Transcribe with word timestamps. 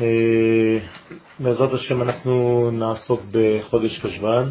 אה, 0.00 0.78
בעזרת 1.38 1.72
השם 1.72 2.02
אנחנו 2.02 2.70
נעסוק 2.72 3.20
בחודש 3.30 3.98
חשבן, 4.00 4.50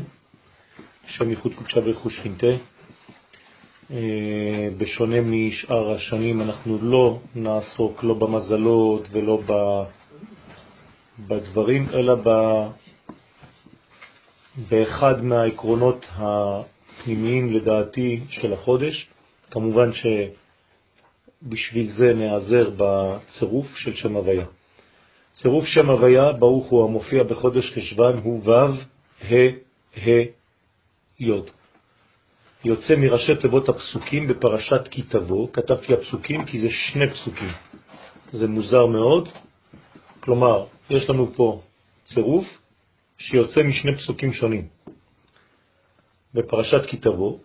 שם 1.07 1.29
ייחוד 1.29 1.55
קודשה 1.55 1.79
ורכוש 1.85 2.17
שכינתה. 2.17 2.47
אה, 3.91 4.69
בשונה 4.77 5.21
משאר 5.21 5.91
השנים 5.91 6.41
אנחנו 6.41 6.77
לא 6.81 7.19
נעסוק 7.35 8.03
לא 8.03 8.13
במזלות 8.13 9.07
ולא 9.11 9.41
בדברים, 11.27 11.89
אלא. 11.93 12.15
באחד 14.69 15.23
מהעקרונות 15.23 16.05
הפנימיים 16.11 17.53
לדעתי 17.53 18.19
של 18.29 18.53
החודש. 18.53 19.07
כמובן 19.51 19.89
שבשביל 21.43 21.91
זה 21.91 22.13
נעזר 22.13 22.69
בצירוף 22.77 23.75
של 23.75 23.93
שם 23.93 24.15
הוויה. 24.15 24.45
צירוף 25.33 25.65
שם 25.65 25.89
הוויה, 25.89 26.31
ברוך 26.31 26.69
הוא 26.69 26.83
המופיע 26.83 27.23
בחודש 27.23 27.71
חשבן, 27.71 28.17
הוא 28.23 28.41
ו' 28.45 28.51
ה' 29.21 29.33
ה' 29.95 30.25
י'. 31.19 31.31
יוצא 32.65 32.95
מראשי 32.95 33.35
תיבות 33.41 33.69
הפסוקים 33.69 34.27
בפרשת 34.27 34.87
כי 34.91 35.01
תבוא, 35.01 35.47
כתבתי 35.53 35.93
הפסוקים 35.93 36.45
כי 36.45 36.61
זה 36.61 36.67
שני 36.69 37.09
פסוקים. 37.09 37.49
זה 38.31 38.47
מוזר 38.47 38.85
מאוד, 38.85 39.29
כלומר, 40.19 40.65
יש 40.89 41.09
לנו 41.09 41.33
פה 41.35 41.61
צירוף 42.05 42.45
שיוצא 43.17 43.63
משני 43.63 43.95
פסוקים 43.95 44.33
שונים. 44.33 44.67
בפרשת 46.33 46.85
כי 46.87 46.97
תבוא, 46.97 47.37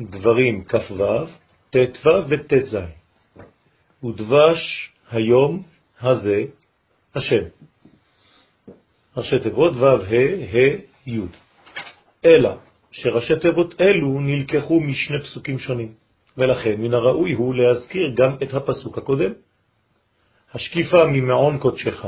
דברים 0.00 0.64
כ"ו, 0.64 1.26
ט"ו 1.70 2.10
וט"ז, 2.28 2.78
ודבש 4.04 4.92
היום 5.10 5.62
הזה 6.00 6.44
השם. 7.14 7.44
ראשי 9.16 9.38
תיבות 9.38 9.76
ו' 9.76 9.86
ה' 9.86 9.96
ה' 10.54 11.10
י'. 11.10 11.20
אלא 12.24 12.50
שראשי 12.90 13.38
תיבות 13.40 13.80
אלו 13.80 14.20
נלקחו 14.20 14.80
משני 14.80 15.20
פסוקים 15.20 15.58
שונים, 15.58 15.92
ולכן 16.36 16.74
מן 16.80 16.94
הראוי 16.94 17.32
הוא 17.32 17.54
להזכיר 17.54 18.14
גם 18.16 18.36
את 18.42 18.54
הפסוק 18.54 18.98
הקודם. 18.98 19.32
השקיפה 20.54 21.04
ממעון 21.04 21.58
קודשך, 21.58 22.06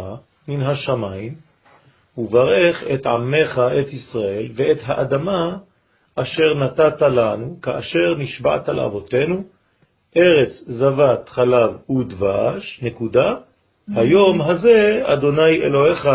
מן 0.48 0.62
השמיים, 0.62 1.34
וברך 2.18 2.84
את 2.94 3.06
עמך, 3.06 3.60
את 3.80 3.92
ישראל, 3.92 4.48
ואת 4.54 4.78
האדמה 4.82 5.58
אשר 6.16 6.54
נתת 6.54 7.02
לנו, 7.02 7.60
כאשר 7.62 8.14
נשבעת 8.18 8.68
לאבותינו, 8.68 9.44
ארץ 10.16 10.62
זבת 10.66 11.28
חלב 11.28 11.90
ודבש, 11.90 12.80
נקודה, 12.82 13.36
היום 13.96 14.42
הזה 14.42 15.02
אדוני 15.04 15.62
אלוהיך 15.62 16.08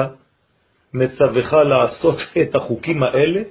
מצווך 0.93 1.53
לעשות 1.53 2.17
את 2.41 2.55
החוקים 2.55 3.03
האלה 3.03 3.41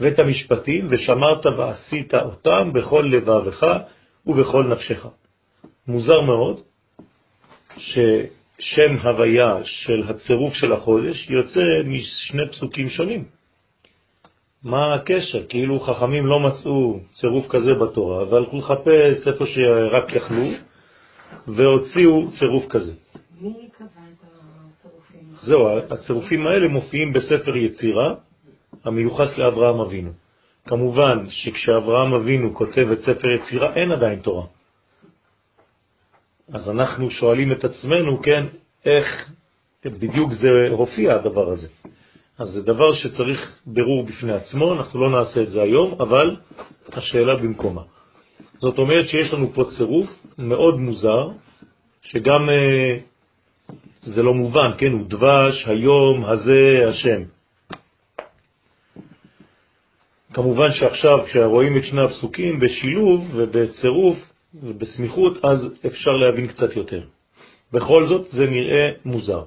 ואת 0.00 0.18
המשפטים, 0.18 0.86
ושמרת 0.90 1.46
ועשית 1.46 2.14
אותם 2.14 2.70
בכל 2.72 3.08
לבבך 3.12 3.66
ובכל 4.26 4.64
נפשך. 4.64 5.06
מוזר 5.88 6.20
מאוד 6.20 6.60
ששם 7.76 8.96
הוויה 9.02 9.56
של 9.64 10.02
הצירוף 10.08 10.54
של 10.54 10.72
החודש 10.72 11.30
יוצא 11.30 11.64
משני 11.84 12.48
פסוקים 12.50 12.88
שונים. 12.88 13.37
מה 14.68 14.94
הקשר? 14.94 15.46
כאילו 15.48 15.80
חכמים 15.80 16.26
לא 16.26 16.40
מצאו 16.40 17.00
צירוף 17.12 17.46
כזה 17.48 17.74
בתורה, 17.74 18.28
והלכו 18.28 18.58
לחפש 18.58 19.28
איפה 19.28 19.44
שרק 19.46 20.12
יכלו, 20.12 20.44
והוציאו 21.46 22.30
צירוף 22.38 22.66
כזה. 22.68 22.92
מי 23.40 23.68
קבע 23.72 23.86
את 23.86 24.24
הצירופים? 24.80 25.20
זהו, 25.40 25.78
הצירופים 25.90 26.46
האלה 26.46 26.68
מופיעים 26.68 27.12
בספר 27.12 27.56
יצירה, 27.56 28.14
המיוחס 28.84 29.38
לאברהם 29.38 29.80
אבינו. 29.80 30.10
כמובן 30.66 31.26
שכשאברהם 31.30 32.14
אבינו 32.14 32.54
כותב 32.54 32.88
את 32.92 32.98
ספר 32.98 33.28
יצירה 33.28 33.74
אין 33.74 33.92
עדיין 33.92 34.18
תורה. 34.18 34.46
אז 36.52 36.70
אנחנו 36.70 37.10
שואלים 37.10 37.52
את 37.52 37.64
עצמנו, 37.64 38.22
כן, 38.22 38.46
איך 38.84 39.30
בדיוק 39.84 40.32
זה 40.32 40.48
הופיע 40.70 41.14
הדבר 41.14 41.48
הזה. 41.50 41.68
אז 42.38 42.48
זה 42.48 42.62
דבר 42.62 42.94
שצריך 42.94 43.58
ברור 43.66 44.06
בפני 44.06 44.32
עצמו, 44.32 44.74
אנחנו 44.74 45.00
לא 45.00 45.10
נעשה 45.20 45.42
את 45.42 45.50
זה 45.50 45.62
היום, 45.62 45.94
אבל 46.00 46.36
השאלה 46.92 47.36
במקומה. 47.36 47.82
זאת 48.58 48.78
אומרת 48.78 49.08
שיש 49.08 49.32
לנו 49.32 49.52
פה 49.54 49.64
צירוף 49.76 50.10
מאוד 50.38 50.78
מוזר, 50.78 51.28
שגם 52.02 52.50
אה, 52.50 52.98
זה 54.00 54.22
לא 54.22 54.34
מובן, 54.34 54.70
כן, 54.78 54.92
הוא 54.92 55.06
דבש 55.08 55.66
היום 55.66 56.24
הזה 56.24 56.84
השם. 56.88 57.22
כמובן 60.34 60.72
שעכשיו 60.72 61.24
כשרואים 61.24 61.76
את 61.76 61.84
שני 61.84 62.00
הפסוקים 62.00 62.60
בשילוב 62.60 63.30
ובצירוף 63.34 64.18
ובסמיכות, 64.54 65.44
אז 65.44 65.74
אפשר 65.86 66.10
להבין 66.10 66.46
קצת 66.46 66.76
יותר. 66.76 67.02
בכל 67.72 68.06
זאת 68.06 68.28
זה 68.28 68.46
נראה 68.46 68.90
מוזר. 69.04 69.42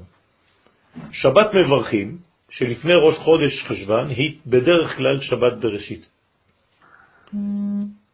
שבת 1.11 1.49
מברכים, 1.53 2.17
שלפני 2.51 2.93
ראש 2.93 3.17
חודש 3.17 3.63
חשבן, 3.63 4.09
היא 4.09 4.37
בדרך 4.45 4.95
כלל 4.97 5.21
שבת 5.21 5.53
בראשית. 5.53 6.09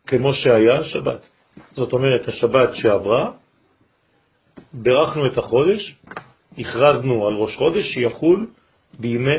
כמו 0.08 0.34
שהיה 0.34 0.84
שבת. 0.84 1.30
זאת 1.74 1.94
אומרת, 1.94 2.28
השבת 2.28 2.75
שעברה, 2.75 3.31
ברכנו 4.74 5.25
את 5.25 5.38
החודש, 5.38 5.96
הכרזנו 6.58 7.28
על 7.28 7.34
ראש 7.34 7.56
חודש 7.56 7.86
שיחול 7.94 8.48
בימי 9.00 9.38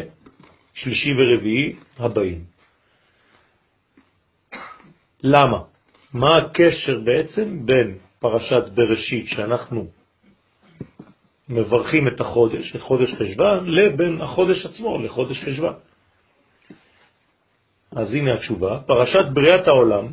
שלישי 0.74 1.14
ורביעי 1.18 1.76
הבאים. 1.98 2.44
למה? 5.22 5.58
מה 6.14 6.36
הקשר 6.36 6.98
בעצם 7.04 7.66
בין 7.66 7.98
פרשת 8.18 8.68
בראשית 8.74 9.26
שאנחנו 9.28 9.86
מברכים 11.48 12.08
את 12.08 12.20
החודש, 12.20 12.76
את 12.76 12.80
חודש 12.80 13.14
חשבן, 13.14 13.64
לבין 13.64 14.20
החודש 14.20 14.66
עצמו, 14.66 14.98
לחודש 14.98 15.44
חשבן? 15.44 15.72
אז 17.92 18.14
הנה 18.14 18.34
התשובה, 18.34 18.80
פרשת 18.86 19.24
בריאת 19.32 19.68
העולם 19.68 20.06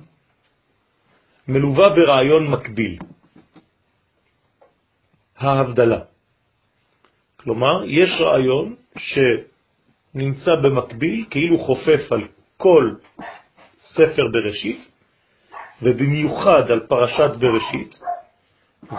מלווה 1.47 1.89
ברעיון 1.89 2.47
מקביל, 2.47 2.97
ההבדלה. 5.37 5.99
כלומר, 7.37 7.83
יש 7.85 8.09
רעיון 8.21 8.75
שנמצא 8.97 10.51
במקביל, 10.63 11.25
כאילו 11.29 11.59
חופף 11.59 12.11
על 12.11 12.27
כל 12.57 12.95
ספר 13.77 14.23
בראשית, 14.33 14.87
ובמיוחד 15.81 16.71
על 16.71 16.79
פרשת 16.79 17.31
בראשית, 17.39 17.95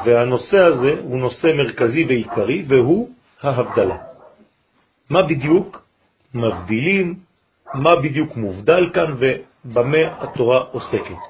והנושא 0.04 0.58
הזה 0.58 0.92
הוא 1.02 1.18
נושא 1.18 1.46
מרכזי 1.46 2.04
ועיקרי, 2.04 2.64
והוא 2.68 3.10
ההבדלה. 3.42 3.96
מה 5.10 5.22
בדיוק 5.22 5.82
מבדילים, 6.34 7.14
מה 7.74 7.96
בדיוק 7.96 8.36
מובדל 8.36 8.90
כאן 8.94 9.14
ובמה 9.18 9.98
התורה 10.20 10.58
עוסקת. 10.58 11.22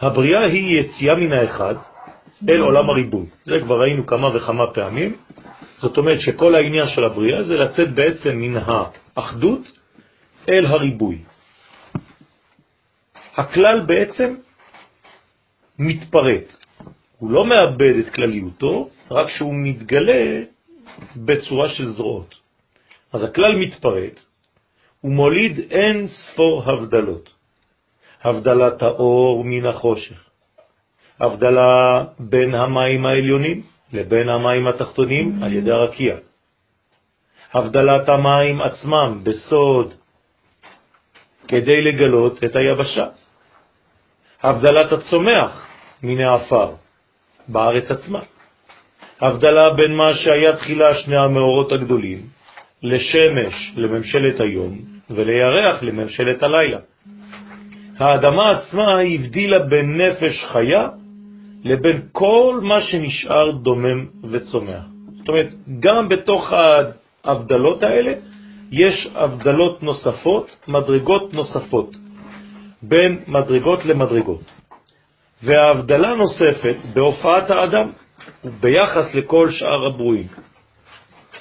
הבריאה 0.00 0.44
היא 0.44 0.80
יציאה 0.80 1.14
מן 1.14 1.32
האחד 1.32 1.74
אל 2.48 2.60
עולם 2.60 2.90
הריבוי. 2.90 3.26
זה 3.44 3.60
כבר 3.60 3.80
ראינו 3.80 4.06
כמה 4.06 4.36
וכמה 4.36 4.66
פעמים. 4.66 5.16
זאת 5.78 5.98
אומרת 5.98 6.20
שכל 6.20 6.54
העניין 6.54 6.88
של 6.88 7.04
הבריאה 7.04 7.44
זה 7.44 7.56
לצאת 7.56 7.94
בעצם 7.94 8.30
מן 8.30 8.62
האחדות 9.16 9.72
אל 10.48 10.66
הריבוי. 10.66 11.18
הכלל 13.36 13.80
בעצם 13.80 14.34
מתפרט. 15.78 16.56
הוא 17.22 17.30
לא 17.30 17.44
מאבד 17.44 17.94
את 17.98 18.14
כלליותו, 18.14 18.88
רק 19.10 19.28
שהוא 19.28 19.54
מתגלה 19.54 20.42
בצורה 21.16 21.68
של 21.68 21.86
זרועות. 21.86 22.34
אז 23.12 23.22
הכלל 23.22 23.56
מתפרט, 23.56 24.20
הוא 25.00 25.12
מוליד 25.12 25.58
אין 25.70 26.06
ספור 26.06 26.62
הבדלות. 26.66 27.30
הבדלת 28.22 28.82
האור 28.82 29.44
מן 29.44 29.66
החושך, 29.66 30.30
הבדלה 31.20 32.04
בין 32.18 32.54
המים 32.54 33.06
העליונים 33.06 33.62
לבין 33.92 34.28
המים 34.28 34.66
התחתונים 34.66 35.42
על 35.42 35.52
ידי 35.52 35.70
הרקיע, 35.70 36.16
הבדלת 37.52 38.08
המים 38.08 38.60
עצמם 38.60 39.20
בסוד 39.22 39.94
כדי 41.48 41.82
לגלות 41.82 42.44
את 42.44 42.56
היבשה, 42.56 43.06
הבדלת 44.42 44.92
הצומח 44.92 45.66
מן 46.02 46.20
האפר 46.20 46.81
בארץ 47.48 47.90
עצמה, 47.90 48.20
הבדלה 49.20 49.70
בין 49.76 49.96
מה 49.96 50.14
שהיה 50.14 50.56
תחילה 50.56 50.94
שני 50.94 51.16
המאורות 51.16 51.72
הגדולים, 51.72 52.18
לשמש 52.82 53.72
לממשלת 53.76 54.40
היום 54.40 54.78
ולירח 55.10 55.82
לממשלת 55.82 56.42
הלילה. 56.42 56.78
האדמה 57.98 58.50
עצמה 58.50 59.00
הבדילה 59.00 59.58
בין 59.58 60.00
נפש 60.00 60.44
חיה 60.52 60.88
לבין 61.64 62.00
כל 62.12 62.60
מה 62.62 62.80
שנשאר 62.80 63.50
דומם 63.50 64.06
וצומח. 64.30 64.84
זאת 65.18 65.28
אומרת, 65.28 65.48
גם 65.80 66.08
בתוך 66.08 66.52
ההבדלות 67.24 67.82
האלה 67.82 68.12
יש 68.72 69.08
הבדלות 69.14 69.82
נוספות, 69.82 70.56
מדרגות 70.68 71.34
נוספות, 71.34 71.96
בין 72.82 73.18
מדרגות 73.28 73.84
למדרגות. 73.84 74.61
וההבדלה 75.42 76.14
נוספת 76.14 76.76
בהופעת 76.94 77.50
האדם 77.50 77.90
ביחס 78.60 79.14
לכל 79.14 79.50
שאר 79.50 79.86
הברואים. 79.86 80.26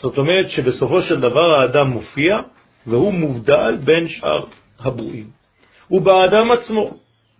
זאת 0.01 0.17
אומרת 0.17 0.49
שבסופו 0.49 1.01
של 1.01 1.19
דבר 1.19 1.59
האדם 1.59 1.87
מופיע 1.87 2.39
והוא 2.87 3.13
מובדל 3.13 3.77
בין 3.83 4.07
שאר 4.07 4.43
הברואים. 4.79 5.25
ובאדם 5.91 6.51
עצמו 6.51 6.91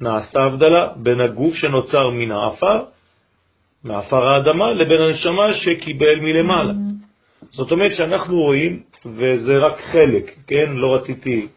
נעשתה 0.02 0.44
הבדלה 0.44 0.88
בין 0.96 1.22
הגוף 1.22 1.56
שנוצר 1.56 2.10
מן 2.10 2.31
האפר, 2.31 2.84
מאפר 3.84 4.28
האדמה, 4.28 4.72
לבין 4.72 5.02
הנשמה 5.02 5.54
שקיבל 5.54 6.19
מלמעלה. 6.22 6.74
זאת 7.50 7.72
אומרת 7.72 7.92
שאנחנו 7.94 8.42
רואים, 8.42 8.84
וזה 9.06 9.57
רק 9.57 9.81
חלק, 9.92 10.31
כן? 10.48 10.66
לא 10.69 10.96
רציתי 10.96 11.48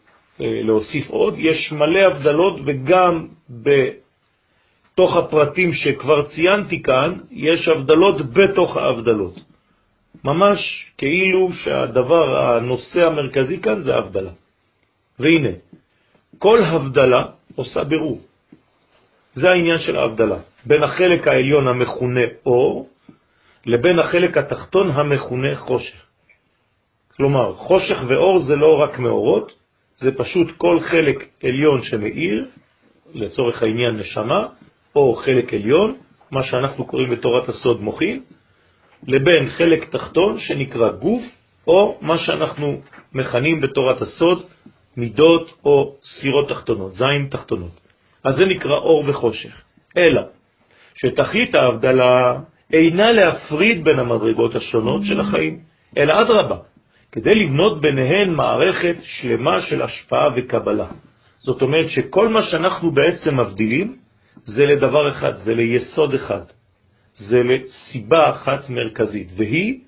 אה, 0.41 0.61
להוסיף 0.63 1.11
עוד, 1.11 1.35
יש 1.39 1.73
מלא 1.73 2.01
הבדלות 2.01 2.61
וגם 2.65 3.27
בתוך 4.95 5.17
הפרטים 5.17 5.73
שכבר 5.73 6.23
ציינתי 6.23 6.83
כאן, 6.83 7.19
יש 7.31 7.69
הבדלות 7.69 8.31
בתוך 8.31 8.77
ההבדלות. 8.77 9.35
ממש 10.25 10.59
כאילו 10.99 11.53
שהדבר, 11.53 12.39
הנושא 12.39 13.07
המרכזי 13.07 13.61
כאן 13.61 13.83
זה 13.83 13.95
הבדלה. 13.95 14.31
והנה, 15.19 15.49
כל 16.39 16.65
הבדלה 16.65 17.23
עושה 17.55 17.85
בירור. 17.85 18.21
זה 19.33 19.51
העניין 19.51 19.79
של 19.79 19.97
ההבדלה, 19.97 20.39
בין 20.67 20.83
החלק 20.83 21.29
העליון 21.29 21.69
המכונה 21.69 22.25
אור 22.47 22.89
לבין 23.67 23.99
החלק 23.99 24.37
התחתון 24.37 24.91
המכונה 24.91 25.57
חושך. 25.57 26.07
כלומר, 27.17 27.53
חושך 27.55 27.99
ואור 28.09 28.39
זה 28.39 28.57
לא 28.57 28.83
רק 28.83 28.99
מאורות, 28.99 29.53
זה 29.99 30.11
פשוט 30.17 30.49
כל 30.57 30.79
חלק 30.81 31.29
עליון 31.43 31.83
שמאיר, 31.83 32.47
לצורך 33.15 33.63
העניין 33.63 33.97
נשמה, 33.97 34.47
או 34.97 35.15
חלק 35.15 35.55
עליון, 35.55 35.95
מה 36.31 36.43
שאנחנו 36.43 36.85
קוראים 36.85 37.11
בתורת 37.11 37.49
הסוד 37.49 37.83
מוחין, 37.83 38.23
לבין 39.07 39.49
חלק 39.49 39.91
תחתון 39.91 40.39
שנקרא 40.39 40.91
גוף, 40.91 41.23
או 41.67 41.99
מה 42.01 42.19
שאנחנו 42.19 42.81
מכנים 43.13 43.61
בתורת 43.61 44.03
הסוד 44.03 44.43
מידות 44.97 45.55
או 45.65 45.97
ספירות 46.05 46.49
תחתונות, 46.49 46.93
זין 46.93 47.27
תחתונות. 47.31 47.81
אז 48.25 48.37
זה 48.37 48.47
נקרא 48.47 48.77
אור 48.77 49.05
וחושך. 49.07 49.63
אלא 49.97 50.23
שתכלית 50.95 51.55
ההבדלה 51.55 52.41
אינה 52.73 53.13
להפריד 53.13 53.85
בין 53.85 53.99
המדרגות 53.99 54.55
השונות 54.55 55.05
של 55.05 55.21
החיים, 55.21 55.59
אלא 55.99 56.13
אדרבה, 56.13 56.57
כדי 57.13 57.31
לבנות 57.31 57.81
ביניהן 57.81 58.31
מערכת 58.31 58.97
שלמה 59.03 59.61
של 59.61 59.83
השפעה 59.83 60.29
וקבלה. 60.37 60.87
זאת 61.39 61.63
אומרת 61.63 61.91
שכל 61.91 62.29
מה 62.29 62.43
שאנחנו 62.43 62.91
בעצם 62.91 63.41
מבדילים 63.41 63.97
זה 64.45 64.67
לדבר 64.67 65.09
אחד, 65.09 65.35
זה 65.35 65.55
ליסוד 65.55 66.15
אחד, 66.15 66.43
זה 67.15 67.43
לסיבה 67.43 68.31
אחת 68.31 68.69
מרכזית, 68.69 69.29
והיא 69.37 69.81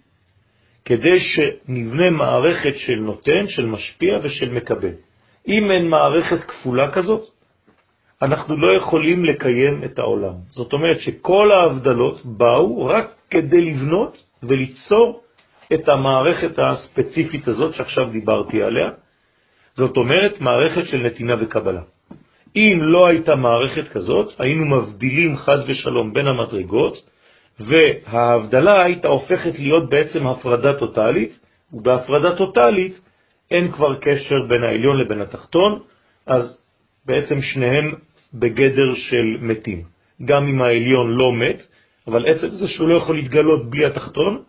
כדי 0.84 1.20
שנבנה 1.20 2.10
מערכת 2.10 2.76
של 2.76 2.94
נותן, 2.94 3.46
של 3.48 3.66
משפיע 3.66 4.18
ושל 4.22 4.52
מקבל. 4.52 4.94
אם 5.48 5.70
אין 5.70 5.88
מערכת 5.88 6.44
כפולה 6.44 6.90
כזאת, 6.92 7.22
אנחנו 8.22 8.56
לא 8.56 8.72
יכולים 8.76 9.24
לקיים 9.24 9.84
את 9.84 9.98
העולם. 9.98 10.34
זאת 10.50 10.72
אומרת 10.72 11.00
שכל 11.00 11.52
ההבדלות 11.52 12.26
באו 12.26 12.86
רק 12.86 13.14
כדי 13.30 13.60
לבנות 13.60 14.24
וליצור 14.42 15.22
את 15.74 15.88
המערכת 15.88 16.58
הספציפית 16.58 17.48
הזאת 17.48 17.74
שעכשיו 17.74 18.10
דיברתי 18.10 18.62
עליה. 18.62 18.90
זאת 19.74 19.96
אומרת 19.96 20.40
מערכת 20.40 20.86
של 20.86 21.02
נתינה 21.02 21.34
וקבלה. 21.40 21.82
אם 22.56 22.78
לא 22.82 23.06
הייתה 23.06 23.34
מערכת 23.34 23.88
כזאת, 23.88 24.32
היינו 24.38 24.64
מבדילים 24.64 25.36
חז 25.36 25.64
ושלום 25.68 26.12
בין 26.12 26.26
המדרגות, 26.26 26.94
וההבדלה 27.60 28.84
הייתה 28.84 29.08
הופכת 29.08 29.58
להיות 29.58 29.90
בעצם 29.90 30.26
הפרדה 30.26 30.74
טוטלית, 30.74 31.38
ובהפרדה 31.72 32.36
טוטלית 32.36 33.00
אין 33.50 33.72
כבר 33.72 33.94
קשר 33.94 34.36
בין 34.48 34.62
העליון 34.62 34.96
לבין 34.98 35.20
התחתון, 35.20 35.80
אז 36.26 36.58
בעצם 37.06 37.42
שניהם 37.42 37.94
בגדר 38.34 38.94
של 38.94 39.36
מתים. 39.40 39.82
גם 40.24 40.46
אם 40.48 40.62
העליון 40.62 41.10
לא 41.10 41.32
מת, 41.32 41.62
אבל 42.06 42.28
עצם 42.28 42.48
זה 42.48 42.68
שהוא 42.68 42.88
לא 42.88 42.96
יכול 42.96 43.16
להתגלות 43.16 43.70
בלי 43.70 43.86
התחתון, 43.86 44.42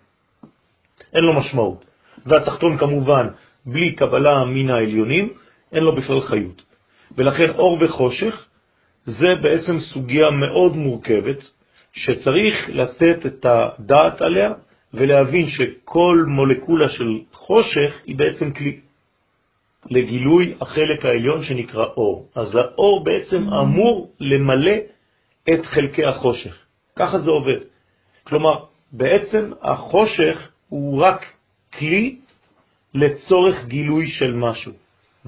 אין 1.13 1.23
לו 1.23 1.33
משמעות. 1.33 1.85
והתחתון 2.25 2.77
כמובן, 2.77 3.27
בלי 3.65 3.95
קבלה 3.95 4.45
מן 4.45 4.69
העליונים, 4.69 5.33
אין 5.71 5.83
לו 5.83 5.95
בכלל 5.95 6.21
חיות. 6.21 6.66
ולכן 7.17 7.49
אור 7.49 7.77
וחושך 7.81 8.47
זה 9.05 9.35
בעצם 9.35 9.79
סוגיה 9.79 10.29
מאוד 10.31 10.75
מורכבת, 10.75 11.43
שצריך 11.93 12.69
לתת 12.69 13.25
את 13.25 13.45
הדעת 13.45 14.21
עליה 14.21 14.53
ולהבין 14.93 15.47
שכל 15.49 16.23
מולקולה 16.27 16.89
של 16.89 17.19
חושך 17.33 18.01
היא 18.05 18.15
בעצם 18.15 18.51
כלי 18.51 18.79
לגילוי 19.89 20.53
החלק 20.61 21.05
העליון 21.05 21.43
שנקרא 21.43 21.85
אור. 21.85 22.29
אז 22.35 22.55
האור 22.55 23.03
בעצם 23.03 23.53
אמור 23.53 24.11
למלא 24.19 24.75
את 25.53 25.65
חלקי 25.65 26.05
החושך. 26.05 26.57
ככה 26.95 27.19
זה 27.19 27.29
עובד. 27.31 27.57
כלומר, 28.23 28.63
בעצם 28.91 29.51
החושך 29.61 30.49
הוא 30.69 31.01
רק 31.01 31.25
כלי 31.73 32.15
לצורך 32.93 33.65
גילוי 33.65 34.07
של 34.07 34.33
משהו. 34.33 34.71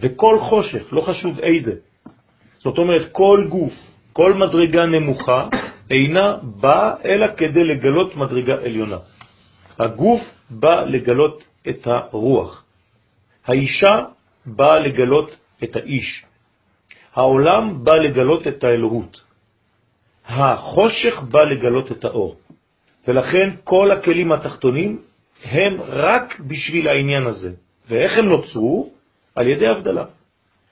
וכל 0.01 0.39
חושך, 0.39 0.93
לא 0.93 1.01
חשוב 1.01 1.39
איזה. 1.39 1.73
זאת 2.59 2.77
אומרת, 2.77 3.11
כל 3.11 3.47
גוף, 3.49 3.73
כל 4.13 4.33
מדרגה 4.33 4.85
נמוכה, 4.85 5.47
אינה 5.89 6.37
באה 6.43 6.93
אלא 7.05 7.27
כדי 7.37 7.63
לגלות 7.63 8.15
מדרגה 8.15 8.55
עליונה. 8.65 8.97
הגוף 9.79 10.21
בא 10.49 10.83
לגלות 10.83 11.43
את 11.69 11.87
הרוח. 11.87 12.63
האישה 13.45 14.03
באה 14.45 14.79
לגלות 14.79 15.35
את 15.63 15.75
האיש. 15.75 16.25
העולם 17.15 17.83
בא 17.83 17.95
לגלות 17.95 18.47
את 18.47 18.63
האלוהות. 18.63 19.21
החושך 20.27 21.19
בא 21.19 21.43
לגלות 21.43 21.91
את 21.91 22.05
האור. 22.05 22.35
ולכן 23.07 23.49
כל 23.63 23.91
הכלים 23.91 24.31
התחתונים 24.31 25.01
הם 25.43 25.81
רק 25.81 26.39
בשביל 26.39 26.87
העניין 26.87 27.25
הזה. 27.25 27.51
ואיך 27.89 28.17
הם 28.17 28.25
נוצרו? 28.25 28.98
על 29.35 29.47
ידי 29.47 29.67
הבדלה. 29.67 30.05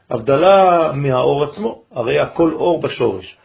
הבדלה 0.10 0.92
מהאור 0.94 1.44
עצמו, 1.44 1.82
הרי 1.92 2.20
הכל 2.20 2.54
אור 2.54 2.82
בשורש. 2.82 3.38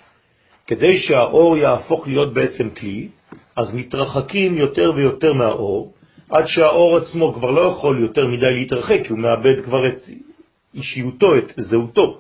כדי 0.67 0.99
שהאור 0.99 1.57
יהפוך 1.57 2.07
להיות 2.07 2.35
בעצם 2.35 2.71
כלי, 2.71 3.09
אז 3.57 3.75
מתרחקים 3.75 4.57
יותר 4.57 4.93
ויותר 4.97 5.33
מהאור, 5.33 5.93
עד 6.31 6.45
שהאור 6.47 6.97
עצמו 6.97 7.33
כבר 7.33 7.51
לא 7.51 7.61
יכול 7.61 8.03
יותר 8.03 8.27
מדי 8.27 8.55
להתרחק, 8.55 9.01
כי 9.05 9.09
הוא 9.09 9.19
מאבד 9.19 9.65
כבר 9.65 9.89
את 9.89 10.03
אישיותו, 10.75 11.37
את 11.39 11.53
זהותו. 11.57 12.19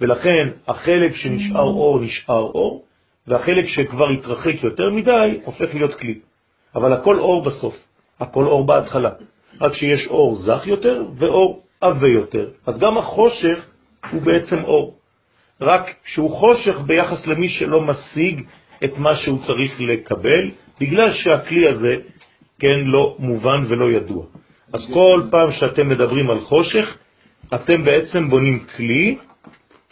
ולכן 0.00 0.48
החלק 0.68 1.14
שנשאר 1.14 1.62
אור 1.62 2.00
נשאר 2.00 2.42
אור, 2.42 2.84
והחלק 3.26 3.66
שכבר 3.66 4.08
התרחק 4.08 4.62
יותר 4.62 4.90
מדי 4.90 5.40
הופך 5.44 5.74
להיות 5.74 5.94
כלי. 5.94 6.18
אבל 6.74 6.92
הכל 6.92 7.18
אור 7.18 7.42
בסוף, 7.42 7.76
הכל 8.20 8.44
אור 8.44 8.66
בהתחלה. 8.66 9.10
רק 9.60 9.74
שיש 9.74 10.06
אור 10.08 10.34
זך 10.34 10.62
יותר 10.66 11.04
ואור 11.16 11.62
עבה 11.82 12.08
יותר. 12.08 12.50
אז 12.66 12.78
גם 12.78 12.98
החושך 12.98 13.58
הוא 14.10 14.22
בעצם 14.22 14.64
אור. 14.64 14.96
רק 15.60 15.94
שהוא 16.04 16.30
חושך 16.30 16.78
ביחס 16.86 17.26
למי 17.26 17.48
שלא 17.48 17.80
משיג 17.80 18.42
את 18.84 18.98
מה 18.98 19.16
שהוא 19.16 19.38
צריך 19.46 19.80
לקבל, 19.80 20.50
בגלל 20.80 21.12
שהכלי 21.12 21.68
הזה, 21.68 21.96
כן, 22.58 22.80
לא 22.84 23.16
מובן 23.18 23.64
ולא 23.68 23.90
ידוע. 23.90 24.24
אז 24.72 24.90
כל 24.94 25.22
פעם 25.30 25.52
שאתם 25.52 25.88
מדברים 25.88 26.30
על 26.30 26.40
חושך, 26.40 26.96
אתם 27.54 27.84
בעצם 27.84 28.30
בונים 28.30 28.64
כלי 28.76 29.18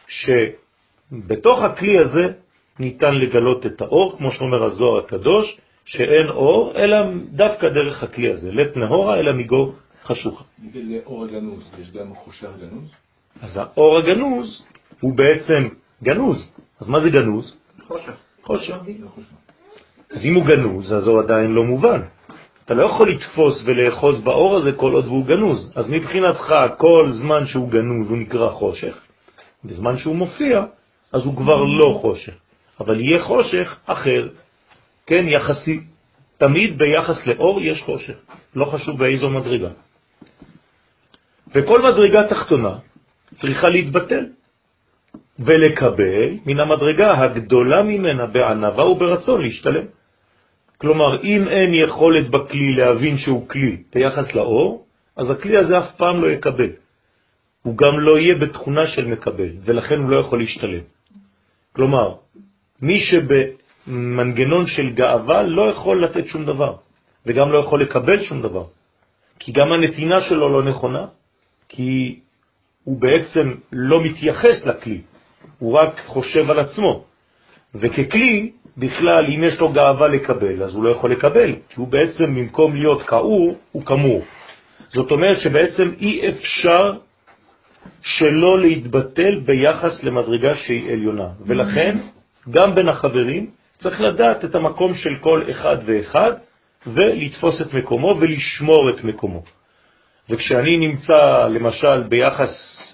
שבתוך 0.08 1.62
הכלי 1.62 1.98
הזה 1.98 2.28
ניתן 2.78 3.14
לגלות 3.14 3.66
את 3.66 3.80
האור, 3.80 4.18
כמו 4.18 4.32
שאומר 4.32 4.62
הזוהר 4.64 4.98
הקדוש, 4.98 5.56
שאין 5.84 6.28
אור, 6.28 6.72
אלא 6.76 6.96
דווקא 7.32 7.68
דרך 7.68 8.02
הכלי 8.02 8.32
הזה. 8.32 8.50
לית 8.52 8.76
נהורה, 8.76 9.18
אלא 9.18 9.32
מגו 9.32 9.72
חשוכה. 10.04 10.44
לאור 10.74 11.24
הגנוז, 11.24 11.62
יש 11.80 11.90
גם 11.90 12.14
חושך 12.14 12.50
גנוז? 12.60 12.90
אז 13.42 13.56
האור 13.56 13.98
הגנוז 13.98 14.62
הוא 15.00 15.12
בעצם 15.16 15.68
גנוז. 16.02 16.48
אז 16.80 16.88
מה 16.88 17.00
זה 17.00 17.10
גנוז? 17.10 17.56
חושך. 17.86 18.12
חושך. 18.42 18.78
אז 20.10 20.24
אם 20.24 20.34
הוא 20.34 20.44
גנוז, 20.44 20.92
אז 20.92 21.06
הוא 21.06 21.20
עדיין 21.20 21.52
לא 21.52 21.64
מובן. 21.64 22.00
אתה 22.64 22.74
לא 22.74 22.82
יכול 22.82 23.10
לתפוס 23.10 23.62
ולאחוז 23.64 24.20
באור 24.20 24.56
הזה 24.56 24.72
כל 24.72 24.92
עוד 24.92 25.06
הוא 25.06 25.26
גנוז. 25.26 25.72
אז 25.74 25.90
מבחינתך, 25.90 26.54
כל 26.78 27.10
זמן 27.12 27.46
שהוא 27.46 27.70
גנוז 27.70 28.08
הוא 28.08 28.18
נקרא 28.18 28.48
חושך, 28.48 28.98
בזמן 29.64 29.96
שהוא 29.96 30.16
מופיע, 30.16 30.64
אז 31.12 31.24
הוא 31.24 31.36
כבר 31.36 31.64
לא 31.64 31.98
חושך, 32.00 32.32
אבל 32.80 33.00
יהיה 33.00 33.22
חושך 33.22 33.76
אחר, 33.86 34.28
כן, 35.06 35.28
יחסי. 35.28 35.80
תמיד 36.38 36.78
ביחס 36.78 37.26
לאור 37.26 37.60
יש 37.60 37.82
חושך, 37.82 38.14
לא 38.54 38.64
חשוב 38.64 38.98
באיזו 38.98 39.30
מדרגה. 39.30 39.68
וכל 41.54 41.78
מדרגה 41.82 42.28
תחתונה 42.28 42.74
צריכה 43.34 43.68
להתבטל 43.68 44.26
ולקבל 45.38 46.28
מן 46.46 46.60
המדרגה 46.60 47.08
הגדולה 47.22 47.82
ממנה 47.82 48.26
בענבה 48.26 48.84
וברצון 48.84 49.42
להשתלם. 49.42 49.86
כלומר, 50.78 51.22
אם 51.22 51.48
אין 51.48 51.70
יכולת 51.74 52.30
בכלי 52.30 52.72
להבין 52.76 53.16
שהוא 53.16 53.48
כלי 53.48 53.76
ביחס 53.92 54.34
לאור, 54.34 54.86
אז 55.16 55.30
הכלי 55.30 55.56
הזה 55.56 55.78
אף 55.78 55.90
פעם 55.96 56.22
לא 56.22 56.28
יקבל. 56.30 56.70
הוא 57.62 57.76
גם 57.76 58.00
לא 58.00 58.18
יהיה 58.18 58.34
בתכונה 58.34 58.86
של 58.86 59.06
מקבל, 59.06 59.50
ולכן 59.64 59.98
הוא 59.98 60.10
לא 60.10 60.16
יכול 60.20 60.38
להשתלם. 60.38 60.84
כלומר, 61.72 62.14
מי 62.82 62.98
שבמנגנון 63.00 64.66
של 64.66 64.90
גאווה 64.90 65.42
לא 65.42 65.62
יכול 65.70 66.04
לתת 66.04 66.26
שום 66.26 66.44
דבר, 66.44 66.76
וגם 67.26 67.52
לא 67.52 67.58
יכול 67.58 67.82
לקבל 67.82 68.24
שום 68.24 68.42
דבר, 68.42 68.64
כי 69.38 69.52
גם 69.52 69.72
הנתינה 69.72 70.20
שלו 70.20 70.48
לא 70.48 70.70
נכונה, 70.70 71.06
כי 71.70 72.18
הוא 72.84 73.00
בעצם 73.00 73.54
לא 73.72 74.04
מתייחס 74.04 74.66
לכלי, 74.66 75.00
הוא 75.58 75.78
רק 75.78 76.00
חושב 76.06 76.50
על 76.50 76.58
עצמו. 76.58 77.04
וככלי, 77.74 78.50
בכלל, 78.76 79.24
אם 79.36 79.44
יש 79.44 79.60
לו 79.60 79.72
גאווה 79.72 80.08
לקבל, 80.08 80.62
אז 80.62 80.74
הוא 80.74 80.84
לא 80.84 80.90
יכול 80.90 81.12
לקבל, 81.12 81.52
כי 81.68 81.74
הוא 81.76 81.88
בעצם, 81.88 82.34
במקום 82.34 82.76
להיות 82.76 83.02
כאור, 83.02 83.56
הוא 83.72 83.84
כמור. 83.84 84.22
זאת 84.88 85.10
אומרת 85.10 85.40
שבעצם 85.40 85.90
אי 86.00 86.28
אפשר 86.28 86.98
שלא 88.02 88.58
להתבטל 88.58 89.40
ביחס 89.40 90.04
למדרגה 90.04 90.54
שהיא 90.54 90.92
עליונה. 90.92 91.28
ולכן, 91.46 91.98
גם 92.50 92.74
בין 92.74 92.88
החברים, 92.88 93.50
צריך 93.78 94.00
לדעת 94.00 94.44
את 94.44 94.54
המקום 94.54 94.94
של 94.94 95.14
כל 95.20 95.44
אחד 95.50 95.76
ואחד, 95.86 96.32
ולתפוס 96.86 97.62
את 97.62 97.74
מקומו 97.74 98.16
ולשמור 98.20 98.90
את 98.90 99.04
מקומו. 99.04 99.42
וכשאני 100.30 100.76
נמצא, 100.76 101.46
למשל, 101.50 102.02
ביחס 102.02 102.50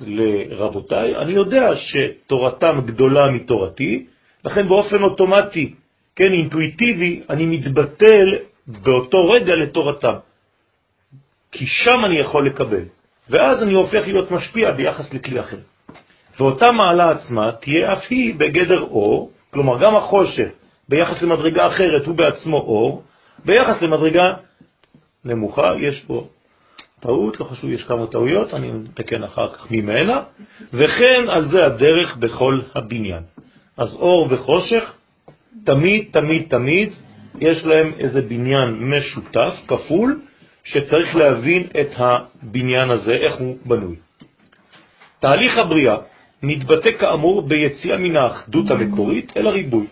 לרבותיי, 0.06 1.16
אני 1.16 1.32
יודע 1.32 1.70
שתורתם 1.76 2.80
גדולה 2.86 3.30
מתורתי, 3.30 4.06
לכן 4.44 4.68
באופן 4.68 5.02
אוטומטי, 5.02 5.74
כן, 6.16 6.32
אינטואיטיבי, 6.32 7.22
אני 7.30 7.46
מתבטל 7.46 8.34
באותו 8.66 9.30
רגע 9.30 9.54
לתורתם. 9.54 10.14
כי 11.52 11.66
שם 11.66 12.04
אני 12.04 12.20
יכול 12.20 12.46
לקבל. 12.46 12.84
ואז 13.30 13.62
אני 13.62 13.74
הופך 13.74 14.02
להיות 14.06 14.30
משפיע 14.30 14.72
ביחס 14.72 15.14
לכלי 15.14 15.40
אחר. 15.40 15.58
ואותה 16.38 16.72
מעלה 16.72 17.10
עצמה 17.10 17.52
תהיה 17.52 17.92
אף 17.92 18.04
היא 18.10 18.34
בגדר 18.34 18.80
אור, 18.80 19.30
כלומר 19.50 19.80
גם 19.80 19.96
החושך 19.96 20.48
ביחס 20.88 21.22
למדרגה 21.22 21.66
אחרת 21.66 22.06
הוא 22.06 22.14
בעצמו 22.14 22.56
אור, 22.56 23.02
ביחס 23.44 23.82
למדרגה 23.82 24.34
נמוכה 25.24 25.72
יש 25.78 26.04
פה 26.06 26.26
טעות, 27.06 27.40
לא 27.40 27.44
חשוב, 27.44 27.70
יש 27.70 27.84
כמה 27.84 28.06
טעויות, 28.06 28.54
אני 28.54 28.70
מתקן 28.72 29.22
אחר 29.22 29.52
כך 29.52 29.70
ממנה, 29.70 30.22
וכן 30.72 31.28
על 31.28 31.44
זה 31.44 31.66
הדרך 31.66 32.16
בכל 32.16 32.60
הבניין. 32.74 33.22
אז 33.76 33.94
אור 33.94 34.28
וחושך, 34.30 34.92
תמיד, 35.64 36.08
תמיד, 36.10 36.46
תמיד, 36.48 36.88
יש 37.40 37.64
להם 37.64 37.92
איזה 37.98 38.22
בניין 38.22 38.68
משותף, 38.70 39.54
כפול, 39.68 40.20
שצריך 40.64 41.16
להבין 41.16 41.66
את 41.80 41.90
הבניין 41.96 42.90
הזה, 42.90 43.12
איך 43.12 43.34
הוא 43.34 43.56
בנוי. 43.64 43.96
תהליך 45.20 45.58
הבריאה 45.58 45.96
מתבטא 46.42 46.90
כאמור 46.98 47.42
ביציאה 47.42 47.96
מן 47.96 48.16
האחדות 48.16 48.70
המקורית 48.70 49.36
אל 49.36 49.46
הריבוי, 49.46 49.86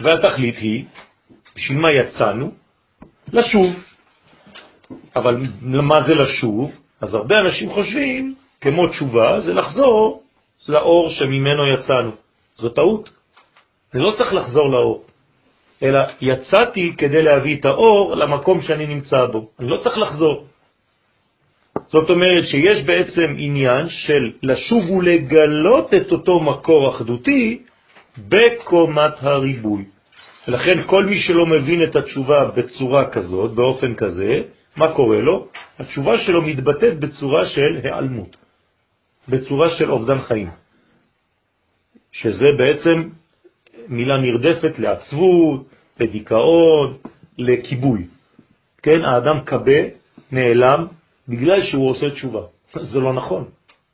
והתכלית 0.00 0.56
היא, 0.56 0.84
בשביל 1.56 1.78
מה 1.78 1.92
יצאנו? 1.92 2.50
לשוב. 3.32 3.91
אבל 5.16 5.36
מה 5.62 6.02
זה 6.02 6.14
לשוב? 6.14 6.72
אז 7.00 7.14
הרבה 7.14 7.38
אנשים 7.38 7.70
חושבים, 7.70 8.34
כמו 8.60 8.88
תשובה, 8.88 9.40
זה 9.40 9.54
לחזור 9.54 10.22
לאור 10.68 11.10
שממנו 11.10 11.74
יצאנו. 11.74 12.10
זו 12.56 12.68
טעות. 12.68 13.10
אני 13.94 14.02
לא 14.02 14.12
צריך 14.18 14.34
לחזור 14.34 14.70
לאור. 14.70 15.04
אלא 15.82 16.00
יצאתי 16.20 16.92
כדי 16.98 17.22
להביא 17.22 17.56
את 17.56 17.64
האור 17.64 18.14
למקום 18.16 18.60
שאני 18.60 18.86
נמצא 18.86 19.26
בו. 19.26 19.48
אני 19.60 19.68
לא 19.68 19.76
צריך 19.76 19.98
לחזור. 19.98 20.46
זאת 21.88 22.10
אומרת 22.10 22.46
שיש 22.46 22.84
בעצם 22.84 23.34
עניין 23.38 23.88
של 23.88 24.32
לשוב 24.42 24.90
ולגלות 24.90 25.94
את 25.94 26.12
אותו 26.12 26.40
מקור 26.40 26.90
אחדותי 26.90 27.58
בקומת 28.18 29.12
הריבוי. 29.20 29.84
ולכן 30.48 30.82
כל 30.86 31.04
מי 31.04 31.18
שלא 31.18 31.46
מבין 31.46 31.82
את 31.82 31.96
התשובה 31.96 32.44
בצורה 32.56 33.10
כזאת, 33.10 33.50
באופן 33.50 33.94
כזה, 33.94 34.42
מה 34.76 34.94
קורה 34.94 35.20
לו? 35.20 35.48
התשובה 35.78 36.18
שלו 36.18 36.42
מתבטאת 36.42 37.00
בצורה 37.00 37.46
של 37.46 37.80
העלמות, 37.84 38.36
בצורה 39.28 39.70
של 39.70 39.90
אובדן 39.90 40.18
חיים, 40.20 40.50
שזה 42.12 42.46
בעצם 42.58 43.08
מילה 43.88 44.20
נרדפת 44.20 44.78
לעצבות, 44.78 45.66
לדיכאון, 46.00 46.96
לכיבוי. 47.38 48.06
כן, 48.82 49.04
האדם 49.04 49.40
קבה, 49.44 49.80
נעלם, 50.32 50.86
בגלל 51.28 51.62
שהוא 51.62 51.90
עושה 51.90 52.10
תשובה. 52.10 52.42
זה 52.92 53.00
לא 53.00 53.12
נכון. 53.12 53.44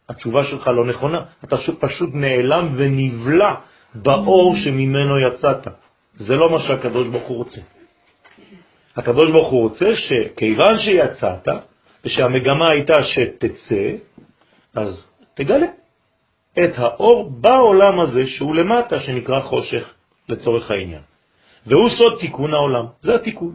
התשובה 0.08 0.44
שלך 0.44 0.66
לא 0.66 0.86
נכונה. 0.86 1.20
אתה 1.44 1.56
פשוט 1.80 2.10
נעלם 2.14 2.74
ונבלע 2.76 3.54
באור 3.94 4.56
שממנו 4.56 5.18
יצאת. 5.18 5.66
זה 6.14 6.36
לא 6.36 6.50
מה 6.50 6.58
שהקדוש 6.58 7.08
ברוך 7.08 7.28
הוא 7.28 7.36
רוצה. 7.36 7.60
הקדוש 8.98 9.30
ברוך 9.30 9.48
הוא 9.48 9.62
רוצה 9.62 9.86
שכיוון 9.96 10.78
שיצאת, 10.78 11.48
ושהמגמה 12.04 12.70
הייתה 12.70 13.04
שתצא, 13.04 13.84
אז 14.74 15.10
תגלה 15.34 15.66
את 16.52 16.72
האור 16.76 17.30
בעולם 17.30 18.00
הזה 18.00 18.26
שהוא 18.26 18.54
למטה, 18.54 19.00
שנקרא 19.00 19.40
חושך 19.40 19.94
לצורך 20.28 20.70
העניין. 20.70 21.02
והוא 21.66 21.90
סוד 21.90 22.18
תיקון 22.20 22.54
העולם, 22.54 22.84
זה 23.00 23.14
התיקון. 23.14 23.54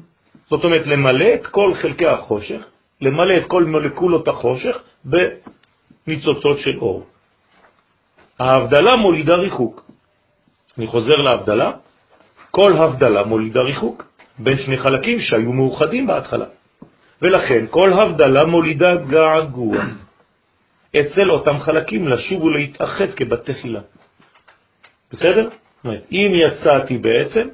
זאת 0.50 0.64
אומרת, 0.64 0.88
למלא 0.88 1.34
את 1.34 1.48
כל 1.48 1.74
חלקי 1.82 2.08
החושך, 2.08 2.66
למלא 3.02 3.38
את 3.38 3.46
כל 3.48 3.64
מולקולות 3.64 4.28
החושך 4.28 4.76
בניצוצות 5.06 6.58
של 6.60 6.80
אור. 6.80 7.04
ההבדלה 8.40 8.96
מולידה 8.96 9.36
ריחוק. 9.36 9.86
אני 10.78 10.88
חוזר 10.88 11.16
להבדלה, 11.16 11.72
כל 12.52 12.78
הבדלה 12.78 13.24
מולידה 13.24 13.62
ריחוק 13.62 14.13
בין 14.40 14.58
שני 14.58 14.78
חלקים 14.78 15.20
שהיו 15.20 15.52
מאוחדים 15.52 16.08
בהתחלה. 16.08 16.46
ולכן 17.22 17.66
כל 17.70 17.94
הבדלה 17.94 18.46
מולידה 18.46 18.96
געגוע 18.96 19.78
אצל 21.00 21.32
אותם 21.32 21.60
חלקים 21.60 22.08
לשוב 22.08 22.44
ולהתאחד 22.44 23.12
כבתי 23.16 23.54
חילה. 23.54 23.82
בסדר? 25.12 25.50
אם 26.12 26.32
יצאתי 26.34 26.98
בעצם, 26.98 27.48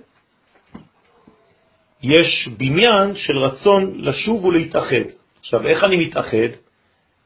יש 2.04 2.50
בניין 2.58 3.16
של 3.16 3.38
רצון 3.38 3.94
לשוב 3.96 4.46
ולהתאחד. 4.46 5.06
עכשיו, 5.40 5.68
איך 5.68 5.84
אני 5.84 5.98
מתאחד? 5.98 6.52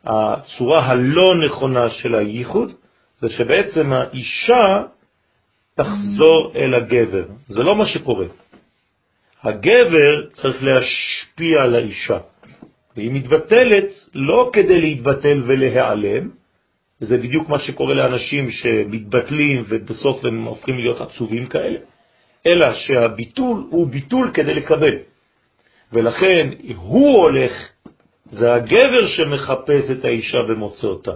הצורה 0.05 0.85
הלא 0.85 1.45
נכונה 1.45 1.89
של 1.89 2.15
הייחוד 2.15 2.71
זה 3.19 3.29
שבעצם 3.29 3.93
האישה 3.93 4.83
תחזור 5.75 6.53
אל 6.55 6.73
הגבר. 6.73 7.25
זה 7.47 7.63
לא 7.63 7.75
מה 7.75 7.85
שקורה. 7.85 8.25
הגבר 9.43 10.29
צריך 10.31 10.63
להשפיע 10.63 11.61
על 11.61 11.75
האישה, 11.75 12.17
והיא 12.95 13.11
מתבטלת 13.11 13.89
לא 14.15 14.49
כדי 14.53 14.81
להתבטל 14.81 15.41
ולהיעלם, 15.45 16.29
זה 16.99 17.17
בדיוק 17.17 17.49
מה 17.49 17.59
שקורה 17.59 17.93
לאנשים 17.93 18.51
שמתבטלים 18.51 19.63
ובסוף 19.69 20.25
הם 20.25 20.43
הופכים 20.43 20.77
להיות 20.77 21.01
עצובים 21.01 21.45
כאלה, 21.45 21.79
אלא 22.47 22.73
שהביטול 22.73 23.67
הוא 23.69 23.87
ביטול 23.87 24.31
כדי 24.33 24.53
לקבל. 24.53 24.95
ולכן 25.93 26.49
הוא 26.75 27.21
הולך, 27.21 27.51
זה 28.25 28.53
הגבר 28.53 29.07
שמחפש 29.07 29.91
את 29.91 30.05
האישה 30.05 30.37
ומוצא 30.49 30.87
אותה, 30.87 31.11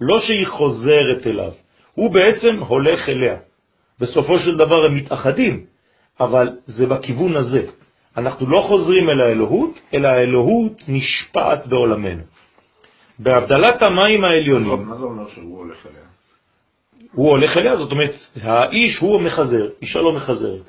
לא 0.00 0.20
שהיא 0.20 0.46
חוזרת 0.46 1.26
אליו, 1.26 1.52
הוא 1.94 2.14
בעצם 2.14 2.56
הולך 2.58 3.08
אליה. 3.08 3.36
בסופו 4.00 4.38
של 4.38 4.56
דבר 4.56 4.84
הם 4.86 4.94
מתאחדים, 4.94 5.64
אבל 6.20 6.48
זה 6.66 6.86
בכיוון 6.86 7.36
הזה. 7.36 7.62
אנחנו 8.16 8.50
לא 8.50 8.60
חוזרים 8.68 9.10
אל 9.10 9.20
האלוהות, 9.20 9.80
אלא 9.94 10.08
האלוהות 10.08 10.82
נשפעת 10.88 11.66
בעולמנו. 11.66 12.22
בהבדלת 13.18 13.82
המים 13.82 14.24
העליונים... 14.24 14.88
מה 14.88 14.96
זה 14.96 15.02
אומר 15.04 15.28
שהוא 15.28 15.58
הולך 15.58 15.86
אליה? 15.86 16.02
הוא 17.12 17.30
הולך 17.30 17.56
אליה, 17.56 17.76
זאת 17.76 17.92
אומרת, 17.92 18.14
האיש 18.42 18.98
הוא 18.98 19.20
המחזר, 19.20 19.68
אישה 19.82 20.00
לא 20.00 20.12
מחזרת. 20.12 20.62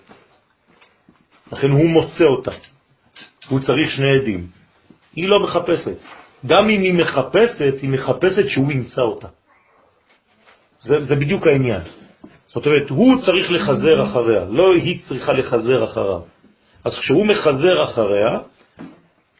לכן 1.52 1.70
הוא 1.72 1.90
מוצא 1.90 2.24
אותה. 2.24 2.52
הוא 3.50 3.60
צריך 3.60 3.90
שני 3.92 4.12
עדים. 4.20 4.48
היא 5.16 5.28
לא 5.28 5.40
מחפשת. 5.40 5.98
גם 6.46 6.70
אם 6.70 6.82
היא 6.82 6.94
מחפשת, 6.94 7.74
היא 7.82 7.90
מחפשת 7.90 8.48
שהוא 8.48 8.72
ימצא 8.72 9.02
אותה. 9.02 9.28
זה, 10.82 11.06
זה 11.06 11.16
בדיוק 11.16 11.48
העניין. 11.48 11.82
זאת 12.54 12.66
אומרת, 12.66 12.90
הוא 12.90 13.22
צריך 13.26 13.52
לחזר 13.52 14.04
אחריה, 14.04 14.46
לא 14.50 14.74
היא 14.74 15.00
צריכה 15.08 15.34
לחזר 15.34 15.84
אחריו. 15.84 16.22
אז 16.86 17.00
כשהוא 17.00 17.26
מחזר 17.26 17.84
אחריה, 17.84 18.40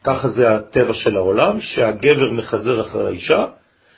ככה 0.04 0.28
זה 0.28 0.54
הטבע 0.54 0.94
של 0.94 1.16
העולם, 1.16 1.60
שהגבר 1.60 2.30
מחזר 2.30 2.80
אחרי 2.80 3.06
האישה, 3.06 3.46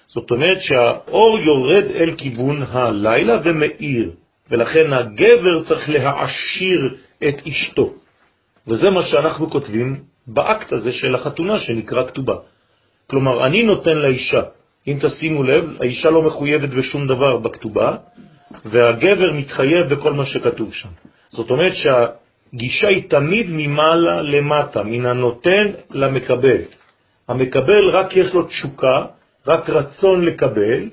זאת 0.06 0.30
אומרת 0.30 0.59
שהאור 0.61 1.38
יורד 1.38 1.85
אל 1.94 2.14
כיוון 2.16 2.62
הלילה 2.62 3.38
ומאיר, 3.44 4.11
ולכן 4.50 4.92
הגבר 4.92 5.64
צריך 5.68 5.88
להעשיר 5.88 6.80
את 7.28 7.47
אשתו. 7.49 7.92
וזה 8.68 8.90
מה 8.90 9.02
שאנחנו 9.02 9.50
כותבים 9.50 10.00
באקט 10.26 10.73
הזה 10.73 10.92
של 10.92 11.14
החתונה 11.14 11.59
שנקרא 11.59 12.06
כתובה. 12.06 12.37
כלומר, 13.06 13.47
אני 13.47 13.62
נותן 13.62 13.97
לאישה, 13.97 14.42
אם 14.88 14.99
תשימו 15.02 15.42
לב, 15.42 15.76
האישה 15.80 16.11
לא 16.11 16.23
מחויבת 16.23 16.68
בשום 16.68 17.06
דבר 17.06 17.37
בכתובה, 17.37 17.97
והגבר 18.65 19.33
מתחייב 19.33 19.95
בכל 19.95 20.13
מה 20.13 20.25
שכתוב 20.25 20.73
שם. 20.73 20.89
זאת 21.29 21.51
אומרת 21.51 21.73
שהגישה 21.75 22.89
היא 22.89 23.11
תמיד 23.11 23.47
ממעלה 23.51 24.23
למטה, 24.23 24.83
מן 24.83 25.07
הנותן 25.07 25.67
למקבל. 25.91 26.61
המקבל 27.29 27.89
רק 27.93 28.17
יש 28.17 28.35
לו 28.35 28.43
תשוקה, 28.43 29.07
רק 29.47 29.71
רצון 29.71 30.25
לקבל, 30.25 30.89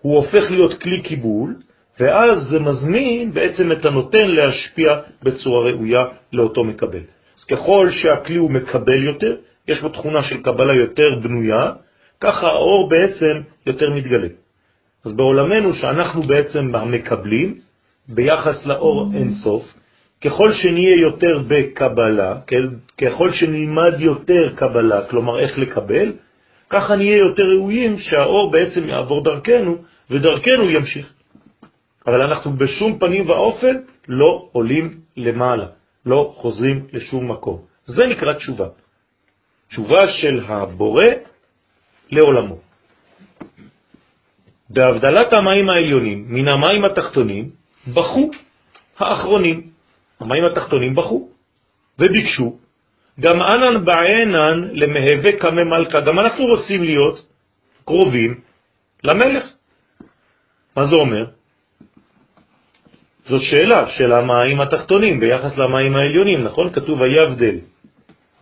הוא 0.00 0.16
הופך 0.16 0.50
להיות 0.50 0.82
כלי 0.82 1.00
קיבול, 1.00 1.54
ואז 2.00 2.48
זה 2.50 2.60
מזמין 2.60 3.32
בעצם 3.32 3.72
את 3.72 3.84
הנותן 3.84 4.28
להשפיע 4.28 5.00
בצורה 5.22 5.70
ראויה 5.70 6.04
לאותו 6.32 6.64
מקבל. 6.64 7.02
אז 7.38 7.44
ככל 7.44 7.90
שהכלי 7.90 8.36
הוא 8.36 8.50
מקבל 8.50 9.02
יותר, 9.02 9.36
יש 9.68 9.80
בו 9.82 9.88
תכונה 9.88 10.22
של 10.22 10.42
קבלה 10.42 10.74
יותר 10.74 11.18
בנויה, 11.22 11.72
ככה 12.20 12.46
האור 12.46 12.88
בעצם 12.88 13.40
יותר 13.66 13.90
מתגלה. 13.90 14.28
אז 15.04 15.12
בעולמנו 15.12 15.72
שאנחנו 15.74 16.22
בעצם 16.22 16.74
המקבלים, 16.74 17.58
ביחס 18.08 18.66
לאור 18.66 19.10
אינסוף, 19.14 19.74
ככל 20.24 20.52
שנהיה 20.52 21.00
יותר 21.00 21.42
בקבלה, 21.48 22.40
ככל 22.98 23.32
שנלמד 23.32 23.94
יותר 23.98 24.52
קבלה, 24.54 25.06
כלומר 25.06 25.38
איך 25.38 25.58
לקבל, 25.58 26.12
ככה 26.70 26.96
נהיה 26.96 27.16
יותר 27.16 27.42
ראויים 27.42 27.98
שהאור 27.98 28.50
בעצם 28.50 28.88
יעבור 28.88 29.24
דרכנו, 29.24 29.76
ודרכנו 30.10 30.70
ימשיך. 30.70 31.12
אבל 32.06 32.22
אנחנו 32.22 32.52
בשום 32.52 32.98
פנים 32.98 33.30
ואופן 33.30 33.76
לא 34.08 34.48
עולים 34.52 35.00
למעלה, 35.16 35.66
לא 36.06 36.32
חוזרים 36.36 36.86
לשום 36.92 37.30
מקום. 37.30 37.58
זה 37.86 38.06
נקרא 38.06 38.32
תשובה. 38.32 38.66
תשובה 39.68 40.08
של 40.08 40.40
הבורא 40.46 41.04
לעולמו. 42.10 42.71
בהבדלת 44.72 45.32
המים 45.32 45.70
העליונים 45.70 46.24
מן 46.28 46.48
המים 46.48 46.84
התחתונים, 46.84 47.50
בכו 47.94 48.30
האחרונים. 48.98 49.70
המים 50.20 50.44
התחתונים 50.44 50.94
בכו 50.94 51.28
וביקשו, 51.98 52.56
גם 53.20 53.42
אנן 53.42 53.84
בעינן 53.84 54.68
למהווה 54.72 55.32
קמא 55.32 55.64
מלכה, 55.64 56.00
גם 56.00 56.18
אנחנו 56.18 56.46
רוצים 56.46 56.82
להיות 56.82 57.26
קרובים 57.84 58.40
למלך. 59.04 59.44
מה 60.76 60.86
זה 60.86 60.96
אומר? 60.96 61.24
זו 63.26 63.38
שאלה 63.40 63.90
של 63.90 64.12
המים 64.12 64.60
התחתונים 64.60 65.20
ביחס 65.20 65.58
למים 65.58 65.96
העליונים, 65.96 66.44
נכון? 66.44 66.72
כתוב 66.72 67.02
היבדל 67.02 67.56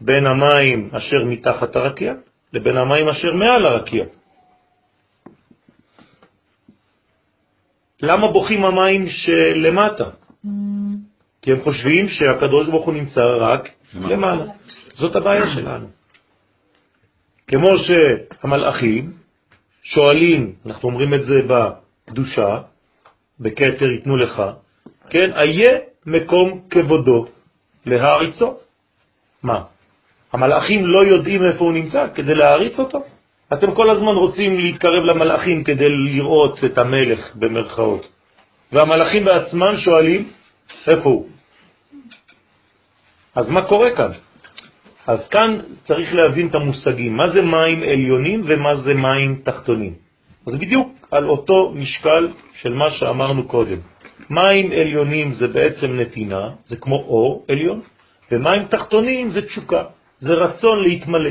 בין 0.00 0.26
המים 0.26 0.90
אשר 0.92 1.24
מתחת 1.24 1.76
הרקיע 1.76 2.14
לבין 2.52 2.76
המים 2.76 3.08
אשר 3.08 3.34
מעל 3.34 3.66
הרקיע. 3.66 4.04
למה 8.02 8.32
בוכים 8.32 8.64
המים 8.64 9.08
שלמטה? 9.08 10.04
כי 11.42 11.52
הם 11.52 11.60
חושבים 11.62 12.08
שהקדוש 12.08 12.68
ברוך 12.68 12.86
הוא 12.86 12.94
נמצא 12.94 13.20
רק 13.38 13.68
למעלה. 13.94 14.44
זאת 14.94 15.16
הבעיה 15.16 15.46
שלנו. 15.54 15.86
כמו 17.48 17.68
שהמלאכים 17.78 19.12
שואלים, 19.82 20.54
אנחנו 20.66 20.88
אומרים 20.88 21.14
את 21.14 21.24
זה 21.24 21.40
בקדושה, 21.46 22.58
בכתר 23.40 23.90
ייתנו 23.90 24.16
לך, 24.16 24.42
כן, 25.10 25.32
איה 25.32 25.78
מקום 26.06 26.60
כבודו 26.70 27.26
להעריצו. 27.86 28.54
מה? 29.42 29.62
המלאכים 30.32 30.86
לא 30.86 31.04
יודעים 31.04 31.42
איפה 31.42 31.64
הוא 31.64 31.72
נמצא 31.72 32.06
כדי 32.14 32.34
להעריץ 32.34 32.78
אותו? 32.78 32.98
אתם 33.52 33.74
כל 33.74 33.90
הזמן 33.90 34.14
רוצים 34.14 34.58
להתקרב 34.58 35.04
למלאכים 35.04 35.64
כדי 35.64 35.88
לראות 35.88 36.64
את 36.64 36.78
המלך 36.78 37.36
במרכאות. 37.36 38.08
והמלאכים 38.72 39.24
בעצמם 39.24 39.76
שואלים, 39.76 40.28
איפה 40.86 41.08
הוא? 41.10 41.28
אז 43.34 43.50
מה 43.50 43.62
קורה 43.62 43.90
כאן? 43.96 44.10
אז 45.06 45.28
כאן 45.28 45.58
צריך 45.84 46.14
להבין 46.14 46.48
את 46.48 46.54
המושגים, 46.54 47.16
מה 47.16 47.28
זה 47.28 47.42
מים 47.42 47.82
עליונים 47.82 48.42
ומה 48.44 48.76
זה 48.76 48.94
מים 48.94 49.40
תחתונים. 49.44 49.94
אז 50.46 50.54
בדיוק 50.54 50.88
על 51.10 51.28
אותו 51.28 51.72
משקל 51.74 52.28
של 52.54 52.72
מה 52.72 52.90
שאמרנו 52.90 53.48
קודם. 53.48 53.78
מים 54.30 54.72
עליונים 54.72 55.32
זה 55.32 55.48
בעצם 55.48 56.00
נתינה, 56.00 56.50
זה 56.66 56.76
כמו 56.76 56.96
אור 56.96 57.44
עליון, 57.48 57.80
ומים 58.32 58.64
תחתונים 58.64 59.30
זה 59.30 59.42
תשוקה, 59.42 59.82
זה 60.18 60.34
רצון 60.34 60.82
להתמלא. 60.82 61.30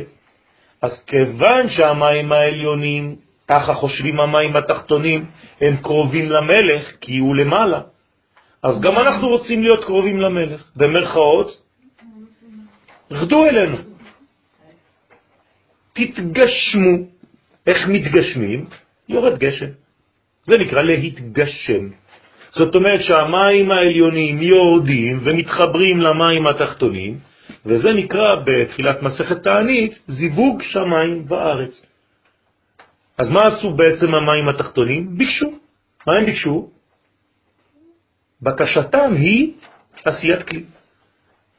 אז 0.82 1.04
כיוון 1.08 1.70
שהמים 1.70 2.32
העליונים, 2.32 3.16
ככה 3.48 3.74
חושבים 3.74 4.20
המים 4.20 4.56
התחתונים, 4.56 5.26
הם 5.62 5.78
קרובים 5.78 6.32
למלך 6.32 6.96
כי 7.02 7.18
הוא 7.18 7.36
למעלה, 7.36 7.82
אז 8.64 8.82
גם 8.82 8.98
אנחנו 9.00 9.28
רוצים 9.28 9.64
להיות 9.64 9.86
קרובים 9.86 10.20
למלך. 10.20 10.72
במרכאות, 10.76 11.48
רדו 13.12 13.46
אלינו. 13.46 13.78
תתגשמו. 15.94 16.98
איך 17.68 17.88
מתגשמים? 17.88 18.66
יורד 19.10 19.40
גשם. 19.40 19.70
זה 20.44 20.58
נקרא 20.58 20.82
להתגשם. 20.82 21.90
זאת 22.52 22.76
אומרת 22.76 23.02
שהמים 23.02 23.72
העליונים 23.72 24.42
יורדים 24.42 25.20
ומתחברים 25.24 26.02
למים 26.02 26.48
התחתונים, 26.48 27.18
וזה 27.66 27.94
נקרא 27.94 28.36
בתחילת 28.46 29.02
מסכת 29.02 29.44
תענית 29.44 30.00
זיווג 30.08 30.62
שמיים 30.62 31.26
וארץ. 31.28 31.88
אז 33.18 33.30
מה 33.30 33.42
עשו 33.42 33.74
בעצם 33.74 34.16
המים 34.16 34.50
התחתונים? 34.50 35.18
ביקשו. 35.18 35.52
מה 36.08 36.18
הם 36.18 36.26
ביקשו? 36.26 36.70
בקשתם 38.42 39.14
היא 39.14 39.54
עשיית 40.06 40.44
כלי. 40.44 40.64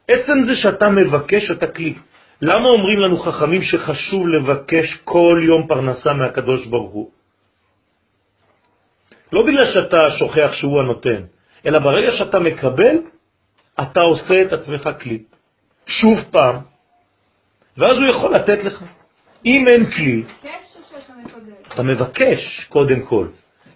עצם 0.09 0.43
זה 0.47 0.57
שאתה 0.57 0.89
מבקש 0.89 1.51
אתה 1.51 1.67
כלי. 1.67 1.95
למה 2.43 2.69
אומרים 2.69 3.01
לנו 3.01 3.17
חכמים 3.17 3.63
שחשוב 3.63 4.29
לבקש 4.29 5.05
כל 5.05 5.41
יום 5.45 5.67
פרנסה 5.69 6.13
מהקדוש 6.13 6.67
ברוך 6.67 6.93
הוא? 6.93 7.11
לא 9.33 9.43
בגלל 9.47 9.67
שאתה 9.73 10.11
שוכח 10.19 10.51
שהוא 10.53 10.81
הנותן, 10.81 11.23
אלא 11.67 11.79
ברגע 11.79 12.11
שאתה 12.19 12.39
מקבל, 12.39 12.97
אתה 13.83 14.01
עושה 14.01 14.43
את 14.43 14.53
עצמך 14.53 14.89
כלי. 15.03 15.19
שוב 15.91 16.19
פעם, 16.31 16.57
ואז 17.77 17.97
הוא 17.97 18.07
יכול 18.07 18.35
לתת 18.35 18.65
לך. 18.65 18.83
אם 19.47 19.65
אין 19.69 19.91
כלי, 19.91 20.23
אתה 21.75 21.83
מבקש 21.83 22.67
קודם 22.69 23.01
כל. 23.03 23.27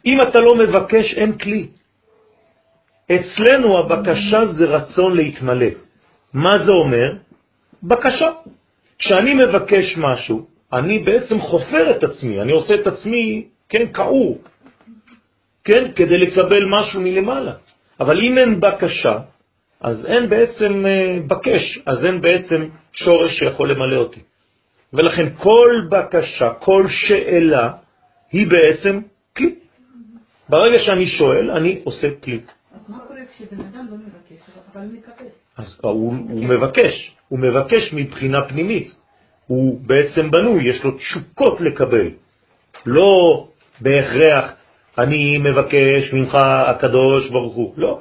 אם 0.06 0.18
אתה 0.20 0.38
לא 0.38 0.54
מבקש, 0.64 1.14
אין 1.14 1.38
כלי. 1.38 1.68
אצלנו 3.12 3.78
הבקשה 3.78 4.46
זה 4.46 4.64
רצון 4.64 5.16
להתמלא. 5.16 5.66
מה 6.32 6.50
זה 6.58 6.70
אומר? 6.70 7.08
בקשה. 7.82 8.30
כשאני 8.98 9.34
מבקש 9.34 9.96
משהו, 9.96 10.46
אני 10.72 10.98
בעצם 10.98 11.40
חופר 11.40 11.90
את 11.90 12.04
עצמי, 12.04 12.40
אני 12.40 12.52
עושה 12.52 12.74
את 12.74 12.86
עצמי, 12.86 13.48
כן, 13.68 13.86
קעור, 13.92 14.38
כן, 15.64 15.92
כדי 15.96 16.18
לקבל 16.18 16.64
משהו 16.70 17.00
מלמעלה. 17.00 17.52
אבל 18.00 18.20
אם 18.20 18.38
אין 18.38 18.60
בקשה, 18.60 19.18
אז 19.80 20.06
אין 20.06 20.30
בעצם 20.30 20.86
אה, 20.86 21.18
בקש, 21.26 21.78
אז 21.86 22.04
אין 22.06 22.20
בעצם 22.20 22.68
שורש 22.92 23.38
שיכול 23.38 23.70
למלא 23.70 23.96
אותי. 23.96 24.20
ולכן 24.92 25.26
כל 25.36 25.70
בקשה, 25.90 26.50
כל 26.58 26.84
שאלה, 26.88 27.70
היא 28.32 28.46
בעצם 28.46 29.00
כלי. 29.36 29.54
ברגע 30.48 30.80
שאני 30.80 31.06
שואל, 31.06 31.50
אני 31.50 31.80
עושה 31.84 32.08
כלי. 32.24 32.40
אז 32.74 32.90
מה 32.90 32.98
קורה 32.98 33.20
כשבן 33.30 33.60
אדם 33.60 33.86
לא 33.90 33.96
מבקש, 33.96 34.50
אבל 34.72 34.86
מקבל? 34.86 35.26
אז 35.56 35.78
הוא, 35.82 36.14
הוא 36.28 36.44
מבקש, 36.44 37.16
הוא 37.28 37.38
מבקש 37.38 37.92
מבחינה 37.92 38.48
פנימית. 38.48 38.94
הוא 39.46 39.80
בעצם 39.86 40.30
בנוי, 40.30 40.68
יש 40.68 40.84
לו 40.84 40.90
תשוקות 40.90 41.60
לקבל. 41.60 42.10
לא 42.86 43.46
בהכרח, 43.80 44.52
אני 44.98 45.38
מבקש 45.38 46.12
ממך 46.12 46.34
הקדוש 46.66 47.30
ברוך 47.30 47.54
הוא. 47.54 47.74
לא. 47.76 48.00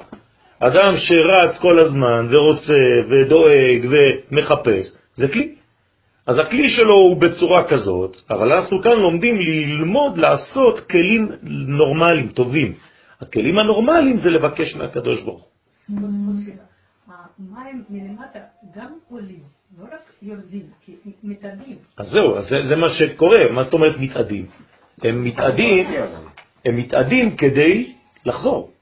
אדם 0.67 0.93
שרץ 0.97 1.57
כל 1.61 1.79
הזמן 1.79 2.27
ורוצה 2.31 2.79
ודואג 3.09 3.81
ומחפש, 3.91 4.85
זה 5.15 5.27
כלי. 5.27 5.55
אז 6.27 6.37
הכלי 6.37 6.69
שלו 6.69 6.95
הוא 6.95 7.21
בצורה 7.21 7.69
כזאת, 7.69 8.17
אבל 8.29 8.53
אנחנו 8.53 8.81
כאן 8.81 8.91
לומדים 8.91 9.39
ללמוד 9.39 10.17
לעשות 10.17 10.79
כלים 10.79 11.31
נורמליים, 11.67 12.27
טובים. 12.27 12.73
הכלים 13.21 13.59
הנורמליים 13.59 14.17
זה 14.17 14.29
לבקש 14.29 14.75
מהקדוש 14.75 15.23
ברוך 15.23 15.43
הוא. 15.43 15.97
המים 17.39 17.83
מלמטה 17.89 18.39
גם 18.75 18.91
עולים, 19.09 19.43
לא 19.79 19.83
רק 19.83 20.13
יורדים, 20.21 20.65
כי 20.85 20.91
מתאדים. 21.23 21.77
אז 21.97 22.07
זהו, 22.09 22.37
אז 22.37 22.47
זה, 22.49 22.67
זה 22.67 22.75
מה 22.75 22.87
שקורה. 22.89 23.51
מה 23.51 23.63
זאת 23.63 23.73
אומרת 23.73 23.95
מתאדים? 23.99 24.45
הם 25.03 25.23
מתאדים, 25.23 25.87
הם 26.65 26.77
מתאדים 26.77 27.35
כדי 27.37 27.93
לחזור. 28.25 28.72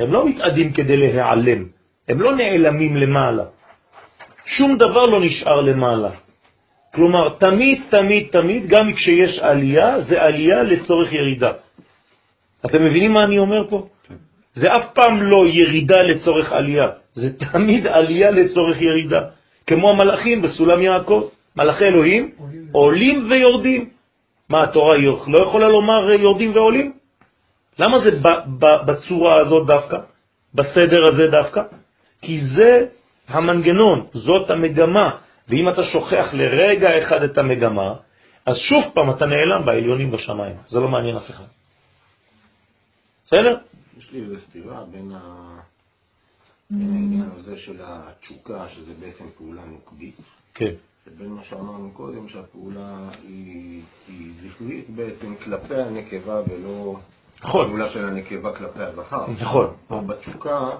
הם 0.00 0.12
לא 0.12 0.28
מתאדים 0.28 0.72
כדי 0.72 0.96
להיעלם. 0.96 1.64
הם 2.08 2.20
לא 2.20 2.36
נעלמים 2.36 2.96
למעלה. 2.96 3.44
שום 4.46 4.76
דבר 4.78 5.02
לא 5.02 5.20
נשאר 5.20 5.60
למעלה. 5.60 6.10
כלומר, 6.94 7.28
תמיד, 7.28 7.82
תמיד, 7.90 8.26
תמיד, 8.32 8.66
גם 8.66 8.92
כשיש 8.92 9.38
עלייה, 9.38 10.00
זה 10.00 10.22
עלייה 10.22 10.62
לצורך 10.62 11.12
ירידה. 11.12 11.52
אתם 12.66 12.82
מבינים 12.82 13.12
מה 13.12 13.24
אני 13.24 13.38
אומר 13.38 13.68
פה? 13.68 13.86
זה 14.54 14.72
אף 14.72 14.84
פעם 14.94 15.22
לא 15.22 15.46
ירידה 15.46 16.02
לצורך 16.02 16.52
עלייה, 16.52 16.88
זה 17.12 17.28
תמיד 17.38 17.86
עלייה 17.86 18.30
לצורך 18.30 18.80
ירידה. 18.82 19.20
כמו 19.66 19.90
המלאכים 19.90 20.42
בסולם 20.42 20.82
יעקב, 20.82 21.28
מלאכי 21.56 21.84
אלוהים 21.84 22.30
עולים 22.72 23.26
ויורדים. 23.30 23.88
מה, 24.48 24.62
התורה 24.62 24.96
לא 25.26 25.42
יכולה 25.42 25.68
לומר 25.68 26.10
יורדים 26.10 26.54
ועולים? 26.54 26.99
למה 27.80 27.98
זה 27.98 28.10
בצורה 28.86 29.36
הזאת 29.40 29.66
דווקא? 29.66 29.98
בסדר 30.54 31.08
הזה 31.08 31.26
דווקא? 31.30 31.62
כי 32.22 32.40
זה 32.56 32.86
המנגנון, 33.28 34.06
זאת 34.12 34.50
המגמה. 34.50 35.18
ואם 35.48 35.68
אתה 35.68 35.82
שוכח 35.92 36.28
לרגע 36.32 36.98
אחד 36.98 37.22
את 37.22 37.38
המגמה, 37.38 37.94
אז 38.46 38.56
שוב 38.68 38.84
פעם 38.94 39.10
אתה 39.10 39.26
נעלם 39.26 39.64
בעליונים 39.66 40.10
בשמיים. 40.10 40.56
זה 40.68 40.80
לא 40.80 40.88
מעניין 40.88 41.16
אף 41.16 41.30
אחד. 41.30 41.44
בסדר? 43.24 43.56
יש 43.98 44.10
לי 44.12 44.20
איזו 44.22 44.36
סתירה 44.48 44.84
בין 44.92 45.12
ה- 45.12 45.60
בין 46.70 46.90
העניין 46.92 47.28
הזה 47.32 47.58
של 47.58 47.76
התשוקה, 47.84 48.68
שזה 48.68 48.92
בעצם 49.00 49.24
פעולה 49.38 49.62
נוקבית, 49.64 50.16
כן. 50.54 50.74
לבין 51.06 51.28
מה 51.28 51.44
שאמרנו 51.44 51.90
קודם, 51.92 52.28
שהפעולה 52.28 52.96
היא 53.28 53.82
היא 54.08 54.32
זכרית 54.42 54.90
בעצם 54.90 55.34
כלפי 55.44 55.74
הנקבה 55.74 56.40
ולא 56.48 56.96
נכון. 57.44 57.68
פעולה 57.68 57.88
של 57.88 58.04
הנקבה 58.04 58.52
כלפי 58.52 58.82
הזכר. 58.82 59.24
נכון. 59.40 59.74
אבל 59.90 60.06
בתשוקה, 60.06 60.70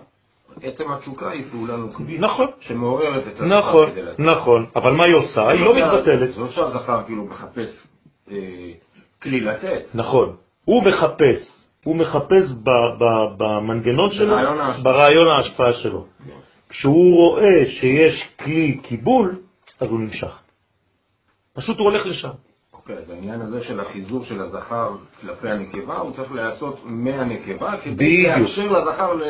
עצם 0.62 0.92
התשוקה 0.92 1.30
היא 1.30 1.44
פעולה 1.50 1.76
נוקבית. 1.76 2.20
נכון. 2.20 2.46
שמעוררת 2.60 3.26
את 3.26 3.40
הזכר 3.40 3.58
נכון, 3.58 3.90
כדי 3.90 4.02
לצאת. 4.02 4.20
נכון. 4.20 4.66
אבל 4.76 4.92
מה 4.92 5.04
היא 5.04 5.14
עושה? 5.14 5.48
היא 5.48 5.60
לא 5.60 5.74
מתבטלת. 5.74 6.32
זה 6.32 6.40
לא 6.40 6.50
שהזכר 6.50 7.02
כאילו 7.06 7.24
מחפש 7.24 7.68
אה, 8.30 8.36
כלי 9.22 9.40
לתת. 9.40 9.82
נכון. 9.94 10.36
הוא 10.64 10.84
מחפש. 10.84 11.66
הוא 11.84 11.96
מחפש 11.96 12.44
במנגנון 13.36 14.10
שלו. 14.10 14.36
ברעיון 14.82 15.28
ההשפעה 15.28 15.72
שלו. 15.72 16.06
כשהוא 16.68 17.16
רואה 17.16 17.64
שיש 17.80 18.28
כלי 18.40 18.80
קיבול, 18.82 19.38
אז 19.80 19.90
הוא 19.90 20.00
נמשך. 20.00 20.38
פשוט 21.52 21.78
הוא 21.78 21.84
הולך 21.84 22.06
לשם. 22.06 22.30
אז 22.98 23.10
העניין 23.10 23.40
הזה 23.40 23.64
של 23.64 23.80
החיזור 23.80 24.24
של 24.24 24.42
הזכר 24.42 24.90
כלפי 25.20 25.48
הנקבה, 25.48 25.96
הוא 25.96 26.12
צריך 26.16 26.32
להיעשות 26.32 26.80
מהנקבה, 26.84 27.74
כדי. 27.84 28.22
לאפשר 28.26 28.66
לזכר 28.72 29.14
ל- 29.14 29.22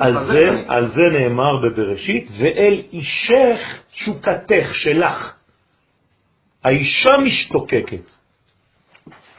על 0.00 0.12
לחזר 0.14 0.32
זה, 0.32 0.50
את. 0.60 0.70
על 0.70 0.86
זה 0.86 1.02
נאמר 1.12 1.56
בבראשית, 1.62 2.28
ואל 2.38 2.82
אישך 2.92 3.58
תשוקתך 3.94 4.74
שלך. 4.74 5.34
האישה 6.64 7.16
משתוקקת. 7.18 8.10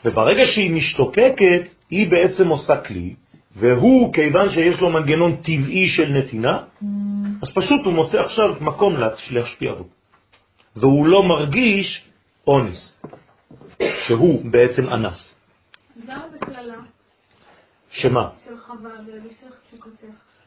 וברגע 0.05 0.45
שהיא 0.45 0.71
משתוקקת, 0.71 1.61
היא 1.89 2.11
בעצם 2.11 2.47
עושה 2.47 2.77
כלי, 2.77 3.15
והוא, 3.55 4.13
כיוון 4.13 4.49
שיש 4.49 4.81
לו 4.81 4.89
מנגנון 4.89 5.35
טבעי 5.35 5.87
של 5.87 6.09
נתינה, 6.11 6.57
אז 7.43 7.53
פשוט 7.53 7.85
הוא 7.85 7.93
מוצא 7.93 8.21
עכשיו 8.21 8.55
מקום 8.61 8.95
להש- 8.97 9.31
להשפיע 9.31 9.73
בו. 9.73 9.83
והוא 10.75 11.07
לא 11.07 11.23
מרגיש 11.23 12.01
אונס, 12.47 13.01
שהוא 14.07 14.45
בעצם 14.51 14.89
אנס. 14.89 15.35
למה 16.07 16.25
בקללה 16.33 16.75
שמה? 17.91 18.29
של 18.45 18.57
חווה? 18.57 18.91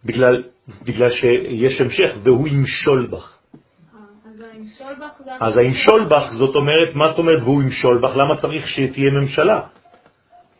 בגלל, 0.04 0.42
בגלל 0.84 1.10
שיש 1.10 1.80
המשך, 1.80 2.10
והוא 2.22 2.48
ימשול 2.48 3.06
בך. 3.06 3.36
אה. 3.94 5.36
אז 5.40 5.56
הימשול 5.56 6.04
בך, 6.04 6.24
זאת 6.38 6.54
אומרת, 6.54 6.94
מה 6.94 7.08
זאת 7.08 7.18
אומרת 7.18 7.42
והוא 7.42 7.62
ימשול 7.62 7.98
בך? 7.98 8.16
למה 8.16 8.40
צריך 8.40 8.68
שתהיה 8.68 9.10
ממשלה? 9.20 9.60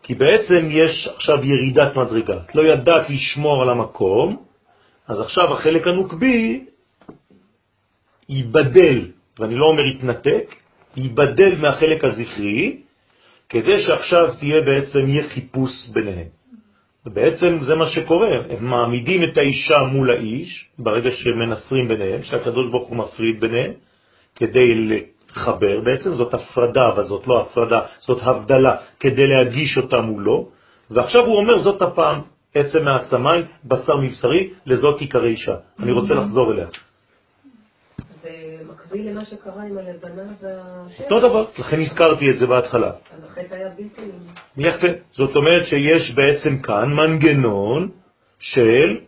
כי 0.03 0.15
בעצם 0.15 0.69
יש 0.71 1.09
עכשיו 1.17 1.45
ירידת 1.45 1.97
מדרגה. 1.97 2.37
את 2.47 2.55
לא 2.55 2.63
ידעת 2.63 3.11
לשמור 3.11 3.63
על 3.63 3.71
המקום, 3.71 4.45
אז 5.09 5.21
עכשיו 5.21 5.55
החלק 5.55 5.87
הנוקבי 5.87 6.65
ייבדל, 8.29 9.11
ואני 9.39 9.55
לא 9.55 9.65
אומר 9.65 9.87
יתנתק, 9.87 10.55
ייבדל 10.97 11.55
מהחלק 11.61 12.05
הזכרי, 12.05 12.77
כדי 13.49 13.81
שעכשיו 13.81 14.35
תהיה 14.39 14.61
בעצם, 14.61 15.09
יהיה 15.09 15.29
חיפוש 15.29 15.89
ביניהם. 15.93 16.27
ובעצם 17.07 17.59
זה 17.61 17.75
מה 17.75 17.89
שקורה, 17.89 18.29
הם 18.51 18.65
מעמידים 18.65 19.23
את 19.23 19.39
האישה 19.39 19.83
מול 19.83 20.11
האיש, 20.11 20.69
ברגע 20.79 21.11
שמנסרים 21.11 21.89
ביניהם, 21.89 22.23
שהקדוש 22.23 22.71
ברוך 22.71 22.89
הוא 22.89 22.97
מפריד 22.97 23.41
ביניהם, 23.41 23.73
כדי 24.37 24.69
לחבר 24.75 25.81
בעצם, 25.81 26.15
זאת 26.15 26.35
הפרדה, 26.35 26.89
אבל 26.95 27.05
זאת 27.05 27.27
לא 27.27 27.41
הפרדה, 27.41 27.81
זאת 28.01 28.19
הבדלה, 28.23 28.77
כדי 29.01 29.27
להגיש 29.27 29.79
אותה 29.79 30.01
מולו, 30.01 30.49
ועכשיו 30.91 31.25
הוא 31.25 31.37
אומר, 31.37 31.59
זאת 31.59 31.83
הפעם, 31.83 32.21
עצם 32.55 32.85
מהעצמיים, 32.85 33.45
בשר 33.65 33.97
מבשרי, 33.97 34.51
לזאת 34.67 34.99
תיקרא 34.99 35.25
אישה. 35.25 35.55
אני 35.79 35.93
רוצה 35.93 36.15
לחזור 36.15 36.53
אליה. 36.53 36.67
זה 38.91 38.97
מקביל 38.97 39.11
למה 39.13 39.25
שקרה 39.25 39.63
עם 39.63 39.79
הלבנה 39.79 40.23
והשם. 40.41 41.05
אותו 41.05 41.21
דבר, 41.29 41.47
לכן 41.59 41.81
הזכרתי 41.81 42.31
את 42.31 42.39
זה 42.39 42.47
בהתחלה. 42.47 42.91
אז 42.91 43.25
החטא 43.25 43.55
היה 43.55 43.69
בלתי... 43.69 44.03
יפה. 44.57 44.87
זאת 45.13 45.37
אומרת 45.37 45.67
שיש 45.67 46.15
בעצם 46.15 46.59
כאן 46.63 46.93
מנגנון 46.93 47.91
של 48.39 48.99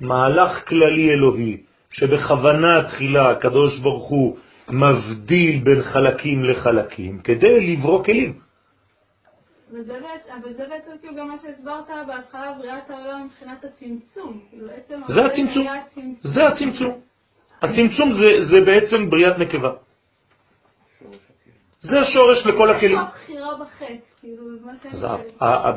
מהלך 0.00 0.68
כללי 0.68 1.10
אלוהי, 1.10 1.62
שבכוונה 1.90 2.82
תחילה 2.88 3.30
הקדוש 3.30 3.80
ברוך 3.82 4.08
הוא 4.08 4.36
מבדיל 4.70 5.60
בין 5.64 5.82
חלקים 5.82 6.44
לחלקים, 6.44 7.18
כדי 7.18 7.76
לברוא 7.76 8.04
כלים. 8.04 8.38
וזה 9.72 9.92
בעצם- 9.92 10.32
אבל 10.42 10.52
זה 10.52 10.64
בעצם 10.68 10.90
כאילו 11.00 11.14
גם 11.16 11.28
מה 11.28 11.34
שהסברת 11.42 12.06
בהתחלה 12.06 12.52
בריאת 12.58 12.90
העולם 12.90 13.26
מבחינת 13.26 13.64
הצמצום. 13.64 14.40
כאילו 14.50 14.66
עצם 14.70 15.00
זה 15.08 15.24
הצמצום. 15.26 15.66
זה 16.22 16.46
הצמצום. 16.48 17.00
הצמצום 17.62 18.12
זה, 18.12 18.44
זה 18.44 18.60
בעצם 18.60 19.10
בריאת 19.10 19.38
נקבה. 19.38 19.72
זה 21.80 22.00
השורש 22.00 22.46
לכל 22.46 22.70
הכלים. 22.70 22.98
כאילו, 23.26 23.46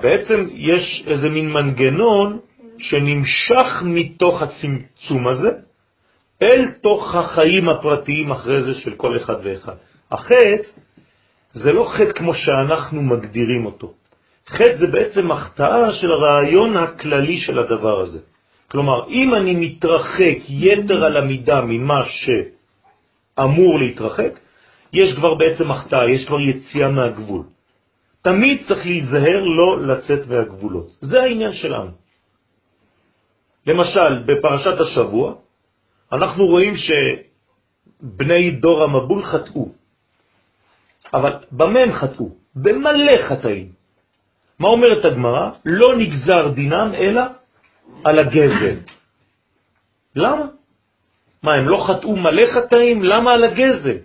בעצם 0.01 0.47
יש 0.51 1.03
איזה 1.07 1.29
מין 1.29 1.51
מנגנון 1.51 2.39
שנמשך 2.77 3.81
מתוך 3.83 4.41
הצמצום 4.41 5.27
הזה 5.27 5.49
אל 6.41 6.71
תוך 6.71 7.15
החיים 7.15 7.69
הפרטיים 7.69 8.31
אחרי 8.31 8.63
זה 8.63 8.73
של 8.73 8.95
כל 8.95 9.17
אחד 9.17 9.35
ואחד. 9.43 9.75
החטא 10.11 10.69
זה 11.51 11.71
לא 11.71 11.91
חטא 11.93 12.11
כמו 12.11 12.33
שאנחנו 12.33 13.01
מגדירים 13.01 13.65
אותו. 13.65 13.93
חטא 14.47 14.77
זה 14.77 14.87
בעצם 14.87 15.31
החטאה 15.31 15.91
של 15.91 16.11
הרעיון 16.11 16.77
הכללי 16.77 17.37
של 17.37 17.59
הדבר 17.59 18.01
הזה. 18.01 18.19
כלומר, 18.71 19.07
אם 19.09 19.35
אני 19.35 19.53
מתרחק 19.55 20.37
יתר 20.49 21.03
על 21.05 21.17
המידה 21.17 21.61
ממה 21.61 22.01
שאמור 22.07 23.79
להתרחק, 23.79 24.39
יש 24.93 25.15
כבר 25.15 25.33
בעצם 25.35 25.71
החטאה, 25.71 26.09
יש 26.09 26.25
כבר 26.27 26.39
יציאה 26.39 26.89
מהגבול. 26.89 27.43
תמיד 28.21 28.63
צריך 28.67 28.85
להיזהר 28.85 29.39
לא 29.43 29.87
לצאת 29.87 30.27
מהגבולות. 30.27 30.87
זה 31.01 31.21
העניין 31.21 31.53
שלנו. 31.53 31.91
למשל, 33.67 34.23
בפרשת 34.23 34.77
השבוע, 34.79 35.35
אנחנו 36.11 36.45
רואים 36.47 36.73
שבני 36.75 38.51
דור 38.51 38.83
המבול 38.83 39.23
חטאו. 39.23 39.69
אבל 41.13 41.33
במה 41.51 41.79
הם 41.79 41.91
חטאו? 41.93 42.29
במלא 42.55 43.17
חטאים. 43.27 43.69
מה 44.59 44.67
אומרת 44.67 45.05
הגמרא? 45.05 45.49
לא 45.65 45.95
נגזר 45.97 46.47
דינם 46.55 46.91
אלא 46.95 47.40
על 48.03 48.19
הגזל. 48.19 48.75
למה? 50.15 50.45
מה, 51.43 51.53
הם 51.53 51.67
לא 51.69 51.85
חטאו 51.87 52.15
מלא 52.15 52.43
חטאים? 52.53 53.03
למה 53.03 53.31
על 53.31 53.43
הגזל? 53.43 53.97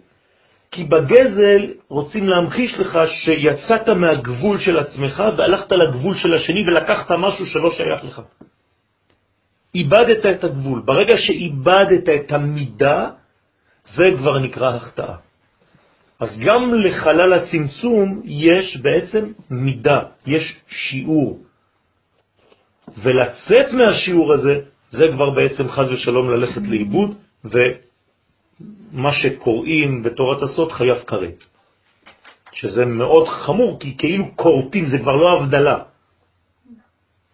כי 0.70 0.84
בגזל 0.84 1.72
רוצים 1.88 2.28
להמחיש 2.28 2.78
לך 2.78 2.98
שיצאת 3.06 3.88
מהגבול 3.88 4.58
של 4.58 4.78
עצמך 4.78 5.22
והלכת 5.36 5.72
לגבול 5.72 6.16
של 6.16 6.34
השני 6.34 6.68
ולקחת 6.68 7.10
משהו 7.10 7.46
שלא 7.46 7.70
שייך 7.70 8.04
לך. 8.04 8.22
איבדת 9.74 10.26
את 10.26 10.44
הגבול. 10.44 10.82
ברגע 10.84 11.16
שאיבדת 11.16 12.08
את 12.08 12.32
המידה, 12.32 13.10
זה 13.84 14.10
כבר 14.18 14.38
נקרא 14.38 14.74
החטאה. 14.74 15.14
אז 16.20 16.38
גם 16.44 16.74
לחלל 16.74 17.32
הצמצום 17.32 18.22
יש 18.24 18.76
בעצם 18.76 19.32
מידה, 19.50 20.00
יש 20.26 20.56
שיעור. 20.68 21.45
ולצאת 22.98 23.72
מהשיעור 23.72 24.32
הזה, 24.32 24.60
זה 24.90 25.08
כבר 25.12 25.30
בעצם 25.30 25.68
חז 25.68 25.92
ושלום 25.92 26.30
ללכת 26.30 26.62
לאיבוד, 26.68 27.14
ומה 27.44 29.12
שקוראים 29.12 30.02
בתורת 30.02 30.42
הסוד 30.42 30.72
חייב 30.72 30.98
כרת. 31.06 31.44
שזה 32.52 32.84
מאוד 32.84 33.28
חמור, 33.28 33.80
כי 33.80 33.96
כאילו 33.98 34.34
קורטים, 34.36 34.86
זה 34.86 34.98
כבר 34.98 35.16
לא 35.16 35.40
הבדלה. 35.40 35.78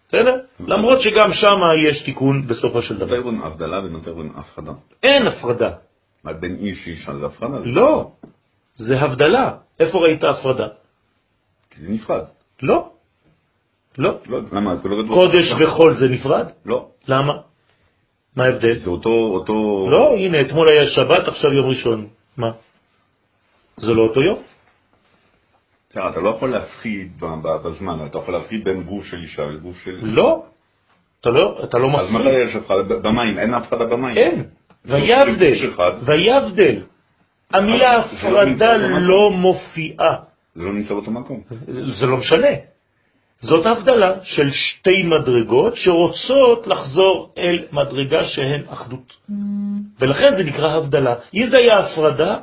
בסדר? 0.09 0.41
למרות 0.61 1.01
שגם 1.01 1.33
שם 1.33 1.61
יש 1.89 2.03
תיקון 2.03 2.47
בסופו 2.47 2.83
של 2.83 2.99
דבר. 2.99 3.19
אומרים 3.19 3.43
הבדלה 3.43 3.79
ומתי 3.79 4.11
אומרים 4.11 4.33
הפחדה? 4.37 4.73
אין 5.03 5.27
הפרדה. 5.27 5.71
מה, 6.25 6.33
בין 6.33 6.57
איש 6.61 6.89
לאישה 6.89 7.17
זה 7.17 7.27
הפחדה? 7.27 7.59
לא, 7.65 8.11
זה 8.75 9.01
הבדלה. 9.01 9.57
איפה 9.81 9.99
ראית 9.99 10.25
הפרדה? 10.25 10.69
כי 11.71 11.81
זה 11.81 11.89
נפרד. 11.89 12.25
לא. 12.63 12.92
לא. 13.99 14.19
לא, 14.27 14.41
למה? 14.53 14.75
לא 14.85 15.15
קודש 15.15 15.53
וחול 15.61 15.95
זה 15.95 16.09
נפרד? 16.09 16.47
לא. 16.67 16.89
למה? 17.09 17.33
מה 18.37 18.45
ההבדל? 18.45 18.79
זה 18.79 18.91
אותו, 18.91 19.11
אותו... 19.11 19.87
לא, 19.91 20.15
הנה, 20.17 20.41
אתמול 20.41 20.69
היה 20.69 20.87
שבת, 20.89 21.29
עכשיו 21.29 21.53
יום 21.53 21.69
ראשון. 21.69 22.07
מה? 22.37 22.51
זה 23.77 23.95
לא 23.95 24.03
אותו 24.03 24.21
יום? 24.21 24.39
תראה, 25.89 26.09
אתה 26.11 26.21
לא 26.21 26.29
יכול 26.29 26.51
להפחיד 26.51 27.13
בזמן, 27.65 28.07
אתה 28.07 28.19
יכול 28.19 28.35
להפחיד 28.35 28.65
בין 28.65 28.83
גוף 28.83 29.05
של 29.05 29.23
אישה 29.23 29.47
לגוף 29.47 29.77
של... 29.85 29.99
לא. 30.03 30.45
אתה 31.21 31.31
לא, 31.31 31.61
אתה 31.65 31.79
לא 31.79 31.89
אז 32.01 32.11
מתי 32.11 32.19
מפריד. 32.25 32.49
יש 32.49 32.57
הפחדה? 32.57 32.83
ב- 32.83 32.93
במים, 33.03 33.39
אין 33.39 33.55
הפחדה 33.55 33.85
במים. 33.85 34.17
אין. 34.17 34.45
ויבדל. 34.85 35.53
אחד. 35.75 35.93
ויבדל. 36.07 36.83
המילה 37.51 37.97
לא 37.99 38.43
הפרדה. 38.43 38.77
לא 38.77 39.31
מופיעה. 39.31 40.17
זה 40.55 40.63
לא 40.63 40.73
נמצא 40.73 40.95
באותו 40.95 41.11
מקום. 41.11 41.41
זה 42.01 42.07
לא 42.07 42.17
משנה. 42.17 42.49
זאת 43.43 43.67
הבדלה 43.67 44.13
של 44.23 44.51
שתי 44.51 45.03
מדרגות 45.03 45.77
שרוצות 45.77 46.67
לחזור 46.67 47.33
אל 47.39 47.59
מדרגה 47.73 48.25
שהן 48.25 48.63
אחדות. 48.71 49.17
ולכן 49.99 50.37
זה 50.37 50.45
נקרא 50.45 50.77
הבדלה. 50.77 51.15
אם 51.35 51.47
זה 51.51 51.59
היה 51.59 51.79
הפרדה, 51.79 52.37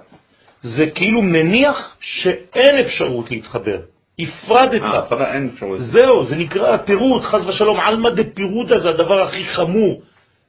זה 0.62 0.88
כאילו 0.96 1.22
מניח 1.22 1.96
שאין 2.02 2.78
אפשרות 2.86 3.32
להתחבר. 3.32 3.80
הפרדת. 4.20 4.82
אה, 4.82 5.00
הפחדה 5.00 5.34
אין 5.34 5.50
אפשרות. 5.54 5.80
זהו, 5.80 6.26
זה 6.26 6.36
נקרא 6.36 6.78
פירוד, 6.78 7.22
חז 7.22 7.48
ושלום, 7.48 7.80
עלמא 7.80 8.10
דפירודה 8.10 8.80
זה 8.80 8.90
הדבר 8.90 9.22
הכי 9.22 9.44
חמור. 9.44 10.02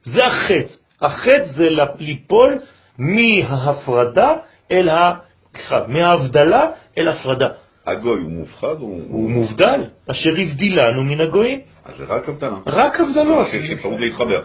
זה 0.03 0.25
החטא. 0.25 0.73
החטא 1.01 1.45
זה 1.45 1.67
ליפול 1.99 2.53
מההפרדה 2.97 4.33
אל 4.71 4.89
ה... 4.89 5.13
סליחה, 5.53 5.87
מההבדלה 5.87 6.65
אל 6.97 7.07
הפרדה. 7.07 7.47
הגוי 7.85 8.21
הוא 8.21 8.31
מופחד? 8.31 8.75
הוא 8.79 9.01
הוא 9.07 9.29
מובדל, 9.29 9.83
אשר 10.11 10.29
הבדילנו 10.29 11.03
מן 11.03 11.21
הגויים. 11.21 11.59
אז 11.85 11.97
זה 11.97 12.05
רק 12.05 12.29
הבדלה. 12.29 12.57
רק 12.67 12.99
הבדלות. 12.99 13.47
יש 13.53 13.71
אפשרות 13.71 13.99
להתחבר. 13.99 14.41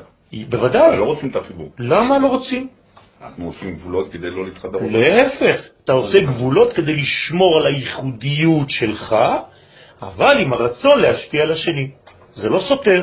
בוודאי. 0.48 0.96
לא 0.96 1.04
רוצים 1.04 1.28
את 1.28 1.36
החיבור. 1.36 1.68
למה 1.78 2.18
לא 2.18 2.26
רוצים? 2.26 2.68
אנחנו 3.22 3.46
עושים 3.46 3.74
גבולות 3.74 4.12
כדי 4.12 4.30
לא 4.30 4.44
להתחבר. 4.44 4.78
להפך, 4.90 5.60
אתה 5.84 5.92
עושה 5.92 6.20
גבולות 6.20 6.72
כדי 6.72 6.96
לשמור 6.96 7.58
על 7.58 7.66
הייחודיות 7.66 8.70
שלך, 8.70 9.14
אבל 10.02 10.38
עם 10.40 10.52
הרצון 10.52 11.00
להשפיע 11.00 11.42
על 11.42 11.52
השני. 11.52 11.90
זה 12.34 12.48
לא 12.48 12.60
סותר, 12.68 13.02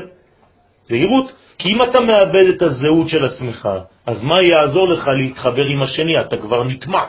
זה 0.83 0.95
עירות. 0.95 1.35
כי 1.57 1.69
אם 1.69 1.83
אתה 1.83 1.99
מאבד 1.99 2.45
את 2.55 2.61
הזהות 2.61 3.09
של 3.09 3.25
עצמך, 3.25 3.69
אז 4.05 4.23
מה 4.23 4.41
יעזור 4.41 4.89
לך 4.89 5.07
להתחבר 5.07 5.65
עם 5.65 5.81
השני? 5.81 6.21
אתה 6.21 6.37
כבר 6.37 6.63
נטמע. 6.63 7.03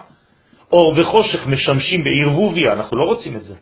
אור 0.74 0.94
וחושך 0.96 1.46
משמשים 1.46 2.04
בערבוביה, 2.04 2.72
אנחנו 2.72 2.96
לא 2.96 3.04
רוצים 3.04 3.37
את 3.37 3.44
זה. 3.44 3.54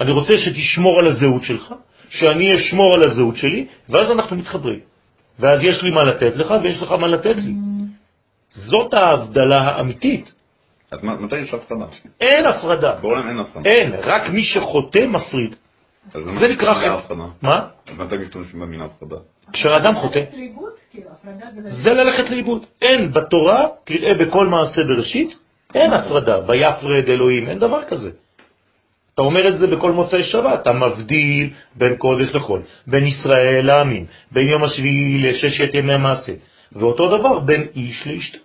אני 0.00 0.10
רוצה 0.10 0.32
שתשמור 0.38 0.98
על 0.98 1.06
הזהות 1.06 1.42
שלך, 1.42 1.74
שאני 2.10 2.56
אשמור 2.56 2.94
על 2.94 3.02
הזהות 3.10 3.36
שלי, 3.36 3.66
ואז 3.88 4.10
אנחנו 4.10 4.36
מתחברים. 4.36 4.80
ואז 5.38 5.62
יש 5.62 5.82
לי 5.82 5.90
מה 5.90 6.02
לתת 6.02 6.36
לך 6.36 6.54
ויש 6.62 6.82
לך 6.82 6.92
מה 6.92 7.06
לתת 7.06 7.36
לי. 7.36 7.54
זאת 8.50 8.94
ההבדלה 8.94 9.60
האמיתית. 9.62 10.32
אז 10.90 10.98
מתי 11.02 11.38
יש 11.38 11.54
הפחדה? 11.54 11.86
אין 12.20 12.46
הפרדה. 12.46 12.94
בעולם 12.94 13.28
אין 13.28 13.38
הפחדה. 13.38 13.70
אין, 13.70 13.92
רק 14.02 14.28
מי 14.28 14.44
שחוטא 14.44 15.06
מפריד. 15.06 15.54
אז 16.14 16.22
זה 16.40 16.48
נקרא 16.48 16.74
חטא. 16.74 17.14
מה? 17.42 17.66
אז 17.88 17.98
מתי 17.98 18.16
משתמשים 18.16 18.60
במילה 18.60 18.84
הפחדה? 18.84 19.16
כשאדם 19.52 19.94
חוטא. 19.94 20.24
כאילו, 20.90 21.10
הפרדה 21.10 21.46
זה... 21.54 21.82
זה 21.82 21.90
ללכת 21.94 22.30
לאיבוד. 22.30 22.64
אין 22.82 23.12
בתורה, 23.12 23.66
תראה 23.84 24.14
בכל 24.14 24.46
מעשה 24.46 24.84
בראשית, 24.84 25.38
אין 25.74 25.92
הפרדה. 25.92 26.38
ויפרד 26.46 27.08
אלוהים, 27.08 27.48
אין 27.48 27.58
דבר 27.58 27.82
כזה. 27.84 28.10
אתה 29.14 29.22
אומר 29.22 29.48
את 29.48 29.58
זה 29.58 29.66
בכל 29.66 29.92
מוצאי 29.92 30.24
שבת, 30.24 30.62
אתה 30.62 30.72
מבדיל 30.72 31.50
בין 31.74 31.96
קודש 31.96 32.28
לחול, 32.34 32.62
בין 32.86 33.06
ישראל 33.06 33.66
לעמים, 33.66 34.06
בין 34.32 34.48
יום 34.48 34.64
השביעי 34.64 35.18
לששת 35.18 35.74
ימי 35.74 35.92
המעשה, 35.92 36.32
ואותו 36.72 37.18
דבר 37.18 37.38
בין 37.38 37.66
איש 37.76 38.06
לאשתו. 38.06 38.38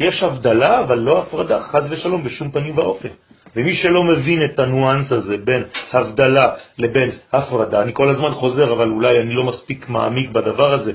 יש 0.00 0.22
הבדלה, 0.22 0.80
אבל 0.80 0.98
לא 0.98 1.22
הפרדה, 1.22 1.60
חז 1.60 1.92
ושלום, 1.92 2.24
בשום 2.24 2.50
פנים 2.50 2.78
ואופן. 2.78 3.08
ומי 3.56 3.74
שלא 3.74 4.02
מבין 4.04 4.44
את 4.44 4.58
הניואנס 4.58 5.12
הזה 5.12 5.36
בין 5.36 5.62
הבדלה 5.92 6.52
לבין 6.78 7.10
הפרדה, 7.32 7.82
אני 7.82 7.94
כל 7.94 8.08
הזמן 8.08 8.30
חוזר, 8.30 8.72
אבל 8.72 8.88
אולי 8.88 9.18
אני 9.18 9.34
לא 9.34 9.44
מספיק 9.44 9.88
מעמיק 9.88 10.30
בדבר 10.30 10.72
הזה, 10.74 10.92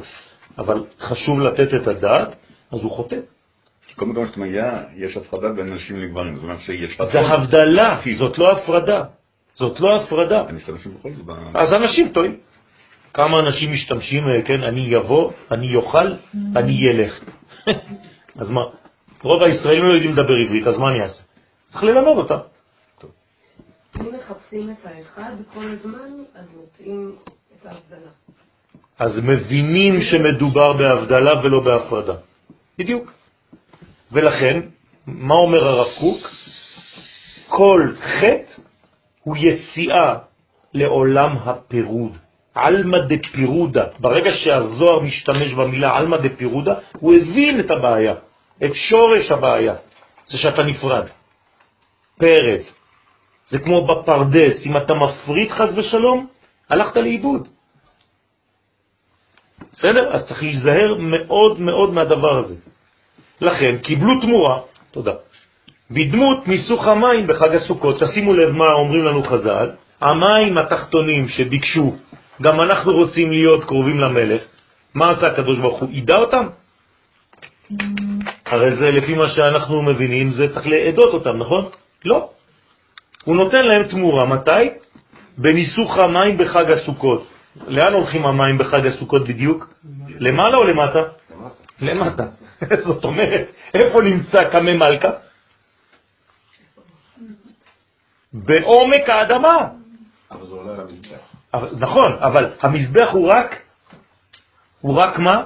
אבל 0.57 0.83
חשוב 0.99 1.39
לתת 1.39 1.73
את 1.73 1.87
הדעת, 1.87 2.35
אז 2.71 2.83
הוא 2.83 2.91
חוטא. 2.91 3.15
כל 3.95 4.05
מקום 4.05 4.27
שאתה 4.27 4.39
מגיע, 4.39 4.83
יש 4.95 5.17
הפרדה 5.17 5.53
בין 5.53 5.73
נשים 5.73 5.99
לגברים. 5.99 6.35
זאת 6.35 6.43
אומרת 6.43 6.59
שיש 6.59 7.01
זה 7.11 7.19
הבדלה, 7.19 7.99
זאת 8.17 8.37
לא 8.37 8.51
הפרדה. 8.51 9.03
זאת 9.53 9.79
לא 9.79 9.95
הפרדה. 9.95 10.45
אני 10.49 10.57
משתמשים 10.57 10.93
בכל 10.99 11.09
זאת. 11.17 11.25
ב- 11.25 11.57
אז 11.57 11.73
אנשים 11.73 12.09
טועים. 12.09 12.37
כמה 13.13 13.39
אנשים 13.39 13.73
משתמשים, 13.73 14.23
אה, 14.23 14.41
כן, 14.41 14.63
אני 14.63 14.81
יבוא, 14.81 15.31
אני 15.51 15.67
יאכל, 15.67 16.07
אני 16.55 16.71
ילך. 16.71 17.19
אז 18.41 18.49
מה? 18.49 18.61
רוב 19.23 19.43
הישראלים 19.43 19.83
לא 19.85 19.93
יודעים 19.93 20.11
לדבר 20.11 20.33
עברית, 20.45 20.67
אז 20.67 20.77
מה 20.77 20.89
אני 20.89 21.01
אעשה? 21.01 21.23
צריך 21.63 21.83
ללמד 21.83 22.17
אותם. 22.17 22.37
אם 23.99 24.05
מחפשים 24.15 24.69
את 24.71 24.85
האחד 24.85 25.31
כל 25.53 25.65
הזמן, 25.71 26.09
אז 26.35 26.45
מוצאים 26.57 27.15
את 27.61 27.65
ההבדלה. 27.65 28.11
אז 28.99 29.19
מבינים 29.23 30.01
שמדובר 30.01 30.73
בהבדלה 30.73 31.45
ולא 31.45 31.59
בהפרדה. 31.59 32.13
בדיוק. 32.79 33.11
ולכן, 34.11 34.59
מה 35.07 35.35
אומר 35.35 35.67
הרב 35.67 35.87
קוק? 35.99 36.29
כל 37.47 37.93
חטא 38.01 38.61
הוא 39.23 39.37
יציאה 39.39 40.15
לעולם 40.73 41.37
הפירוד. 41.37 42.17
עלמא 42.55 42.97
דפירודה. 42.97 43.85
ברגע 43.99 44.31
שהזוהר 44.31 44.99
משתמש 44.99 45.53
במילה 45.53 45.97
עלמא 45.97 46.17
דפירודה, 46.17 46.73
הוא 46.99 47.13
הבין 47.13 47.59
את 47.59 47.71
הבעיה, 47.71 48.13
את 48.65 48.71
שורש 48.73 49.31
הבעיה. 49.31 49.75
זה 50.27 50.37
שאתה 50.37 50.63
נפרד. 50.63 51.05
פרץ. 52.17 52.73
זה 53.47 53.59
כמו 53.59 53.87
בפרדס, 53.87 54.65
אם 54.65 54.77
אתה 54.77 54.93
מפריד 54.93 55.51
חז 55.51 55.77
ושלום, 55.77 56.27
הלכת 56.69 56.95
לאיבוד. 56.95 57.47
בסדר? 59.73 60.13
אז 60.13 60.27
צריך 60.27 60.43
להיזהר 60.43 60.95
מאוד 60.99 61.59
מאוד 61.59 61.93
מהדבר 61.93 62.37
הזה. 62.37 62.55
לכן 63.41 63.77
קיבלו 63.77 64.21
תמורה, 64.21 64.59
תודה, 64.91 65.11
בדמות 65.91 66.47
מיסוך 66.47 66.87
המים 66.87 67.27
בחג 67.27 67.55
הסוכות. 67.55 68.03
תשימו 68.03 68.33
לב 68.33 68.49
מה 68.51 68.65
אומרים 68.79 69.05
לנו 69.05 69.23
חז"ל, 69.23 69.69
המים 70.01 70.57
התחתונים 70.57 71.27
שביקשו, 71.27 71.95
גם 72.41 72.61
אנחנו 72.61 72.93
רוצים 72.93 73.31
להיות 73.31 73.63
קרובים 73.63 73.99
למלך, 73.99 74.41
מה 74.93 75.11
עשה 75.11 75.27
הקדוש 75.27 75.59
ברוך 75.59 75.79
הוא? 75.79 75.89
ידע 75.91 76.15
אותם? 76.15 76.47
הרי 78.45 78.75
זה 78.75 78.91
לפי 78.91 79.13
מה 79.15 79.29
שאנחנו 79.29 79.81
מבינים, 79.81 80.31
זה 80.31 80.53
צריך 80.53 80.67
לעדות 80.67 81.13
אותם, 81.13 81.37
נכון? 81.37 81.65
לא. 82.05 82.29
הוא 83.23 83.35
נותן 83.35 83.65
להם 83.65 83.83
תמורה, 83.83 84.25
מתי? 84.25 84.69
בניסוך 85.37 85.97
המים 85.97 86.37
בחג 86.37 86.71
הסוכות. 86.71 87.27
לאן 87.67 87.93
הולכים 87.93 88.25
המים 88.25 88.57
בחג 88.57 88.85
הסוכות 88.85 89.27
בדיוק? 89.27 89.73
למעלה 90.19 90.57
או 90.57 90.63
למטה? 90.63 91.03
למטה. 91.81 92.23
זאת 92.87 93.03
אומרת, 93.03 93.47
איפה 93.73 94.01
נמצא 94.01 94.37
קמא 94.51 94.71
מלכה? 94.73 95.09
בעומק 98.33 99.09
האדמה. 99.09 99.67
אבל 100.31 100.47
זה 100.47 100.53
עולה 100.53 100.73
למזבח. 100.73 101.31
נכון, 101.79 102.11
אבל 102.21 102.53
המזבח 102.61 103.07
הוא 103.11 103.29
רק, 103.29 103.61
הוא 104.81 104.97
רק 104.97 105.19
מה? 105.19 105.43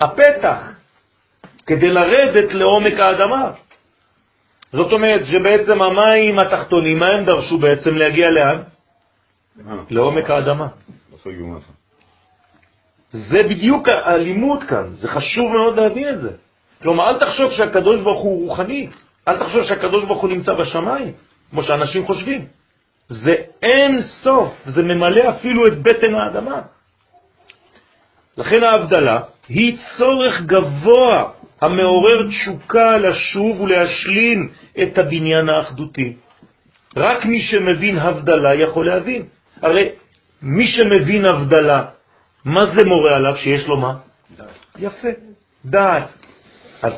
הפתח, 0.00 0.72
כדי 1.66 1.88
לרדת 1.88 2.52
לעומק 2.52 2.92
האדמה. 2.92 3.52
זאת 4.72 4.92
אומרת 4.92 5.26
שבעצם 5.26 5.82
המים 5.82 6.38
התחתונים, 6.38 6.98
מה 6.98 7.08
הם 7.08 7.24
דרשו 7.24 7.58
בעצם 7.58 7.94
להגיע 7.94 8.30
לאן? 8.30 8.62
לעומק 9.90 10.30
האדמה. 10.30 10.68
זה 13.12 13.42
בדיוק 13.42 13.88
הלימוד 13.88 14.64
כאן, 14.64 14.94
זה 14.94 15.08
חשוב 15.08 15.52
מאוד 15.52 15.78
להבין 15.78 16.08
את 16.08 16.20
זה. 16.20 16.30
כלומר, 16.82 17.10
אל 17.10 17.18
תחשוב 17.18 17.52
שהקדוש 17.52 18.00
ברוך 18.00 18.22
הוא 18.22 18.48
רוחני, 18.48 18.88
אל 19.28 19.38
תחשוב 19.38 19.62
שהקדוש 19.62 20.04
ברוך 20.04 20.22
הוא 20.22 20.30
נמצא 20.30 20.52
בשמיים, 20.54 21.12
כמו 21.50 21.62
שאנשים 21.62 22.06
חושבים. 22.06 22.46
זה 23.08 23.34
אין 23.62 24.02
סוף, 24.02 24.54
זה 24.66 24.82
ממלא 24.82 25.30
אפילו 25.30 25.66
את 25.66 25.82
בטן 25.82 26.14
האדמה. 26.14 26.60
לכן 28.36 28.62
ההבדלה 28.62 29.20
היא 29.48 29.76
צורך 29.98 30.40
גבוה 30.40 31.30
המעורר 31.60 32.28
תשוקה 32.28 32.96
לשוב 32.96 33.60
ולהשלים 33.60 34.48
את 34.82 34.98
הבניין 34.98 35.48
האחדותי. 35.48 36.16
רק 36.96 37.24
מי 37.24 37.40
שמבין 37.42 37.98
הבדלה 37.98 38.54
יכול 38.54 38.86
להבין. 38.86 39.22
הרי 39.62 39.88
מי 40.42 40.66
שמבין 40.66 41.24
הבדלה, 41.26 41.84
מה 42.44 42.66
זה 42.66 42.84
מורה 42.86 43.16
עליו 43.16 43.36
שיש 43.36 43.66
לו 43.66 43.76
מה? 43.76 43.94
דעת. 44.36 44.48
יפה, 44.78 45.08
דעת. 45.64 46.19
אז 46.82 46.92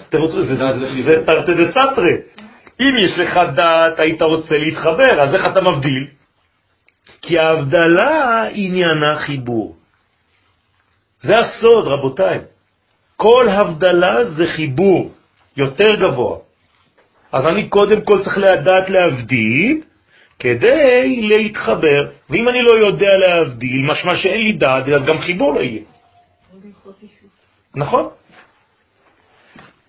זה 1.05 1.23
תרתי 1.27 1.55
דה 1.55 1.71
סתרי. 1.71 2.17
אם 2.81 2.97
יש 2.99 3.19
לך 3.19 3.41
דעת, 3.55 3.99
היית 3.99 4.23
רוצה 4.23 4.59
להתחבר, 4.59 5.21
אז 5.23 5.35
איך 5.35 5.47
אתה 5.47 5.61
מבדיל? 5.61 6.07
כי 7.23 7.39
ההבדלה 7.39 8.45
עניינה 8.53 9.17
חיבור. 9.19 9.77
זה 11.21 11.35
הסוד, 11.35 11.87
רבותיי. 11.87 12.39
כל 13.17 13.49
הבדלה 13.49 14.25
זה 14.25 14.47
חיבור 14.47 15.13
יותר 15.57 15.95
גבוה. 15.95 16.39
אז 17.33 17.47
אני 17.47 17.69
קודם 17.69 18.01
כל 18.01 18.23
צריך 18.25 18.39
לדעת 18.39 18.91
להבדיל 18.91 19.81
כדי 20.39 21.21
להתחבר, 21.23 22.11
ואם 22.31 22.49
אני 22.49 22.63
לא 22.63 22.73
יודע 22.87 23.13
להבדיל, 23.19 23.87
משמע 23.87 24.17
שאין 24.17 24.41
לי 24.41 24.53
דעת, 24.53 24.89
אז 24.89 25.05
גם 25.05 25.19
חיבור 25.21 25.55
לא 25.55 25.61
יהיה. 25.61 25.83
נכון? 27.75 28.09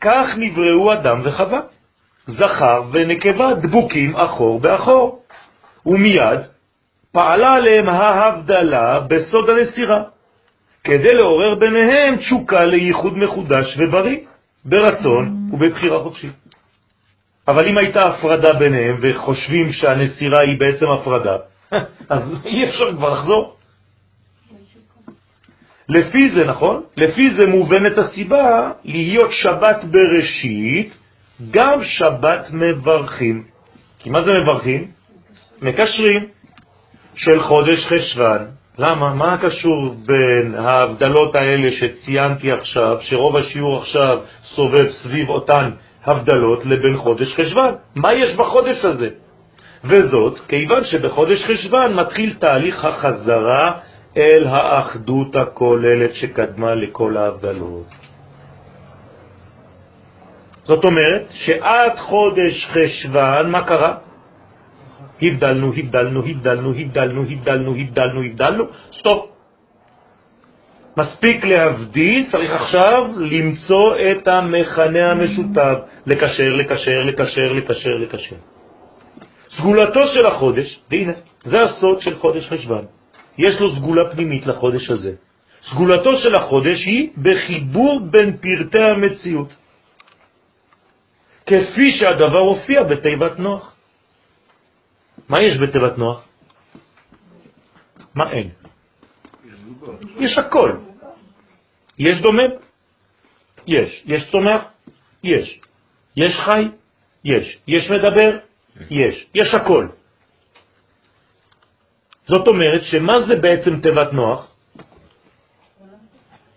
כך 0.04 0.28
נבראו 0.38 0.94
אדם 0.94 1.22
וחווה, 1.24 1.60
זכר 2.28 2.82
ונקבה 2.92 3.54
דבוקים 3.54 4.16
אחור 4.16 4.60
באחור, 4.60 5.20
ומיד 5.86 6.40
פעלה 7.12 7.54
עליהם 7.54 7.90
ההבדלה 7.90 9.00
בסוד 9.00 9.50
הנסירה, 9.50 10.04
כדי 10.84 11.14
לעורר 11.14 11.56
ביניהם 11.60 12.16
תשוקה 12.16 12.64
לייחוד 12.64 13.18
מחודש 13.18 13.78
ובריא, 13.78 14.18
ברצון 14.66 15.50
ובבחירה 15.54 16.00
חופשית. 16.00 16.34
אבל 17.48 17.68
אם 17.68 17.78
הייתה 17.78 18.02
הפרדה 18.02 18.54
ביניהם 18.54 18.98
וחושבים 19.02 19.72
שהנסירה 19.72 20.42
היא 20.42 20.60
בעצם 20.60 20.86
הפרדה, 20.90 21.38
אז 22.10 22.22
אי 22.46 22.64
אפשר 22.64 22.96
כבר 22.98 23.10
לחזור. 23.10 23.56
לפי 25.90 26.30
זה, 26.30 26.44
נכון? 26.44 26.84
לפי 26.98 27.34
זה 27.34 27.48
מובנת 27.48 27.98
הסיבה 27.98 28.72
להיות 28.86 29.32
שבת 29.32 29.84
בראשית, 29.84 30.98
גם 31.52 31.84
שבת 31.84 32.48
מברכים. 32.54 33.44
כי 34.00 34.10
מה 34.10 34.22
זה 34.22 34.34
מברכים? 34.34 34.88
מקשרים 35.62 36.26
של 37.16 37.42
חודש 37.42 37.86
חשבן. 37.86 38.46
למה? 38.78 39.14
מה 39.14 39.38
קשור 39.38 39.96
בין 40.06 40.56
ההבדלות 40.56 41.36
האלה 41.36 41.72
שציינתי 41.72 42.52
עכשיו, 42.52 42.98
שרוב 43.02 43.38
השיעור 43.38 43.78
עכשיו 43.78 44.20
סובב 44.44 44.90
סביב 44.90 45.30
אותן 45.30 45.70
הבדלות, 46.06 46.66
לבין 46.66 46.98
חודש 46.98 47.36
חשבן? 47.36 47.72
מה 47.96 48.14
יש 48.14 48.36
בחודש 48.36 48.86
הזה? 48.86 49.10
וזאת 49.84 50.40
כיוון 50.48 50.84
שבחודש 50.84 51.44
חשבן 51.44 51.94
מתחיל 51.94 52.34
תהליך 52.34 52.86
החזרה 52.86 53.72
אל 54.18 54.48
האחדות 54.48 55.36
הכוללת 55.36 56.16
שקדמה 56.16 56.76
לכל 56.76 57.18
ההבדלות. 57.18 57.88
זאת 60.64 60.86
אומרת 60.86 61.26
שעד 61.32 61.98
חודש 61.98 62.66
חשבן, 62.66 63.50
מה 63.52 63.68
קרה? 63.68 63.98
הבדלנו, 65.22 65.74
הבדלנו, 65.78 66.20
הבדלנו, 66.26 66.74
הבדלנו, 66.74 67.24
הבדלנו, 67.30 67.76
הבדלנו, 67.76 68.22
הבדלנו, 68.24 68.64
סטופ. 68.92 69.30
מספיק 70.98 71.46
להבדיל, 71.46 72.32
צריך 72.32 72.52
עכשיו 72.52 73.12
למצוא 73.18 73.96
את 74.12 74.28
המכנה 74.28 75.12
המשותף, 75.12 75.78
לקשר, 76.06 76.50
לקשר, 76.50 77.02
לקשר, 77.06 77.54
לקשר, 77.54 77.96
לקשר. 78.02 78.36
סגולתו 79.58 80.08
של 80.08 80.26
החודש, 80.26 80.80
והנה, 80.92 81.14
זה 81.44 81.62
הסוד 81.62 82.02
של 82.02 82.16
חודש 82.16 82.50
חשבן. 82.50 82.86
יש 83.38 83.60
לו 83.60 83.76
סגולה 83.76 84.12
פנימית 84.12 84.46
לחודש 84.46 84.90
הזה. 84.90 85.16
סגולתו 85.72 86.18
של 86.18 86.36
החודש 86.36 86.86
היא 86.86 87.10
בחיבור 87.18 88.00
בין 88.12 88.38
פרטי 88.38 88.84
המציאות, 88.84 89.50
כפי 91.46 91.92
שהדבר 92.00 92.40
הופיע 92.40 92.84
בתיבת 92.84 93.40
נוח. 93.40 93.76
מה 95.30 95.42
יש 95.42 95.58
בתיבת 95.58 95.98
נוח? 95.98 96.28
מה 98.16 98.32
אין? 98.32 98.50
יש 100.20 100.38
הכל. 100.38 100.72
יש 102.00 102.22
דומם? 102.22 102.50
יש. 103.68 104.04
יש 104.06 104.32
צומח? 104.32 104.62
יש. 105.24 105.60
יש 106.18 106.34
חי? 106.46 106.68
יש. 107.26 107.58
יש 107.68 107.90
מדבר? 107.90 108.38
יש. 108.90 109.28
יש 109.36 109.54
הכל. 109.54 109.88
זאת 112.28 112.48
אומרת 112.48 112.82
שמה 112.84 113.22
זה 113.22 113.36
בעצם 113.36 113.80
תיבת 113.80 114.14
נוח? 114.14 114.48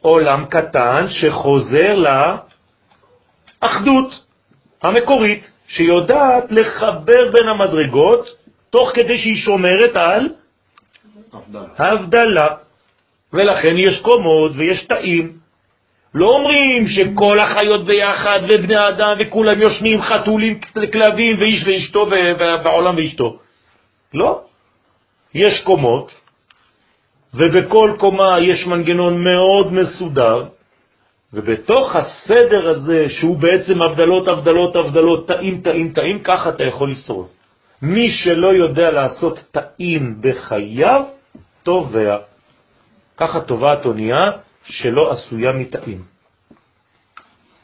עולם 0.01 0.45
קטן 0.45 1.07
שחוזר 1.09 1.95
לאחדות 3.63 4.25
המקורית, 4.83 5.51
שיודעת 5.69 6.45
לחבר 6.51 7.31
בין 7.33 7.49
המדרגות, 7.49 8.29
תוך 8.71 8.91
כדי 8.95 9.19
שהיא 9.19 9.37
שומרת 9.37 9.97
על 9.97 10.29
הבדלה. 11.79 12.49
ולכן 13.33 13.77
יש 13.77 14.01
קומות 14.03 14.53
ויש 14.57 14.87
תאים. 14.87 15.33
לא 16.15 16.27
אומרים 16.27 16.87
שכל 16.87 17.41
החיות 17.41 17.87
ביחד 17.87 18.41
ובני 18.49 18.89
אדם 18.89 19.13
וכולם 19.19 19.61
יושנים 19.61 20.03
חתולים, 20.03 20.61
כלבים 20.93 21.41
ואיש 21.41 21.65
ואשתו 21.67 22.07
בעולם 22.63 22.97
ואשתו. 22.97 23.39
לא. 24.15 24.46
יש 25.37 25.61
קומות, 25.65 26.13
ובכל 27.35 27.91
קומה 27.99 28.41
יש 28.41 28.67
מנגנון 28.67 29.25
מאוד 29.25 29.73
מסודר, 29.73 30.49
ובתוך 31.33 31.97
הסדר 31.97 32.69
הזה, 32.69 33.07
שהוא 33.09 33.37
בעצם 33.37 33.83
הבדלות, 33.83 34.29
הבדלות, 34.29 34.77
הבדלות, 34.77 35.29
תאים, 35.29 35.61
תאים, 35.61 35.93
תאים, 35.93 36.19
ככה 36.25 36.49
אתה 36.49 36.65
יכול 36.65 36.91
לשרוד. 36.91 37.27
מי 37.83 38.09
שלא 38.09 38.49
יודע 38.55 38.91
לעשות 38.91 39.45
תאים 39.51 40.17
בחייו, 40.21 41.03
טובע. 41.63 42.17
ככה 43.17 43.41
טובעת 43.41 43.87
אונייה 43.87 44.31
שלא 44.65 45.13
עשויה 45.13 45.53
מתאים. 45.53 46.03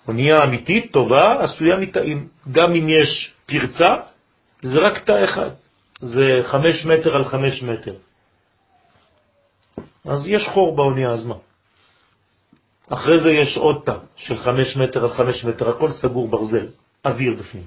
אונייה 0.09 0.45
אמיתית, 0.45 0.93
טובה, 0.93 1.45
עשויה 1.45 1.77
מתאים. 1.77 2.29
גם 2.53 2.73
אם 2.75 2.89
יש 2.89 3.33
פרצה, 3.47 3.97
זה 4.63 4.79
רק 4.79 4.99
תא 4.99 5.25
אחד. 5.25 5.62
זה 6.03 6.43
חמש 6.43 6.85
מטר 6.85 7.17
על 7.17 7.25
חמש 7.25 7.63
מטר. 7.63 7.95
אז 10.05 10.27
יש 10.27 10.49
חור 10.49 10.77
באונייה, 10.77 11.11
אז 11.11 11.27
מה? 11.27 11.35
אחרי 12.91 13.19
זה 13.21 13.31
יש 13.31 13.57
עוד 13.57 13.83
תא 13.85 13.97
של 14.17 14.37
חמש 14.39 14.77
מטר 14.77 15.05
על 15.05 15.13
חמש 15.15 15.45
מטר, 15.45 15.69
הכל 15.71 15.93
סגור 15.93 16.29
ברזל, 16.29 16.67
אוויר 17.05 17.35
בפנים. 17.39 17.67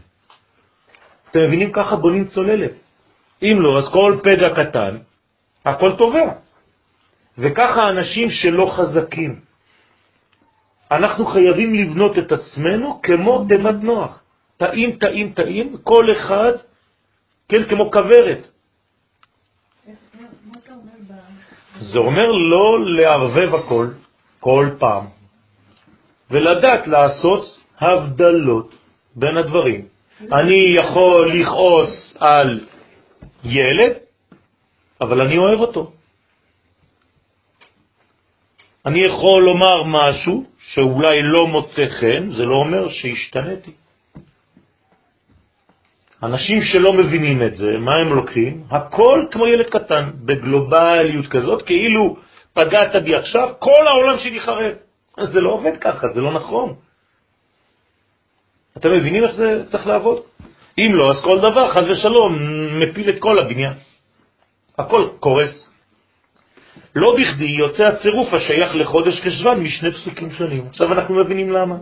אתם 1.32 1.39
מבינים? 1.39 1.71
ככה 1.71 1.95
בונים 1.95 2.28
צוללת. 2.28 2.71
אם 3.41 3.58
לא, 3.60 3.80
אז 3.80 3.86
כל 3.93 4.19
פגע 4.24 4.50
קטן, 4.56 4.98
הכל 5.65 5.95
טובע. 5.98 6.32
וככה 7.38 7.89
אנשים 7.89 8.30
שלא 8.30 8.65
חזקים. 8.76 9.39
אנחנו 10.91 11.26
חייבים 11.26 11.74
לבנות 11.74 12.17
את 12.17 12.32
עצמנו 12.32 13.00
כמו 13.04 13.45
תיבת 13.48 13.84
נוח. 13.84 14.19
תאים, 14.58 14.98
תאים, 15.00 15.34
תאים, 15.34 15.78
כל 15.84 16.12
אחד 16.12 16.54
כן, 17.49 17.69
כמו 17.69 17.91
כברת. 17.91 18.47
זה 21.79 21.98
אומר 21.98 22.31
לא 22.31 22.85
לערבב 22.85 23.56
הכל, 23.56 23.87
כל 24.39 24.69
פעם, 24.79 25.06
ולדעת 26.31 26.87
לעשות 26.87 27.60
הבדלות 27.79 28.75
בין 29.15 29.37
הדברים. 29.37 29.85
אני 30.21 30.75
יכול 30.79 31.31
לכעוס 31.33 32.17
על 32.19 32.65
ילד, 33.43 33.93
אבל 35.02 35.21
אני 35.21 35.37
אוהב 35.37 35.60
אותו. 35.60 35.91
אני 38.85 39.00
יכול 39.00 39.43
לומר 39.43 39.83
משהו 39.83 40.46
שאולי 40.60 41.21
לא 41.23 41.48
מוצא 41.48 41.85
חן, 42.00 42.29
זה 42.31 42.46
לא 42.46 42.56
אומר 42.56 42.89
שהשתניתי. 42.89 43.71
אנשים 46.23 46.61
שלא 46.63 46.93
מבינים 46.93 47.41
את 47.41 47.55
זה, 47.55 47.71
מה 47.79 47.95
הם 47.95 48.13
לוקחים? 48.13 48.63
הכל 48.71 49.25
כמו 49.31 49.47
ילד 49.47 49.65
קטן, 49.65 50.11
בגלובליות 50.25 51.27
כזאת, 51.27 51.61
כאילו 51.61 52.17
פגעת 52.53 53.03
בי 53.03 53.15
עכשיו, 53.15 53.49
כל 53.59 53.87
העולם 53.87 54.17
שלי 54.17 54.39
חרב. 54.39 54.73
זה 55.19 55.41
לא 55.41 55.51
עובד 55.51 55.77
ככה, 55.77 56.07
זה 56.07 56.21
לא 56.21 56.33
נכון. 56.33 56.73
אתם 58.77 58.91
מבינים 58.91 59.23
איך 59.23 59.31
זה 59.31 59.63
צריך 59.71 59.87
לעבוד? 59.87 60.21
אם 60.77 60.91
לא, 60.95 61.11
אז 61.11 61.21
כל 61.23 61.39
דבר, 61.39 61.73
חז 61.73 61.89
ושלום, 61.89 62.37
מפיל 62.79 63.09
את 63.09 63.19
כל 63.19 63.39
הבניין. 63.39 63.73
הכל 64.77 65.07
קורס. 65.19 65.69
לא 66.95 67.15
בכדי 67.15 67.45
יוצא 67.45 67.83
הצירוף 67.83 68.33
השייך 68.33 68.75
לחודש 68.75 69.21
חשוון 69.21 69.59
משני 69.59 69.91
פסוקים 69.91 70.31
שונים. 70.31 70.67
עכשיו 70.67 70.93
אנחנו 70.93 71.15
מבינים 71.15 71.51
למה. 71.51 71.75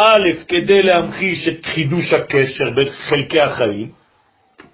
א', 0.00 0.28
כדי 0.48 0.82
להמחיש 0.82 1.48
את 1.48 1.66
חידוש 1.66 2.12
הקשר 2.12 2.70
בין 2.70 2.90
חלקי 2.90 3.40
החיים, 3.40 3.90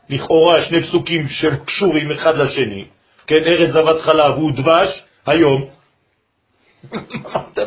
לכאורה 0.09 0.63
שני 0.63 0.83
פסוקים 0.83 1.29
שקשורים 1.29 2.11
אחד 2.11 2.39
לשני, 2.39 2.85
כן, 3.27 3.43
ארץ 3.47 3.71
זבת 3.71 4.01
חלב 4.01 4.35
הוא 4.35 4.53
דבש, 4.53 5.03
היום. 5.27 5.69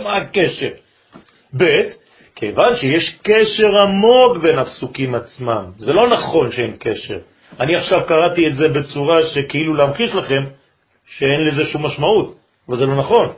מה 0.03 0.17
הקשר? 0.17 0.69
ב', 1.57 1.81
כיוון 2.35 2.75
שיש 2.75 3.17
קשר 3.23 3.69
עמוק 3.83 4.37
בין 4.37 4.59
הפסוקים 4.59 5.15
עצמם. 5.15 5.65
זה 5.77 5.93
לא 5.93 6.09
נכון 6.09 6.51
שאין 6.51 6.75
קשר. 6.79 7.19
אני 7.59 7.75
עכשיו 7.75 8.05
קראתי 8.07 8.47
את 8.47 8.55
זה 8.55 8.67
בצורה 8.67 9.23
שכאילו 9.23 9.73
להמחיש 9.73 10.15
לכם 10.15 10.43
שאין 11.05 11.41
לזה 11.47 11.65
שום 11.65 11.85
משמעות, 11.85 12.35
אבל 12.69 12.77
זה 12.77 12.85
לא 12.85 12.95
נכון. 12.95 13.33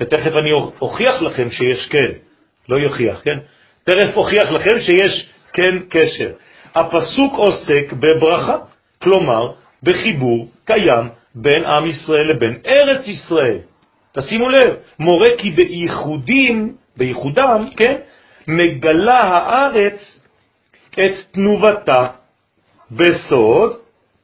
ותכף 0.00 0.32
אני 0.42 0.52
אוכיח 0.80 1.22
לכם 1.22 1.50
שיש 1.50 1.88
כן, 1.90 2.27
לא 2.68 2.76
יוכיח, 2.76 3.20
כן? 3.24 3.38
תכף 3.84 4.16
אוכיח 4.16 4.50
לכם 4.50 4.80
שיש 4.80 5.28
כן 5.52 5.78
קשר. 5.90 6.30
הפסוק 6.74 7.34
עוסק 7.34 7.92
בברכה, 7.92 8.56
כלומר 9.02 9.52
בחיבור 9.82 10.48
קיים 10.64 11.08
בין 11.34 11.64
עם 11.64 11.86
ישראל 11.86 12.26
לבין 12.30 12.58
ארץ 12.66 13.08
ישראל. 13.08 13.58
תשימו 14.12 14.48
לב, 14.48 14.74
מורה 14.98 15.28
כי 15.38 15.50
בייחודים, 15.50 16.74
בייחודם, 16.96 17.66
כן, 17.76 17.96
מגלה 18.48 19.20
הארץ 19.20 20.20
את 20.90 21.12
תנובתה 21.32 22.04
בסוד, 22.90 23.76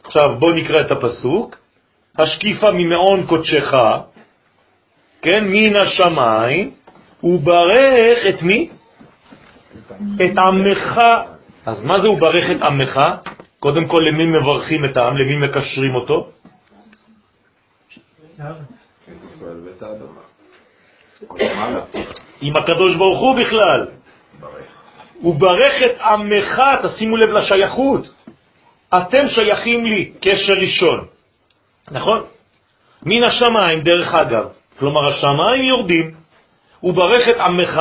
עכשיו 0.04 0.24
בואו 0.38 0.52
נקרא 0.52 0.80
את 0.80 0.90
הפסוק, 0.90 1.56
השקיפה 2.18 2.70
ממעון 2.70 3.26
קודשך, 3.26 3.74
כן, 5.22 5.44
מן 5.44 5.76
השמיים, 5.76 6.70
וברך 7.24 8.18
את 8.28 8.42
מי? 8.42 8.68
את 10.16 10.38
עמך. 10.38 11.00
אז 11.66 11.84
מה 11.84 12.00
זה 12.00 12.10
וברך 12.10 12.50
את 12.50 12.62
עמך? 12.62 13.00
קודם 13.60 13.88
כל, 13.88 14.00
למי 14.12 14.26
מברכים 14.26 14.84
את 14.84 14.96
העם? 14.96 15.16
למי 15.16 15.36
מקשרים 15.36 15.94
אותו? 15.94 16.28
עם 22.40 22.56
הקדוש 22.56 22.96
ברוך 22.96 23.20
הוא 23.20 23.36
בכלל. 23.36 23.86
וברך 25.22 25.74
את 25.86 26.00
עמך, 26.00 26.62
תשימו 26.82 27.16
לב 27.16 27.30
לשייכות. 27.30 28.14
אתם 28.94 29.28
שייכים 29.28 29.84
לי, 29.84 30.12
קשר 30.20 30.52
ראשון. 30.60 31.06
נכון? 31.90 32.20
מן 33.02 33.22
השמיים, 33.24 33.80
דרך 33.80 34.14
אגב. 34.14 34.48
כלומר, 34.78 35.08
השמיים 35.08 35.64
יורדים. 35.64 36.23
וברך 36.84 37.28
את 37.28 37.40
עמך 37.40 37.80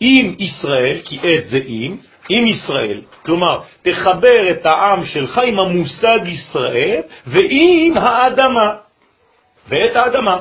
עם 0.00 0.34
ישראל, 0.38 1.00
כי 1.04 1.18
עת 1.22 1.44
זה 1.44 1.60
עם, 1.64 1.96
עם 2.28 2.46
ישראל. 2.46 3.00
כלומר, 3.24 3.60
תחבר 3.82 4.50
את 4.50 4.66
העם 4.66 5.04
שלך 5.04 5.38
עם 5.38 5.58
המושג 5.60 6.20
ישראל 6.24 7.00
ועם 7.26 7.94
האדמה. 7.96 8.76
ואת 9.68 9.96
האדמה. 9.96 10.36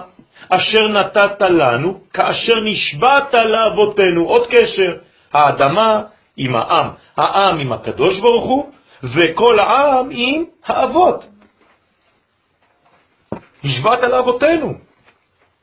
אשר 0.49 0.87
נתת 0.87 1.41
לנו, 1.41 1.99
כאשר 2.13 2.59
נשבעת 2.59 3.33
לאבותינו. 3.33 4.25
עוד 4.25 4.47
קשר, 4.51 4.91
האדמה 5.33 6.01
עם 6.37 6.55
העם, 6.55 6.89
העם 7.17 7.59
עם 7.59 7.73
הקדוש 7.73 8.19
ברוך 8.19 8.45
הוא, 8.45 8.71
וכל 9.03 9.59
העם 9.59 10.07
עם 10.11 10.43
האבות. 10.65 11.25
נשבעת 13.63 14.03
לאבותינו. 14.03 14.88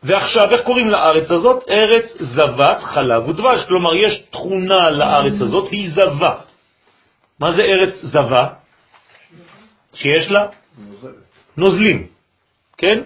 ועכשיו, 0.06 0.52
איך 0.52 0.60
קוראים 0.60 0.88
לארץ 0.88 1.30
הזאת? 1.30 1.64
ארץ 1.70 2.04
זבת 2.20 2.80
חלב 2.82 3.28
ודבש. 3.28 3.64
כלומר, 3.68 3.94
יש 3.94 4.22
תכונה 4.30 4.90
לארץ 4.90 5.40
הזאת, 5.40 5.70
היא 5.70 5.90
זבה. 5.90 6.40
מה 7.40 7.52
זה 7.52 7.62
ארץ 7.62 7.94
זבה? 8.02 8.48
שיש 9.94 10.30
לה 10.30 10.46
נוזלים, 11.56 12.06
כן? 12.78 13.02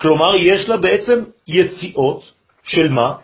כלומר, 0.00 0.34
יש 0.36 0.68
לה 0.68 0.76
בעצם 0.76 1.24
יציאות 1.46 2.32
של 2.62 2.88
מה? 2.88 3.16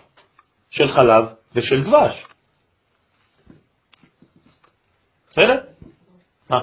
של 0.71 0.91
חלב 0.91 1.25
ושל 1.55 1.85
דבש. 1.85 2.25
בסדר? 5.31 5.61
מה? 6.51 6.61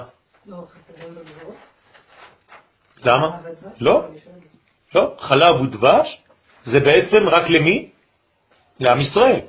למה? 3.04 3.40
לא, 3.80 4.08
לא. 4.94 5.14
חלב 5.18 5.60
ודבש 5.60 6.18
זה 6.64 6.80
בעצם 6.80 7.28
רק 7.28 7.50
למי? 7.50 7.88
לעם 8.80 9.00
ישראל. 9.00 9.40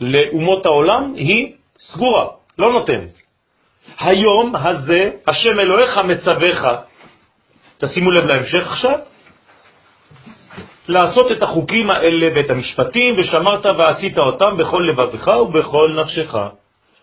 לאומות 0.00 0.66
העולם 0.66 1.14
היא 1.14 1.52
סגורה, 1.80 2.26
לא 2.58 2.72
נותנת. 2.72 3.22
היום 3.98 4.56
הזה 4.56 5.10
השם 5.26 5.60
אלוהיך 5.60 5.98
מצווך, 5.98 6.64
תשימו 7.78 8.10
לב 8.10 8.24
להמשך 8.24 8.66
עכשיו, 8.66 8.98
לעשות 10.88 11.32
את 11.32 11.42
החוקים 11.42 11.90
האלה 11.90 12.26
ואת 12.34 12.50
המשפטים, 12.50 13.14
ושמרת 13.18 13.66
ועשית 13.66 14.18
אותם 14.18 14.56
בכל 14.56 14.86
לבבך 14.88 15.26
ובכל 15.26 16.00
נפשך. 16.00 16.34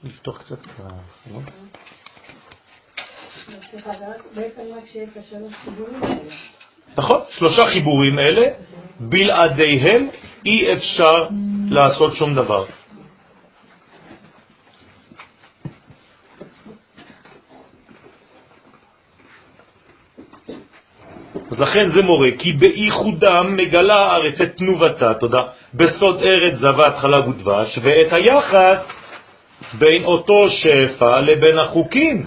לפתוח 0.03 0.37
קצת 0.37 0.59
את 0.59 0.79
ה... 0.79 0.89
נכון, 6.97 7.21
שלושה 7.29 7.65
חיבורים 7.73 8.19
אלה, 8.19 8.47
בלעדיהם 8.99 10.07
אי 10.45 10.73
אפשר 10.73 11.27
לעשות 11.69 12.15
שום 12.15 12.35
דבר. 12.35 12.65
אז 21.51 21.59
לכן 21.59 21.89
זה 21.91 22.01
מורה, 22.01 22.29
כי 22.39 22.53
באיחודם 22.53 23.55
מגלה 23.57 23.95
הארץ 23.95 24.41
את 24.41 24.55
תנובתה, 24.57 25.13
תודה, 25.13 25.41
בסוד 25.73 26.23
ארץ 26.23 26.53
זבת 26.53 26.97
חלב 26.97 27.27
ודבש, 27.27 27.79
ואת 27.81 28.13
היחס 28.13 28.87
בין 29.73 30.03
אותו 30.03 30.45
שפע 30.49 31.21
לבין 31.21 31.59
החוקים 31.59 32.25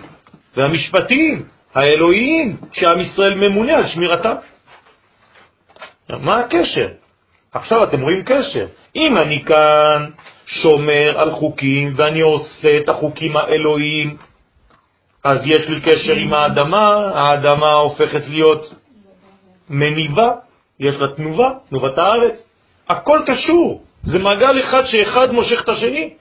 והמשפטים 0.56 1.42
האלוהיים 1.74 2.56
שעם 2.72 3.00
ישראל 3.00 3.34
ממונה 3.34 3.76
על 3.76 3.86
שמירתם. 3.86 4.34
מה 6.10 6.38
הקשר? 6.38 6.88
עכשיו 7.52 7.84
אתם 7.84 8.00
רואים 8.00 8.22
קשר. 8.22 8.66
אם 8.96 9.18
אני 9.18 9.44
כאן 9.44 10.10
שומר 10.46 11.18
על 11.18 11.30
חוקים 11.30 11.94
ואני 11.96 12.20
עושה 12.20 12.78
את 12.78 12.88
החוקים 12.88 13.36
האלוהיים, 13.36 14.16
אז 15.24 15.38
יש 15.46 15.68
לי 15.68 15.80
קשר 15.80 16.14
עם 16.14 16.34
האדמה, 16.34 17.10
האדמה 17.14 17.72
הופכת 17.72 18.22
להיות 18.28 18.74
מניבה, 19.70 20.32
יש 20.80 20.94
לה 20.96 21.08
תנובה, 21.16 21.50
תנובת 21.68 21.98
הארץ. 21.98 22.50
הכל 22.88 23.20
קשור, 23.26 23.82
זה 24.02 24.18
מעגל 24.18 24.60
אחד 24.60 24.84
שאחד 24.84 25.32
מושך 25.32 25.60
את 25.64 25.68
השני, 25.68 26.14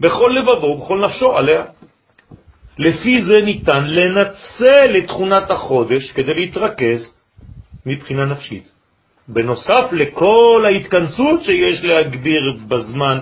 בכל 0.00 0.32
לבבו 0.36 0.66
ובכל 0.66 0.98
נפשו 0.98 1.36
עליה. 1.36 1.64
לפי 2.78 3.22
זה 3.22 3.42
ניתן 3.44 3.84
לנצל 3.84 4.96
את 4.98 5.06
תכונת 5.06 5.50
החודש 5.50 6.12
כדי 6.12 6.34
להתרכז 6.34 7.14
מבחינה 7.86 8.24
נפשית. 8.24 8.70
בנוסף 9.28 9.92
לכל 9.92 10.64
ההתכנסות 10.66 11.44
שיש 11.44 11.84
להגביר 11.84 12.42
בזמן 12.68 13.18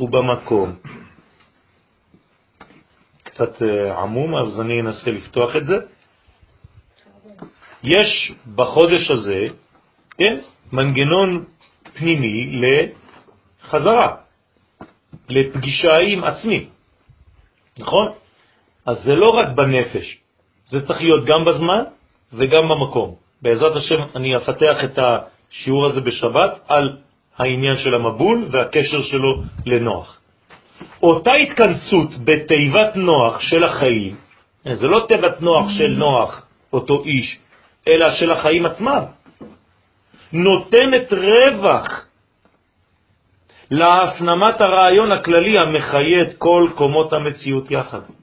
ובמקום. 0.00 0.76
קצת 3.22 3.62
אה, 3.62 4.02
עמום, 4.02 4.36
אז 4.36 4.60
אני 4.60 4.80
אנסה 4.80 5.10
לפתוח 5.10 5.56
את 5.56 5.66
זה. 5.66 5.76
יש 7.84 8.32
בחודש 8.54 9.10
הזה, 9.10 9.46
כן, 10.18 10.38
מנגנון 10.72 11.44
פנימי 11.94 12.60
לחזרה, 13.62 14.16
לפגישה 15.28 15.96
עם 15.98 16.24
עצמי, 16.24 16.68
נכון? 17.78 18.12
אז 18.88 19.02
זה 19.04 19.14
לא 19.14 19.26
רק 19.26 19.48
בנפש, 19.48 20.18
זה 20.66 20.86
צריך 20.86 21.00
להיות 21.02 21.24
גם 21.24 21.44
בזמן 21.44 21.82
וגם 22.32 22.68
במקום. 22.68 23.14
בעזרת 23.42 23.76
השם 23.76 24.02
אני 24.16 24.36
אפתח 24.36 24.84
את 24.84 24.98
השיעור 24.98 25.86
הזה 25.86 26.00
בשבת 26.00 26.60
על 26.68 26.96
העניין 27.38 27.76
של 27.78 27.94
המבול 27.94 28.48
והקשר 28.50 29.02
שלו 29.02 29.42
לנוח. 29.66 30.20
אותה 31.02 31.32
התכנסות 31.32 32.10
בתיבת 32.24 32.96
נוח 32.96 33.40
של 33.40 33.64
החיים, 33.64 34.16
זה 34.72 34.86
לא 34.86 35.04
תיבת 35.08 35.40
נוח 35.40 35.66
של 35.78 35.88
נוח, 35.88 36.46
אותו 36.72 37.04
איש, 37.04 37.38
אלא 37.88 38.06
של 38.20 38.32
החיים 38.32 38.66
עצמם, 38.66 39.02
נותנת 40.32 41.12
רווח 41.12 42.06
להפנמת 43.70 44.60
הרעיון 44.60 45.12
הכללי 45.12 45.54
המחיה 45.62 46.22
את 46.22 46.38
כל 46.38 46.68
קומות 46.74 47.12
המציאות 47.12 47.70
יחד. 47.70 48.17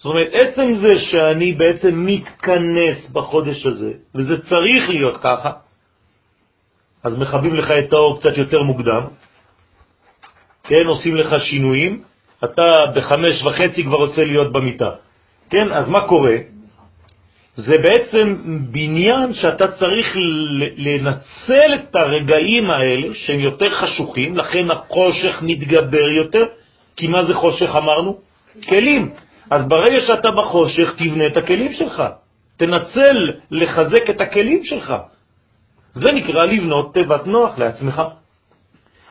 זאת 0.00 0.06
אומרת, 0.06 0.28
עצם 0.32 0.74
זה 0.74 0.98
שאני 0.98 1.52
בעצם 1.52 2.06
מתכנס 2.06 3.10
בחודש 3.12 3.66
הזה, 3.66 3.92
וזה 4.14 4.40
צריך 4.40 4.88
להיות 4.88 5.16
ככה, 5.16 5.50
אז 7.04 7.18
מכבים 7.18 7.56
לך 7.56 7.70
את 7.70 7.92
האור 7.92 8.20
קצת 8.20 8.36
יותר 8.36 8.62
מוקדם, 8.62 9.02
כן, 10.64 10.86
עושים 10.86 11.16
לך 11.16 11.34
שינויים, 11.40 12.02
אתה 12.44 12.72
בחמש 12.94 13.44
וחצי 13.44 13.84
כבר 13.84 13.96
רוצה 13.96 14.24
להיות 14.24 14.52
במיטה. 14.52 14.90
כן, 15.50 15.72
אז 15.72 15.88
מה 15.88 16.08
קורה? 16.08 16.36
זה 17.54 17.76
בעצם 17.76 18.36
בניין 18.72 19.34
שאתה 19.34 19.68
צריך 19.68 20.16
לנצל 20.76 21.70
את 21.74 21.96
הרגעים 21.96 22.70
האלה 22.70 23.14
שהם 23.14 23.40
יותר 23.40 23.70
חשוכים, 23.70 24.36
לכן 24.36 24.70
החושך 24.70 25.38
מתגבר 25.42 26.08
יותר, 26.08 26.44
כי 26.96 27.06
מה 27.06 27.24
זה 27.24 27.34
חושך 27.34 27.68
אמרנו? 27.76 28.18
כלים. 28.68 29.12
אז 29.50 29.68
ברגע 29.68 30.00
שאתה 30.06 30.30
בחושך, 30.30 30.94
תבנה 30.98 31.26
את 31.26 31.36
הכלים 31.36 31.72
שלך. 31.72 32.02
תנצל 32.56 33.32
לחזק 33.50 34.10
את 34.10 34.20
הכלים 34.20 34.64
שלך. 34.64 34.94
זה 35.92 36.12
נקרא 36.12 36.44
לבנות 36.44 36.94
תיבת 36.94 37.26
נוח 37.26 37.58
לעצמך. 37.58 38.02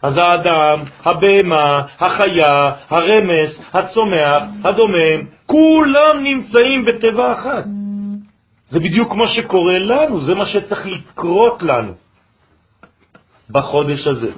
אז 0.01 0.17
האדם, 0.17 0.83
הבהמה, 1.05 1.81
החיה, 1.99 2.71
הרמס, 2.89 3.61
הצומח, 3.73 4.43
הדומם, 4.63 5.19
כולם 5.45 6.23
נמצאים 6.23 6.85
בתיבה 6.85 7.33
אחת. 7.33 7.63
זה 8.69 8.79
בדיוק 8.79 9.13
מה 9.13 9.27
שקורה 9.27 9.79
לנו, 9.79 10.21
זה 10.21 10.35
מה 10.35 10.45
שצריך 10.45 10.85
לקרות 10.85 11.63
לנו 11.63 11.93
בחודש 13.49 14.07
הזה. 14.07 14.31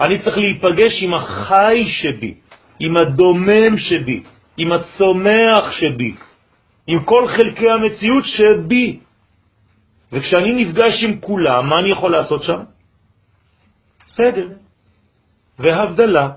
אני 0.00 0.18
צריך 0.18 0.38
להיפגש 0.38 1.02
עם 1.02 1.14
החי 1.14 1.84
שבי, 1.88 2.34
עם 2.80 2.96
הדומם 2.96 3.78
שבי, 3.78 4.22
עם 4.58 4.72
הצומח 4.72 5.72
שבי, 5.72 6.14
עם 6.86 7.04
כל 7.04 7.28
חלקי 7.28 7.70
המציאות 7.70 8.24
שבי. 8.24 8.98
וכשאני 10.12 10.64
נפגש 10.64 11.04
עם 11.04 11.20
כולם, 11.20 11.68
מה 11.68 11.78
אני 11.78 11.88
יכול 11.88 12.12
לעשות 12.12 12.42
שם? 12.42 12.60
בסדר. 14.06 14.48
והבדלה 15.58 16.28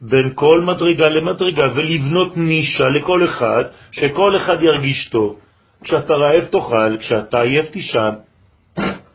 בין 0.00 0.32
כל 0.34 0.60
מדרגה 0.60 1.08
למדרגה, 1.08 1.64
ולבנות 1.74 2.36
נישה 2.36 2.88
לכל 2.88 3.24
אחד, 3.24 3.64
שכל 3.92 4.36
אחד 4.36 4.62
ירגיש 4.62 5.08
טוב. 5.08 5.38
כשאתה 5.84 6.14
רעב 6.14 6.44
תאכל, 6.44 6.96
כשאתה 7.00 7.40
עייף 7.40 7.70
תישן, 7.70 8.10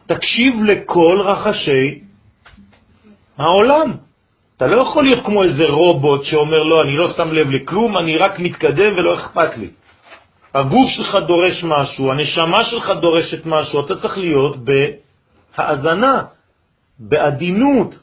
תקשיב 0.05 0.63
לכל 0.63 1.21
רחשי 1.25 1.99
העולם. 3.37 4.04
אתה 4.57 4.67
לא 4.67 4.81
יכול 4.81 5.03
להיות 5.03 5.25
כמו 5.25 5.43
איזה 5.43 5.65
רובוט 5.69 6.23
שאומר, 6.23 6.63
לא, 6.63 6.81
אני 6.83 6.97
לא 6.97 7.07
שם 7.17 7.31
לב 7.31 7.49
לכלום, 7.49 7.97
אני 7.97 8.17
רק 8.17 8.39
מתקדם 8.39 8.93
ולא 8.97 9.15
אכפת 9.15 9.57
לי. 9.57 9.69
הגוף 10.53 10.89
שלך 10.89 11.15
דורש 11.27 11.63
משהו, 11.63 12.11
הנשמה 12.11 12.63
שלך 12.63 12.89
דורשת 13.01 13.45
משהו, 13.45 13.85
אתה 13.85 13.95
צריך 13.95 14.17
להיות 14.17 14.55
בהאזנה, 15.57 16.23
בעדינות. 16.99 17.95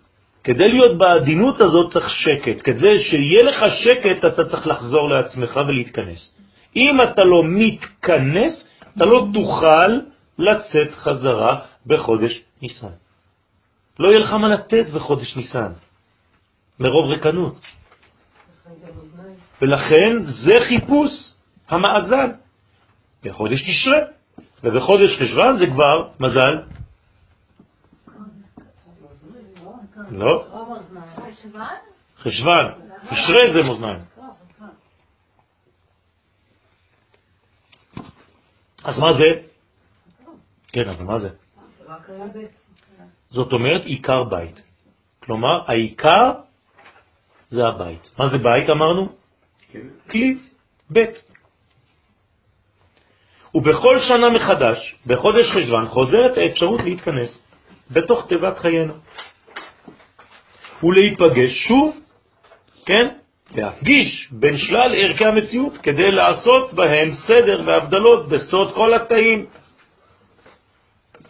כדי 0.44 0.68
להיות 0.68 0.98
בעדינות 0.98 1.60
הזאת 1.60 1.92
צריך 1.92 2.10
שקט. 2.10 2.60
כדי 2.64 2.98
שיהיה 2.98 3.40
לך 3.44 3.64
שקט 3.84 4.24
אתה 4.24 4.44
צריך 4.44 4.66
לחזור 4.66 5.08
לעצמך 5.08 5.60
ולהתכנס. 5.66 6.34
אם 6.76 7.02
אתה 7.02 7.24
לא 7.24 7.42
מתכנס, 7.44 8.68
אתה 8.96 9.04
לא 9.04 9.26
תוכל 9.34 9.92
לצאת 10.38 10.92
חזרה 10.94 11.58
בחודש 11.86 12.40
ניסן. 12.62 12.94
לא 13.98 14.08
יהיה 14.08 14.18
לך 14.18 14.32
מה 14.32 14.48
לתת 14.48 14.86
בחודש 14.94 15.36
ניסן, 15.36 15.72
מרוב 16.82 17.10
רקנות. 17.10 17.60
ולכן 19.62 20.24
זה 20.24 20.54
חיפוש 20.68 21.10
המאזן. 21.68 22.30
בחודש 23.22 23.62
תשרה, 23.62 23.98
ובחודש 24.64 25.10
חשבן 25.20 25.56
זה 25.58 25.66
כבר 25.66 26.08
מזל. 26.20 26.54
לא. 30.10 30.46
חשבן. 32.18 32.66
תשרה 33.10 33.52
זה 33.52 33.62
מאזניים. 33.62 34.00
אז 38.84 38.98
מה 38.98 39.12
זה? 39.12 39.42
כן, 40.68 40.88
אבל 40.88 41.04
מה 41.04 41.18
זה? 41.18 41.28
זאת 43.30 43.52
אומרת 43.52 43.84
עיקר 43.84 44.24
בית. 44.24 44.62
כלומר, 45.22 45.70
העיקר 45.70 46.32
זה 47.52 47.66
הבית. 47.66 48.10
מה 48.18 48.28
זה 48.28 48.38
בית 48.38 48.70
אמרנו? 48.70 49.08
כלי, 50.10 50.36
בית. 50.90 51.22
ובכל 53.54 54.00
שנה 54.00 54.30
מחדש, 54.30 54.94
בחודש 55.06 55.46
חשבן, 55.50 55.86
חוזרת 55.88 56.38
האפשרות 56.38 56.80
להתכנס 56.84 57.44
בתוך 57.90 58.26
תיבת 58.28 58.58
חיינו. 58.58 58.94
ולהיפגש 60.82 61.52
שוב, 61.68 61.96
כן? 62.86 63.08
להפגיש 63.54 64.28
בין 64.30 64.56
שלל 64.56 64.94
ערכי 65.04 65.24
המציאות 65.24 65.78
כדי 65.78 66.10
לעשות 66.10 66.72
בהם 66.72 67.08
סדר 67.26 67.62
והבדלות 67.66 68.28
בסוד 68.28 68.74
כל 68.74 68.94
התאים 68.94 69.46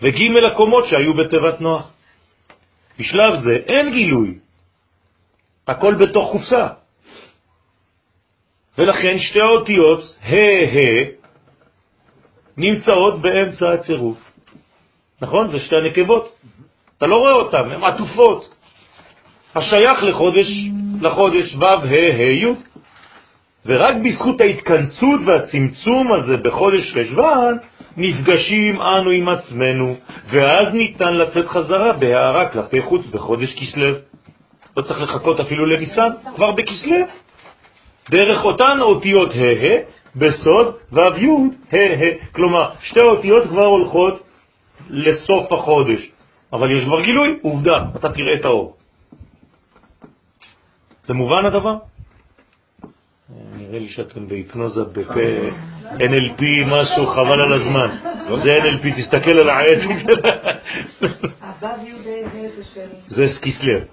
וג' 0.02 0.22
הקומות 0.50 0.86
שהיו 0.86 1.14
בתיבת 1.14 1.60
נוח. 1.60 1.90
בשלב 2.98 3.34
זה 3.44 3.54
אין 3.66 3.90
גילוי, 3.90 4.38
הכל 5.68 5.94
בתוך 5.94 6.30
חופסה. 6.30 6.66
ולכן 8.78 9.18
שתי 9.18 9.40
האותיות 9.40 10.00
ה' 10.22 11.22
נמצאות 12.56 13.22
באמצע 13.22 13.72
הצירוף. 13.72 14.18
נכון? 15.22 15.48
זה 15.48 15.58
שתי 15.58 15.76
הנקבות. 15.76 16.36
אתה 16.98 17.06
לא 17.06 17.16
רואה 17.16 17.32
אותן, 17.32 17.70
הן 17.70 17.84
עטופות. 17.84 18.54
השייך 19.54 20.02
לחודש, 20.02 20.46
לחודש 21.00 21.54
ו' 21.56 21.64
ה' 21.64 22.14
ה' 22.18 22.32
י'. 22.42 22.54
ורק 23.66 23.96
בזכות 24.04 24.40
ההתכנסות 24.40 25.20
והצמצום 25.26 26.12
הזה 26.12 26.36
בחודש 26.36 26.92
חשבן, 26.92 27.56
נפגשים 27.96 28.80
אנו 28.80 29.10
עם 29.10 29.28
עצמנו, 29.28 29.96
ואז 30.26 30.74
ניתן 30.74 31.14
לצאת 31.14 31.48
חזרה 31.48 31.92
בהערה 31.92 32.48
כלפי 32.48 32.82
חוץ 32.82 33.06
בחודש 33.06 33.54
כסלו. 33.54 34.11
לא 34.76 34.82
צריך 34.82 35.00
לחכות 35.00 35.40
אפילו 35.40 35.66
לניסן, 35.66 36.08
כבר 36.34 36.52
בכסלו. 36.52 36.96
דרך 38.10 38.44
אותן 38.44 38.78
אותיות 38.80 39.30
ה' 39.30 39.78
בסוד 40.16 40.74
ו' 40.92 41.00
י' 41.18 41.76
ה'. 41.76 42.32
כלומר, 42.32 42.70
שתי 42.80 43.00
אותיות 43.00 43.48
כבר 43.48 43.66
הולכות 43.66 44.22
לסוף 44.90 45.52
החודש. 45.52 46.10
אבל 46.52 46.70
יש 46.70 46.84
כבר 46.84 47.00
גילוי, 47.00 47.38
עובדה, 47.42 47.84
אתה 47.96 48.12
תראה 48.12 48.34
את 48.34 48.44
האור. 48.44 48.76
זה 51.04 51.14
מובן 51.14 51.46
הדבר? 51.46 51.76
נראה 53.56 53.78
לי 53.78 53.88
שאתם 53.88 54.28
בהיפנוזה 54.28 54.84
בפה 54.84 55.50
NLP 55.82 56.42
משהו, 56.66 57.06
חבל 57.06 57.40
על 57.40 57.52
הזמן. 57.52 57.96
זה 58.36 58.48
NLP, 58.48 58.96
תסתכל 58.96 59.40
על 59.40 59.50
העץ. 59.50 59.82
זה 63.06 63.26
סקיסלר. 63.26 63.84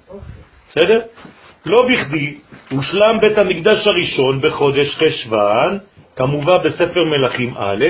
בסדר? 0.70 1.02
לא 1.66 1.88
בכדי 1.88 2.38
הושלם 2.72 3.20
בית 3.22 3.38
המקדש 3.38 3.88
הראשון 3.88 4.42
בחודש 4.42 4.96
חשבן, 4.96 5.78
כמובן 6.16 6.54
בספר 6.64 7.04
מלכים 7.04 7.54
א', 7.58 7.86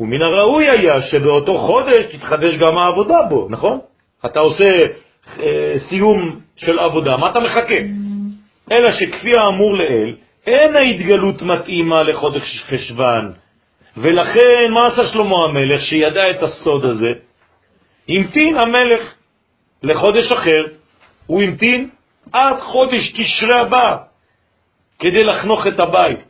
ומן 0.00 0.22
הראוי 0.22 0.70
היה 0.70 1.02
שבאותו 1.02 1.58
חודש 1.58 2.06
תתחדש 2.12 2.54
גם 2.54 2.78
העבודה 2.78 3.22
בו, 3.28 3.46
נכון? 3.50 3.78
אתה 4.26 4.40
עושה 4.40 4.64
אה, 5.40 5.74
סיום 5.88 6.40
של 6.56 6.78
עבודה, 6.78 7.16
מה 7.16 7.30
אתה 7.30 7.40
מחכה? 7.40 7.78
אלא 8.72 8.90
שכפי 8.92 9.30
האמור 9.38 9.76
לאל, 9.76 10.14
אין 10.46 10.76
ההתגלות 10.76 11.42
מתאימה 11.42 12.02
לחודש 12.02 12.64
חשבן, 12.68 13.30
ולכן 13.96 14.70
מה 14.70 14.86
עשה 14.86 15.06
שלמה 15.12 15.36
המלך 15.48 15.80
שידע 15.80 16.30
את 16.30 16.42
הסוד 16.42 16.84
הזה? 16.84 17.12
המתין 18.08 18.56
המלך 18.56 19.14
לחודש 19.82 20.32
אחר, 20.32 20.64
הוא 21.26 21.42
המתין 21.42 21.90
עד 22.32 22.60
חודש 22.60 23.12
תשרה 23.12 23.60
הבא 23.60 23.96
כדי 24.98 25.24
לחנוך 25.24 25.66
את 25.66 25.80
הבית. 25.80 26.20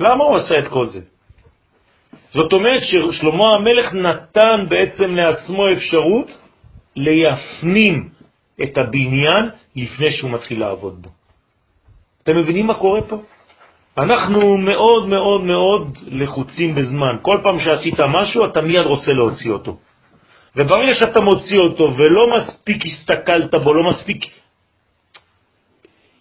למה 0.00 0.24
הוא 0.24 0.36
עשה 0.36 0.58
את 0.58 0.68
כל 0.68 0.86
זה? 0.86 1.00
זאת 2.34 2.52
אומרת 2.52 2.82
ששלמה 2.82 3.48
המלך 3.54 3.94
נתן 3.94 4.66
בעצם 4.68 5.14
לעצמו 5.14 5.72
אפשרות 5.72 6.30
להפנים 6.96 8.08
את 8.62 8.78
הבניין 8.78 9.50
לפני 9.76 10.10
שהוא 10.12 10.30
מתחיל 10.30 10.60
לעבוד 10.60 11.02
בו. 11.02 11.08
אתם 12.22 12.36
מבינים 12.36 12.66
מה 12.66 12.74
קורה 12.74 13.02
פה? 13.02 13.22
אנחנו 13.98 14.56
מאוד 14.56 15.08
מאוד 15.08 15.40
מאוד 15.44 15.98
לחוצים 16.06 16.74
בזמן. 16.74 17.16
כל 17.22 17.38
פעם 17.42 17.60
שעשית 17.60 18.00
משהו, 18.00 18.44
אתה 18.44 18.60
מיד 18.60 18.86
רוצה 18.86 19.12
להוציא 19.12 19.50
אותו. 19.50 19.76
וברגע 20.56 20.94
שאתה 20.94 21.20
מוציא 21.20 21.58
אותו 21.58 21.96
ולא 21.96 22.26
מספיק 22.36 22.82
הסתכלת 22.86 23.54
בו, 23.54 23.74
לא 23.74 23.90
מספיק 23.90 24.24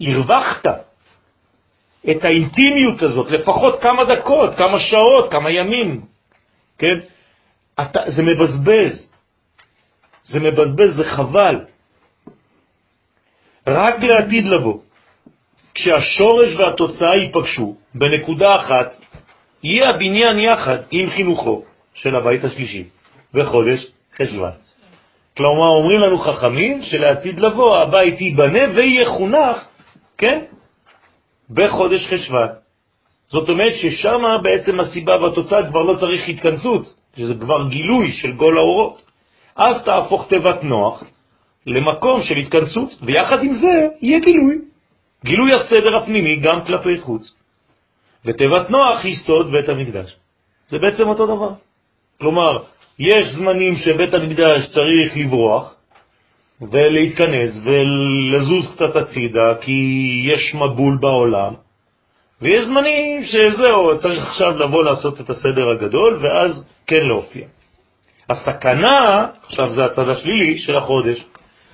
הרווחת 0.01 0.67
את 2.11 2.25
האינטימיות 2.25 3.01
הזאת, 3.01 3.31
לפחות 3.31 3.81
כמה 3.81 4.03
דקות, 4.05 4.55
כמה 4.57 4.79
שעות, 4.79 5.31
כמה 5.31 5.51
ימים, 5.51 6.01
כן? 6.77 6.95
אתה, 7.81 7.99
זה 8.07 8.23
מבזבז. 8.23 9.09
זה 10.23 10.39
מבזבז, 10.39 10.95
זה 10.95 11.03
חבל. 11.03 11.65
רק 13.67 14.03
לעתיד 14.03 14.45
לבוא. 14.45 14.79
כשהשורש 15.73 16.55
והתוצאה 16.57 17.15
ייפגשו 17.15 17.75
בנקודה 17.95 18.55
אחת, 18.55 18.91
יהיה 19.63 19.89
הבניין 19.89 20.39
יחד 20.39 20.77
עם 20.91 21.09
חינוכו 21.09 21.63
של 21.93 22.15
הבית 22.15 22.43
השלישי 22.43 22.83
בחודש 23.33 23.91
חשוון. 24.21 24.51
כלומר, 25.37 25.67
אומרים 25.67 25.99
לנו 25.99 26.17
חכמים 26.17 26.81
שלעתיד 26.81 27.39
לבוא 27.39 27.77
הבית 27.77 28.21
ייבנה 28.21 28.59
ויחונך, 28.75 29.57
כן, 30.17 30.39
בחודש 31.49 32.07
חשוון. 32.07 32.47
זאת 33.27 33.49
אומרת 33.49 33.73
ששם 33.75 34.21
בעצם 34.43 34.79
הסיבה 34.79 35.17
והתוצאה 35.21 35.69
כבר 35.69 35.81
לא 35.83 35.95
צריך 35.99 36.29
התכנסות, 36.29 36.93
שזה 37.17 37.33
כבר 37.33 37.67
גילוי 37.69 38.11
של 38.11 38.31
גול 38.31 38.57
האורות. 38.57 39.01
אז 39.55 39.83
תהפוך 39.85 40.27
תיבת 40.29 40.63
נוח 40.63 41.03
למקום 41.65 42.23
של 42.23 42.37
התכנסות, 42.37 42.95
ויחד 43.01 43.43
עם 43.43 43.53
זה 43.53 43.87
יהיה 44.01 44.19
גילוי. 44.19 44.55
גילוי 45.25 45.51
הסדר 45.55 45.95
הפנימי 45.95 46.35
גם 46.35 46.65
כלפי 46.65 46.99
חוץ. 46.99 47.35
ותיבת 48.25 48.69
נוח 48.69 49.03
היא 49.03 49.15
סוד 49.15 49.51
בית 49.51 49.69
המקדש. 49.69 50.15
זה 50.69 50.77
בעצם 50.77 51.07
אותו 51.07 51.25
דבר. 51.25 51.51
כלומר, 52.19 52.63
יש 52.99 53.25
זמנים 53.35 53.75
שבית 53.75 54.13
המקדש 54.13 54.67
צריך 54.73 55.17
לברוח 55.17 55.75
ולהתכנס 56.71 57.61
ולזוז 57.63 58.75
קצת 58.75 58.95
הצידה 58.95 59.55
כי 59.61 59.81
יש 60.25 60.55
מבול 60.55 60.97
בעולם, 61.01 61.53
ויש 62.41 62.65
זמנים 62.65 63.23
שזהו, 63.23 63.99
צריך 63.99 64.23
עכשיו 64.23 64.51
לבוא 64.57 64.83
לעשות 64.83 65.21
את 65.21 65.29
הסדר 65.29 65.69
הגדול 65.69 66.19
ואז 66.21 66.63
כן 66.87 67.03
להופיע. 67.03 67.47
הסכנה, 68.29 69.27
עכשיו 69.45 69.69
זה 69.69 69.85
הצד 69.85 70.09
השלילי 70.09 70.57
של 70.57 70.75
החודש, 70.75 71.25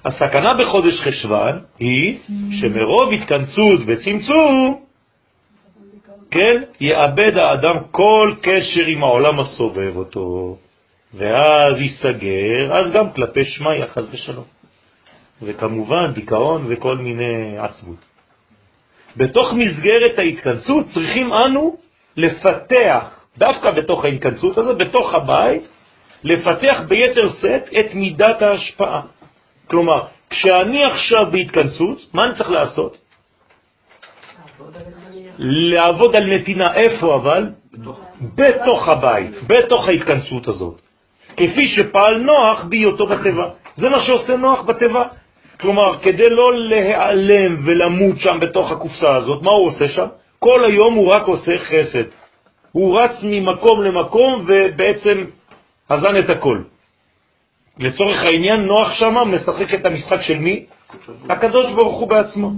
הסכנה 0.05 0.53
בחודש 0.59 1.01
חשוון 1.01 1.59
היא 1.79 2.17
שמרוב 2.61 3.13
התכנסות 3.13 3.79
וצמצום, 3.87 4.81
כן, 6.31 6.61
יאבד 6.81 7.37
האדם 7.37 7.75
כל 7.91 8.33
קשר 8.41 8.85
עם 8.87 9.03
העולם 9.03 9.39
הסובב 9.39 9.91
אותו, 9.95 10.57
ואז 11.17 11.81
ייסגר, 11.81 12.73
אז 12.73 12.91
גם 12.91 13.11
כלפי 13.11 13.43
שמע 13.43 13.75
יחס 13.75 14.03
ושלום. 14.11 14.45
וכמובן 15.41 16.13
דיכאון 16.13 16.65
וכל 16.67 16.97
מיני 16.97 17.57
עצמות. 17.57 17.97
בתוך 19.17 19.53
מסגרת 19.53 20.19
ההתכנסות 20.19 20.85
צריכים 20.93 21.33
אנו 21.33 21.77
לפתח, 22.17 23.25
דווקא 23.37 23.71
בתוך 23.71 24.05
ההתכנסות 24.05 24.57
הזאת, 24.57 24.77
בתוך 24.77 25.13
הבית, 25.13 25.63
לפתח 26.23 26.81
ביתר 26.87 27.29
שאת 27.41 27.69
את 27.79 27.93
מידת 27.93 28.41
ההשפעה. 28.41 29.01
כלומר, 29.67 30.03
כשאני 30.29 30.85
עכשיו 30.85 31.31
בהתכנסות, 31.31 31.97
מה 32.13 32.25
אני 32.25 32.33
צריך 32.35 32.49
לעשות? 32.49 32.97
לעבוד 35.39 36.15
על 36.15 36.35
נתינה. 36.35 36.73
איפה 36.73 37.15
אבל? 37.15 37.49
בתוך 38.35 38.87
הבית, 38.87 39.31
בתוך 39.47 39.87
ההתכנסות 39.87 40.47
הזאת. 40.47 40.84
כפי 41.37 41.67
שפעל 41.67 42.17
נוח 42.17 42.63
בהיותו 42.63 43.05
בטבע. 43.05 43.49
זה 43.75 43.89
מה 43.89 44.01
שעושה 44.01 44.35
נוח 44.37 44.61
בטבע. 44.61 45.03
כלומר, 45.59 45.97
כדי 45.99 46.29
לא 46.29 46.45
להיעלם 46.69 47.57
ולמות 47.65 48.19
שם 48.19 48.37
בתוך 48.41 48.71
הקופסה 48.71 49.15
הזאת, 49.15 49.41
מה 49.41 49.51
הוא 49.51 49.67
עושה 49.67 49.87
שם? 49.87 50.07
כל 50.39 50.65
היום 50.65 50.93
הוא 50.93 51.13
רק 51.13 51.27
עושה 51.27 51.57
חסד. 51.57 52.03
הוא 52.71 52.99
רץ 52.99 53.11
ממקום 53.23 53.83
למקום 53.83 54.45
ובעצם 54.47 55.25
הזן 55.89 56.17
את 56.19 56.29
הכל. 56.29 56.59
לצורך 57.79 58.23
העניין, 58.23 58.61
נוח 58.61 58.93
שמה 58.93 59.25
משחק 59.25 59.73
את 59.73 59.85
המשחק 59.85 60.21
של 60.21 60.37
מי? 60.39 60.65
הקדוש 61.29 61.71
ברוך 61.71 61.99
הוא 61.99 62.07
בעצמו. 62.07 62.51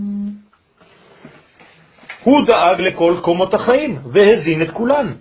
הוא 2.23 2.45
דאג 2.45 2.81
לכל 2.81 3.15
קומות 3.21 3.53
החיים 3.53 3.99
והזין 4.11 4.61
את 4.61 4.71
כולן. 4.71 5.13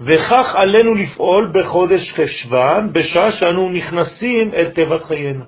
וכך 0.00 0.54
עלינו 0.54 0.94
לפעול 0.94 1.52
בחודש 1.54 2.12
חשוון, 2.12 2.92
בשעה 2.92 3.32
שאנו 3.32 3.70
נכנסים 3.70 4.54
אל 4.54 4.70
טבעת 4.70 5.04
חיינו. 5.04 5.44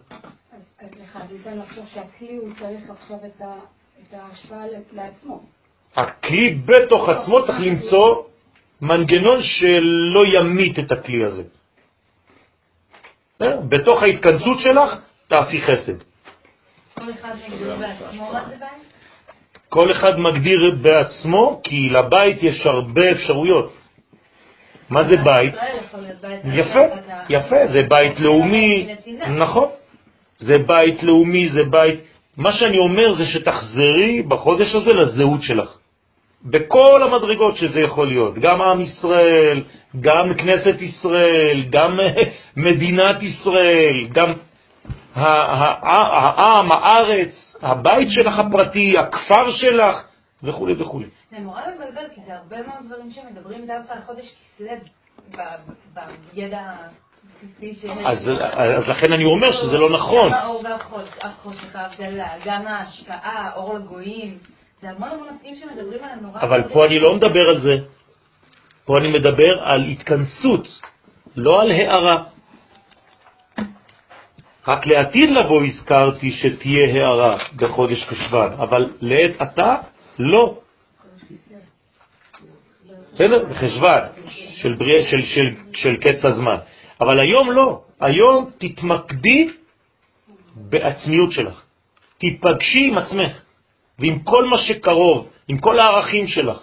אז 0.80 0.88
לך, 1.02 1.18
ניתן 1.32 1.58
לחשוב 1.58 1.84
שהכלי 1.94 2.36
הוא 2.36 2.50
צריך 2.58 2.90
עכשיו 2.90 3.16
את 3.26 4.14
ההשפעה 4.14 4.64
לעצמו. 4.92 5.40
הכלי 5.96 6.54
בתוך 6.64 7.08
עצמו 7.08 7.46
צריך 7.46 7.60
למצוא 7.60 8.16
מנגנון 8.80 9.42
שלא 9.42 10.26
ימית 10.26 10.78
את 10.78 10.92
הכלי 10.92 11.24
הזה. 11.24 11.42
אה? 13.42 13.56
בתוך 13.68 14.02
ההתכנסות 14.02 14.60
שלך 14.60 15.00
תעשי 15.28 15.62
חסד. 15.62 15.96
כל 19.68 19.92
אחד 19.92 20.18
מגדיר 20.20 20.74
בעצמו, 20.82 21.60
כי 21.64 21.88
לבית 21.88 22.42
יש 22.42 22.66
הרבה 22.66 23.10
אפשרויות. 23.10 23.81
מה 24.92 25.02
זה 25.02 25.16
בית? 25.16 25.54
יפה, 26.44 26.80
יפה, 27.28 27.66
זה 27.66 27.82
בית 27.82 28.20
לאומי, 28.20 28.94
נכון. 29.36 29.68
זה 30.38 30.58
בית 30.58 31.02
לאומי, 31.02 31.48
זה 31.48 31.64
בית... 31.64 32.00
מה 32.36 32.52
שאני 32.52 32.78
אומר 32.78 33.14
זה 33.14 33.24
שתחזרי 33.24 34.22
בחודש 34.22 34.74
הזה 34.74 34.94
לזהות 34.94 35.42
שלך. 35.42 35.76
בכל 36.44 37.02
המדרגות 37.02 37.56
שזה 37.56 37.80
יכול 37.80 38.08
להיות, 38.08 38.38
גם 38.38 38.62
עם 38.62 38.80
ישראל, 38.80 39.62
גם 40.00 40.34
כנסת 40.34 40.80
ישראל, 40.80 41.64
גם 41.70 42.00
מדינת 42.56 43.22
ישראל, 43.22 44.06
גם 44.12 44.32
העם, 45.14 46.68
הארץ, 46.72 47.56
הבית 47.62 48.08
שלך 48.10 48.38
הפרטי, 48.38 48.98
הכפר 48.98 49.50
שלך, 49.50 50.02
וכו' 50.42 50.66
וכו'. 50.78 51.00
זה 51.30 51.38
נורא 51.38 51.60
מבלבל, 51.74 52.08
כי 52.14 52.20
זה 52.26 52.36
הרבה 52.36 52.56
מאוד 52.56 52.86
דברים 52.86 53.10
שמדברים 53.10 53.66
דווקא 53.66 53.92
על 53.92 53.98
חודש 54.06 54.26
כסלו 54.58 54.66
בידע. 56.34 56.72
אז, 58.04 58.30
אז 58.54 58.88
לכן 58.88 59.12
אני 59.12 59.24
אומר 59.24 59.52
שזה 59.52 59.78
לא 59.78 59.90
נכון. 59.90 60.28
גם 60.28 60.34
האור 60.34 60.62
והחושך, 60.64 61.76
ההבדלה, 61.76 62.28
גם 62.44 62.66
ההשפעה, 62.66 63.52
אור 63.54 63.74
לגויים. 63.74 64.38
זה 64.82 64.90
המון 64.90 65.08
המון 65.08 65.28
נושאים 65.32 65.54
שמדברים 65.56 66.04
עליהם 66.04 66.18
נורא... 66.20 66.40
אבל 66.40 66.62
פה 66.72 66.86
אני 66.86 66.98
לא 66.98 67.14
מדבר 67.14 67.48
על 67.48 67.58
זה. 67.60 67.76
פה 68.84 68.94
אני 68.98 69.10
מדבר 69.10 69.62
על 69.62 69.84
התכנסות, 69.84 70.68
לא 71.36 71.60
על 71.62 71.70
הערה. 71.70 72.22
רק 74.68 74.86
לעתיד 74.86 75.30
לבוא 75.30 75.62
הזכרתי 75.64 76.32
שתהיה 76.32 76.94
הערה 76.94 77.36
בחודש 77.56 78.04
חשוון, 78.04 78.52
אבל 78.52 78.90
לעת 79.00 79.40
עתה 79.40 79.76
לא. 80.18 80.58
בסדר? 83.12 83.44
בחשוון, 83.44 84.00
של, 84.28 84.74
בריא, 84.74 85.04
של, 85.10 85.22
של, 85.22 85.54
של 85.74 85.96
קץ 85.96 86.24
הזמן. 86.24 86.56
אבל 87.00 87.20
היום 87.20 87.50
לא. 87.50 87.80
היום 88.00 88.50
תתמקדי 88.58 89.48
בעצמיות 90.56 91.32
שלך. 91.32 91.62
תיפגשי 92.18 92.88
עם 92.88 92.98
עצמך. 92.98 93.40
ועם 93.98 94.18
כל 94.18 94.44
מה 94.44 94.58
שקרוב, 94.58 95.28
עם 95.48 95.58
כל 95.58 95.80
הערכים 95.80 96.26
שלך, 96.26 96.58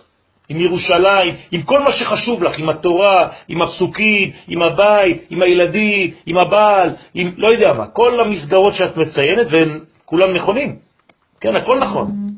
עם 0.50 0.58
ירושלים, 0.58 1.36
עם 1.52 1.62
כל 1.62 1.80
מה 1.80 1.92
שחשוב 1.92 2.44
לך, 2.44 2.60
עם 2.60 2.70
התורה, 2.70 3.30
עם 3.48 3.62
הפסוקים, 3.62 4.32
עם 4.48 4.62
הבית, 4.62 5.26
עם 5.30 5.42
הילדים, 5.42 6.12
עם 6.26 6.38
הבעל, 6.38 6.96
עם 7.14 7.32
לא 7.38 7.48
יודע 7.48 7.74
מה, 7.74 7.88
כל 7.88 8.20
המסגרות 8.20 8.74
שאת 8.76 8.98
מציינת, 8.98 9.48
והם 9.52 9.80
כולם 10.06 10.34
נכונים. 10.34 10.76
כן, 11.42 11.54
הכל 11.58 11.80
נכון. 11.80 12.29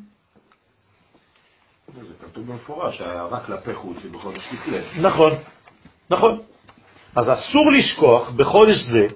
כתוב 2.32 2.48
במפורש, 2.48 2.98
שההערה 2.98 3.40
כלפי 3.40 3.74
חוץ 3.74 3.98
היא 4.04 4.12
בחודש 4.12 4.40
כסלו. 4.40 4.78
נכון, 5.02 5.32
נכון. 6.10 6.40
אז 7.16 7.30
אסור 7.30 7.72
לשכוח 7.72 8.30
בחודש 8.30 8.78
זה 8.92 9.08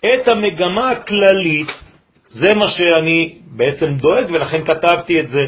את 0.00 0.28
המגמה 0.28 0.90
הכללית 0.90 1.68
זה 2.28 2.54
מה 2.54 2.68
שאני 2.68 3.38
בעצם 3.46 3.94
דואג, 3.96 4.24
ולכן 4.30 4.64
כתבתי 4.64 5.20
את 5.20 5.28
זה, 5.28 5.46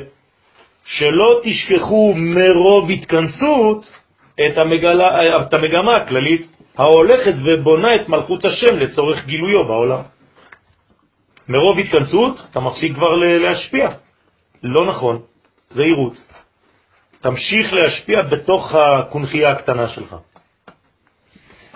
שלא 0.85 1.41
תשכחו 1.45 2.15
מרוב 2.17 2.91
התכנסות 2.91 3.91
את, 4.35 4.59
המגלה, 4.59 5.09
את 5.43 5.55
המגמה 5.55 5.93
הכללית 5.93 6.57
ההולכת 6.79 7.35
ובונה 7.45 7.89
את 7.97 8.09
מלכות 8.09 8.45
השם 8.45 8.77
לצורך 8.77 9.27
גילויו 9.27 9.65
בעולם. 9.65 10.01
מרוב 11.49 11.79
התכנסות 11.79 12.41
אתה 12.51 12.61
מפסיק 12.61 12.95
כבר 12.95 13.15
להשפיע. 13.17 13.89
לא 14.63 14.87
נכון, 14.87 15.21
זהירות. 15.69 16.32
תמשיך 17.23 17.73
להשפיע 17.73 18.23
בתוך 18.23 18.75
הקונחייה 18.75 19.51
הקטנה 19.51 19.89
שלך. 19.89 20.17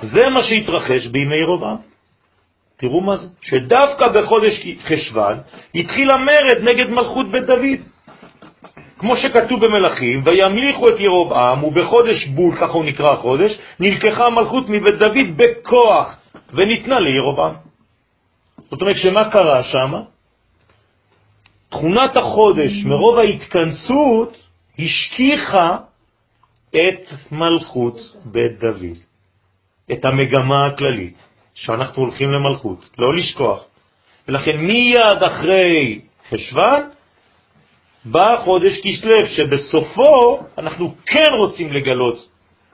זה 0.03 0.29
מה 0.29 0.43
שהתרחש 0.43 1.07
בימי 1.07 1.43
רובעם. 1.43 1.77
תראו 2.77 3.01
מה 3.01 3.17
זה, 3.17 3.29
שדווקא 3.43 4.09
בחודש 4.09 4.67
חשוון 4.85 5.39
התחיל 5.75 6.11
המרד 6.11 6.59
נגד 6.63 6.91
מלכות 6.91 7.31
בית 7.31 7.45
דוד. 7.45 7.81
כמו 8.99 9.17
שכתוב 9.17 9.67
במלאכים, 9.67 10.23
וימליכו 10.25 10.89
את 10.89 11.01
ירובעם, 11.01 11.65
ובחודש 11.65 12.27
בול, 12.27 12.57
ככה 12.57 12.73
הוא 12.73 12.85
נקרא 12.85 13.13
החודש, 13.13 13.59
נלקחה 13.81 14.25
המלכות 14.27 14.69
מבית 14.69 14.99
דוד 14.99 15.37
בכוח, 15.37 16.17
וניתנה 16.55 17.01
לירובעם. 17.01 17.55
זאת 18.71 18.81
אומרת 18.81 18.97
שמה 18.97 19.31
קרה 19.31 19.63
שם? 19.63 19.93
תכונת 21.69 22.17
החודש, 22.17 22.85
מרוב 22.85 23.19
ההתכנסות, 23.19 24.46
השכיחה 24.79 25.77
את 26.71 27.33
מלכות 27.33 27.97
בית 28.25 28.59
דוד, 28.59 28.97
את 29.93 30.05
המגמה 30.05 30.67
הכללית, 30.67 31.29
שאנחנו 31.55 32.03
הולכים 32.03 32.31
למלכות, 32.31 32.91
לא 32.99 33.15
לשכוח. 33.15 33.65
ולכן 34.29 34.57
מיד 34.57 35.23
אחרי 35.27 36.01
חשוון 36.31 36.83
בא 38.05 38.41
חודש 38.45 38.81
כסלו, 38.83 39.27
שבסופו 39.27 40.43
אנחנו 40.59 40.95
כן 41.07 41.33
רוצים 41.39 41.73
לגלות 41.73 42.29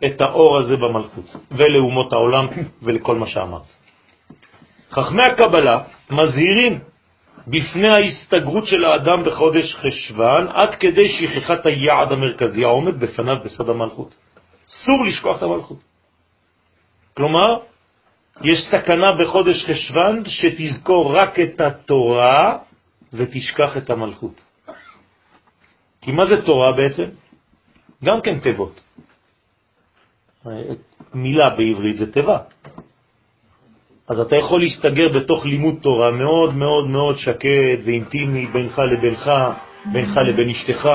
את 0.05 0.21
האור 0.21 0.59
הזה 0.59 0.77
במלכות, 0.77 1.37
ולאומות 1.51 2.13
העולם 2.13 2.47
ולכל 2.83 3.17
מה 3.17 3.27
שאמרת. 3.27 3.75
חכמי 4.91 5.23
הקבלה 5.23 5.79
מזהירים 6.11 6.79
בפני 7.47 7.89
ההסתגרות 7.89 8.67
של 8.67 8.85
האדם 8.85 9.25
בחודש 9.25 9.75
חשוון, 9.75 10.49
עד 10.49 10.75
כדי 10.75 11.09
שכחת 11.09 11.67
היעד 11.67 12.13
המרכזי 12.13 12.65
העומד 12.65 13.01
בפניו 13.01 13.37
בסוד 13.45 13.71
המלכות. 13.71 14.15
אסור 14.69 15.05
לשכוח 15.05 15.39
את 15.39 15.43
המלכות. 15.43 15.79
כלומר, 17.17 17.59
יש 18.43 18.59
סכנה 18.71 19.13
בחודש 19.13 19.65
חשוון 19.65 20.23
שתזכור 20.27 21.17
רק 21.17 21.41
את 21.41 21.61
התורה 21.61 22.59
ותשכח 23.13 23.77
את 23.77 23.91
המלכות. 23.91 24.41
כי 26.03 26.13
מה 26.13 26.27
זה 26.27 26.43
תורה 26.43 26.73
בעצם? 26.77 27.09
גם 28.05 28.21
כן 28.21 28.41
תיבות. 28.41 28.81
מילה 31.15 31.51
בעברית 31.51 31.97
זה 31.97 32.13
תיבה. 32.13 32.39
אז 34.09 34.21
אתה 34.21 34.37
יכול 34.37 34.61
להסתגר 34.61 35.09
בתוך 35.09 35.47
לימוד 35.47 35.75
תורה 35.83 36.11
מאוד 36.11 36.55
מאוד 36.55 36.87
מאוד 36.87 37.19
שקט 37.19 37.79
ואינטימי 37.85 38.47
בינך 38.47 38.79
לבינך, 38.79 39.31
בינך 39.93 40.17
לבין 40.17 40.49
אשתך, 40.49 40.89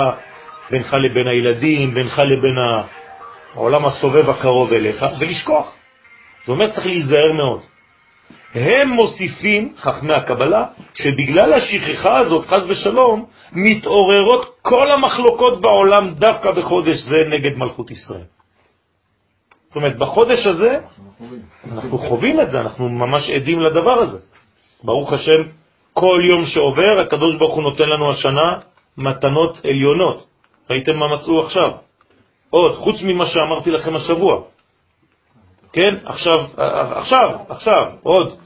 בינך 0.71 0.93
לבין 0.93 1.27
הילדים, 1.27 1.93
בינך 1.93 2.19
לבין 2.19 2.55
העולם 3.55 3.85
הסובב 3.85 4.29
הקרוב 4.29 4.73
אליך, 4.73 5.05
ולשכוח. 5.19 5.75
זאת 6.39 6.49
אומרת, 6.49 6.73
צריך 6.73 6.85
להיזהר 6.85 7.33
מאוד. 7.33 7.61
הם 8.53 8.89
מוסיפים, 8.89 9.73
חכמי 9.77 10.13
הקבלה, 10.13 10.65
שבגלל 10.93 11.53
השכחה 11.53 12.17
הזאת, 12.17 12.45
חז 12.45 12.69
ושלום, 12.69 13.25
מתעוררות 13.51 14.55
כל 14.61 14.91
המחלוקות 14.91 15.61
בעולם 15.61 16.13
דווקא 16.13 16.51
בחודש 16.51 16.97
זה 16.97 17.23
נגד 17.29 17.57
מלכות 17.57 17.91
ישראל. 17.91 18.36
זאת 19.68 19.76
אומרת, 19.76 19.97
בחודש 19.97 20.47
הזה 20.47 20.80
אנחנו 21.72 21.97
חווים 21.97 22.41
את 22.41 22.51
זה, 22.51 22.59
אנחנו 22.59 22.89
ממש 22.89 23.30
עדים 23.30 23.61
לדבר 23.61 23.99
הזה. 23.99 24.18
ברוך 24.84 25.13
השם, 25.13 25.41
כל 25.93 26.22
יום 26.30 26.45
שעובר, 26.45 26.99
הקדוש 27.01 27.36
ברוך 27.36 27.55
הוא 27.55 27.63
נותן 27.63 27.89
לנו 27.89 28.11
השנה 28.11 28.59
מתנות 28.97 29.65
עליונות. 29.65 30.28
ראיתם 30.70 30.97
מה 30.97 31.07
מצאו 31.07 31.45
עכשיו? 31.45 31.72
עוד, 32.49 32.76
חוץ 32.76 32.95
ממה 33.01 33.26
שאמרתי 33.26 33.72
לכם 33.72 33.95
השבוע. 33.95 34.41
כן, 35.74 35.95
עכשיו, 36.05 36.45
עכשיו, 36.95 37.39
עכשיו, 37.49 37.91
עוד, 38.03 38.38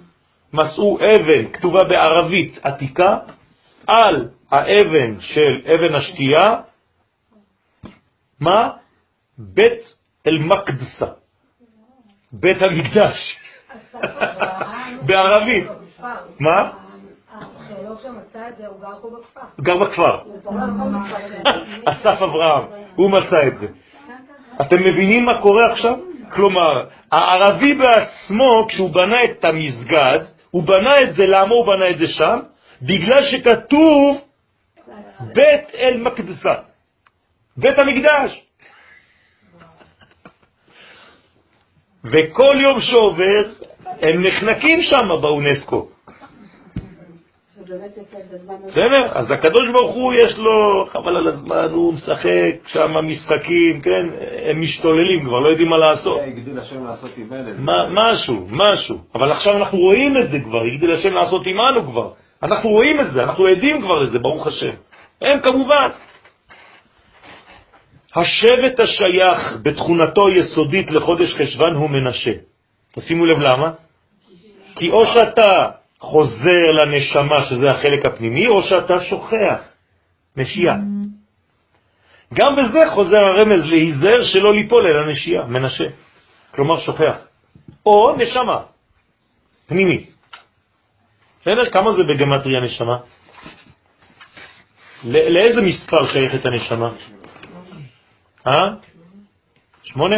מצאו 0.54 0.98
אבן 1.00 1.52
כתובה 1.54 1.80
בערבית 1.90 2.60
עתיקה 2.64 3.18
על 3.88 4.30
האבן 4.52 5.20
של 5.20 5.72
אבן 5.74 5.96
השתייה, 5.96 6.56
מה? 8.40 8.70
בית 9.38 10.01
אל-מקדסה, 10.28 11.06
בית 12.32 12.58
המקדש, 12.62 13.38
בערבית. 15.06 15.68
מה? 16.40 16.72
גר 19.62 19.78
בכפר. 19.78 20.20
אסף 21.86 22.22
אברהם, 22.22 22.64
הוא 22.96 23.12
מצא 23.12 23.48
את 23.48 23.58
זה. 23.58 23.68
אתם 24.62 24.80
מבינים 24.80 25.26
מה 25.26 25.42
קורה 25.42 25.72
עכשיו? 25.72 25.96
כלומר, 26.30 26.88
הערבי 27.12 27.74
בעצמו, 27.74 28.66
כשהוא 28.68 28.90
בנה 28.94 29.24
את 29.24 29.46
המסגד, 29.46 30.20
הוא 30.52 30.64
בנה 30.64 31.02
את 31.02 31.16
זה, 31.16 31.26
למה 31.26 31.54
הוא 31.56 31.66
בנה 31.66 31.90
את 31.90 31.98
זה 31.98 32.08
שם? 32.08 32.40
בגלל 32.82 33.24
שכתוב 33.32 34.18
בית 35.34 35.76
אל 35.76 35.98
מקדסה, 35.98 36.54
בית 37.58 37.80
המקדש. 37.80 38.46
וכל 42.06 42.56
יום 42.62 42.80
שעובר 42.80 43.44
הם 44.02 44.26
נחנקים 44.26 44.82
שם 44.82 45.08
באונסקו. 45.22 45.88
בסדר? 48.68 49.08
אז 49.14 49.32
הקדוש 49.32 49.70
ברוך 49.70 49.96
הוא 49.96 50.14
יש 50.14 50.38
לו, 50.38 50.86
חבל 50.90 51.16
על 51.16 51.28
הזמן, 51.28 51.68
הוא 51.72 51.94
משחק 51.94 52.68
שם 52.68 52.92
משחקים, 53.04 53.82
כן? 53.82 54.06
הם 54.50 54.62
משתוללים 54.62 55.26
כבר, 55.26 55.40
לא 55.40 55.50
יודעים 55.50 55.70
מה 55.70 55.78
לעשות. 55.78 56.20
משהו, 57.90 58.48
משהו. 58.52 58.98
אבל 59.16 59.32
עכשיו 59.32 59.58
אנחנו 59.58 59.78
רואים 59.78 60.18
את 60.18 60.32
זה 60.32 60.40
כבר, 60.40 60.60
הגדיל 60.74 60.92
השם 60.92 61.14
לעשות 61.14 61.48
עמנו 61.48 61.92
כבר. 61.92 62.12
אנחנו 62.44 62.70
רואים 62.70 63.00
את 63.00 63.12
זה, 63.12 63.24
אנחנו 63.24 63.46
עדים 63.46 63.82
כבר 63.82 64.00
לזה, 64.00 64.20
ברוך 64.20 64.48
השם. 64.48 64.72
הם 65.22 65.40
כמובן. 65.40 65.90
השבט 68.16 68.80
השייך 68.80 69.58
בתכונתו 69.62 70.30
יסודית 70.30 70.92
לחודש 70.92 71.36
חשבן 71.36 71.74
הוא 71.76 71.90
מנשה. 71.90 72.32
תשימו 72.92 73.26
לב 73.26 73.40
למה? 73.40 73.72
כי 74.76 74.90
או 74.92 75.06
שאתה 75.06 75.70
חוזר 76.00 76.72
לנשמה, 76.82 77.44
שזה 77.50 77.68
החלק 77.68 78.06
הפנימי, 78.06 78.48
או 78.48 78.64
שאתה 78.64 79.04
שוכח, 79.04 79.62
נשייה. 80.38 80.76
גם 82.34 82.56
בזה 82.56 82.80
חוזר 82.94 83.18
הרמז 83.18 83.66
להיזהר 83.66 84.24
שלא 84.24 84.54
ליפול 84.54 84.84
אל 84.88 85.04
הנשייה, 85.04 85.44
מנשה. 85.44 85.88
כלומר 86.52 86.80
שוכח. 86.80 87.16
או 87.86 88.16
נשמה, 88.18 88.58
פנימי. 89.68 90.06
בסדר? 91.42 91.70
כמה 91.72 91.94
זה 91.94 92.04
בגמטריה 92.04 92.62
נשמה? 92.62 92.98
לאיזה 95.04 95.62
מספר 95.62 96.06
שייכת 96.06 96.46
הנשמה? 96.46 96.90
אה? 98.48 98.74
שמונה? 99.84 100.16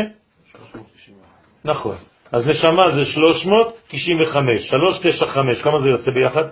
נכון. 1.65 1.95
אז 2.31 2.47
נשמה 2.47 2.91
זה 2.91 3.05
395, 3.05 4.69
395, 4.69 5.61
כמה 5.61 5.79
זה 5.81 5.89
יוצא 5.89 6.11
ביחד? 6.11 6.43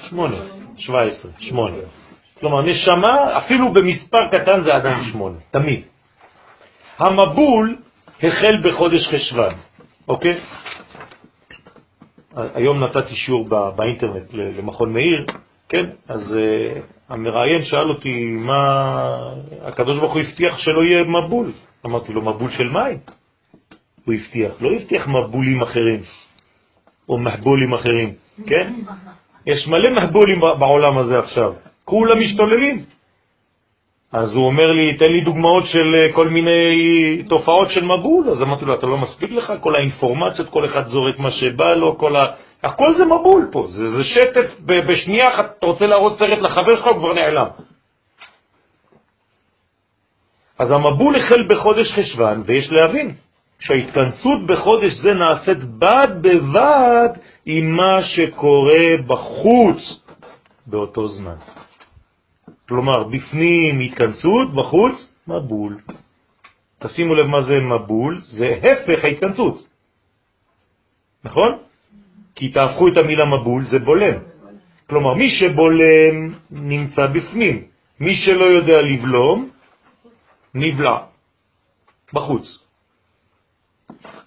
8, 0.00 0.36
17, 0.76 1.30
8. 1.38 1.76
כלומר, 2.40 2.62
נשמה, 2.62 3.38
אפילו 3.38 3.72
במספר 3.72 4.18
קטן 4.32 4.62
זה 4.64 4.74
עדיין 4.74 5.04
8, 5.12 5.38
תמיד. 5.50 5.82
המבול 6.98 7.76
החל 8.22 8.60
בחודש 8.62 9.08
חשוון, 9.08 9.54
אוקיי? 10.08 10.40
היום 12.36 12.84
נתתי 12.84 13.14
שיעור 13.14 13.48
באינטרנט 13.76 14.32
למכון 14.32 14.92
מאיר, 14.92 15.26
כן? 15.68 15.84
אז 16.08 16.38
uh, 16.38 16.95
המראיין 17.08 17.62
שאל 17.62 17.88
אותי 17.88 18.30
מה 18.30 19.18
הקדוש 19.62 19.98
ברוך 19.98 20.12
הוא 20.12 20.22
הבטיח 20.22 20.58
שלא 20.58 20.84
יהיה 20.84 21.04
מבול. 21.04 21.52
אמרתי 21.86 22.12
לו, 22.12 22.22
מבול 22.22 22.50
של 22.50 22.68
מים. 22.68 22.98
הוא 24.04 24.14
הבטיח, 24.14 24.52
לא 24.60 24.72
הבטיח 24.72 25.08
מבולים 25.08 25.62
אחרים, 25.62 26.00
או 27.08 27.18
מחבולים 27.18 27.74
אחרים, 27.74 28.12
כן? 28.46 28.74
יש 29.46 29.68
מלא 29.68 29.90
מחבולים 29.90 30.40
בעולם 30.40 30.98
הזה 30.98 31.18
עכשיו, 31.18 31.52
כולם 31.84 32.20
משתוללים. 32.20 32.84
אז 34.12 34.34
הוא 34.34 34.46
אומר 34.46 34.72
לי, 34.72 34.96
תן 34.96 35.12
לי 35.12 35.20
דוגמאות 35.20 35.66
של 35.66 35.94
אה, 35.94 36.12
כל 36.12 36.28
מיני 36.28 37.22
תופעות 37.28 37.70
של 37.70 37.84
מבול. 37.84 38.28
אז 38.30 38.42
אמרתי 38.42 38.64
לו, 38.64 38.74
אתה 38.74 38.86
לא 38.86 38.98
מספיק 38.98 39.30
לך? 39.30 39.52
כל 39.60 39.74
האינפורמציות, 39.74 40.48
כל 40.48 40.64
אחד 40.64 40.82
זורק 40.82 41.18
מה 41.18 41.30
שבא 41.30 41.74
לו, 41.74 41.98
כל 41.98 42.16
ה... 42.16 42.26
הכל 42.62 42.94
זה 42.94 43.04
מבול 43.04 43.48
פה, 43.52 43.66
זה, 43.68 43.90
זה 43.96 44.04
שטף, 44.04 44.60
בשנייה 44.66 45.28
אחת 45.28 45.54
אתה 45.58 45.66
רוצה 45.66 45.86
להראות 45.86 46.18
סרט 46.18 46.38
לחבר 46.38 46.76
שלך, 46.76 46.86
הוא 46.86 46.98
כבר 46.98 47.12
נעלם. 47.12 47.46
אז 50.58 50.70
המבול 50.70 51.16
החל 51.16 51.48
בחודש 51.48 51.92
חשבן, 51.92 52.42
ויש 52.44 52.72
להבין 52.72 53.14
שההתכנסות 53.58 54.46
בחודש 54.46 54.92
זה 54.92 55.14
נעשית 55.14 55.64
בד 55.64 56.08
בבד 56.20 57.08
עם 57.46 57.76
מה 57.76 58.02
שקורה 58.02 58.96
בחוץ 59.06 60.00
באותו 60.66 61.08
זמן. 61.08 61.36
כלומר, 62.68 63.04
בפנים 63.04 63.80
התכנסות, 63.80 64.54
בחוץ 64.54 65.12
מבול. 65.28 65.76
תשימו 66.78 67.14
לב 67.14 67.26
מה 67.26 67.42
זה 67.42 67.60
מבול, 67.60 68.18
זה 68.20 68.48
הפך 68.62 69.04
ההתכנסות. 69.04 69.66
נכון? 71.24 71.52
כי 72.34 72.48
תהפכו 72.48 72.88
את 72.88 72.96
המילה 72.96 73.24
מבול, 73.24 73.64
זה 73.64 73.78
בולם. 73.78 74.14
כלומר, 74.86 75.14
מי 75.14 75.30
שבולם 75.30 76.34
נמצא 76.50 77.06
בפנים, 77.06 77.64
מי 78.00 78.16
שלא 78.16 78.44
יודע 78.44 78.82
לבלום, 78.82 79.50
נבלע, 80.54 80.98
בחוץ. 82.12 82.66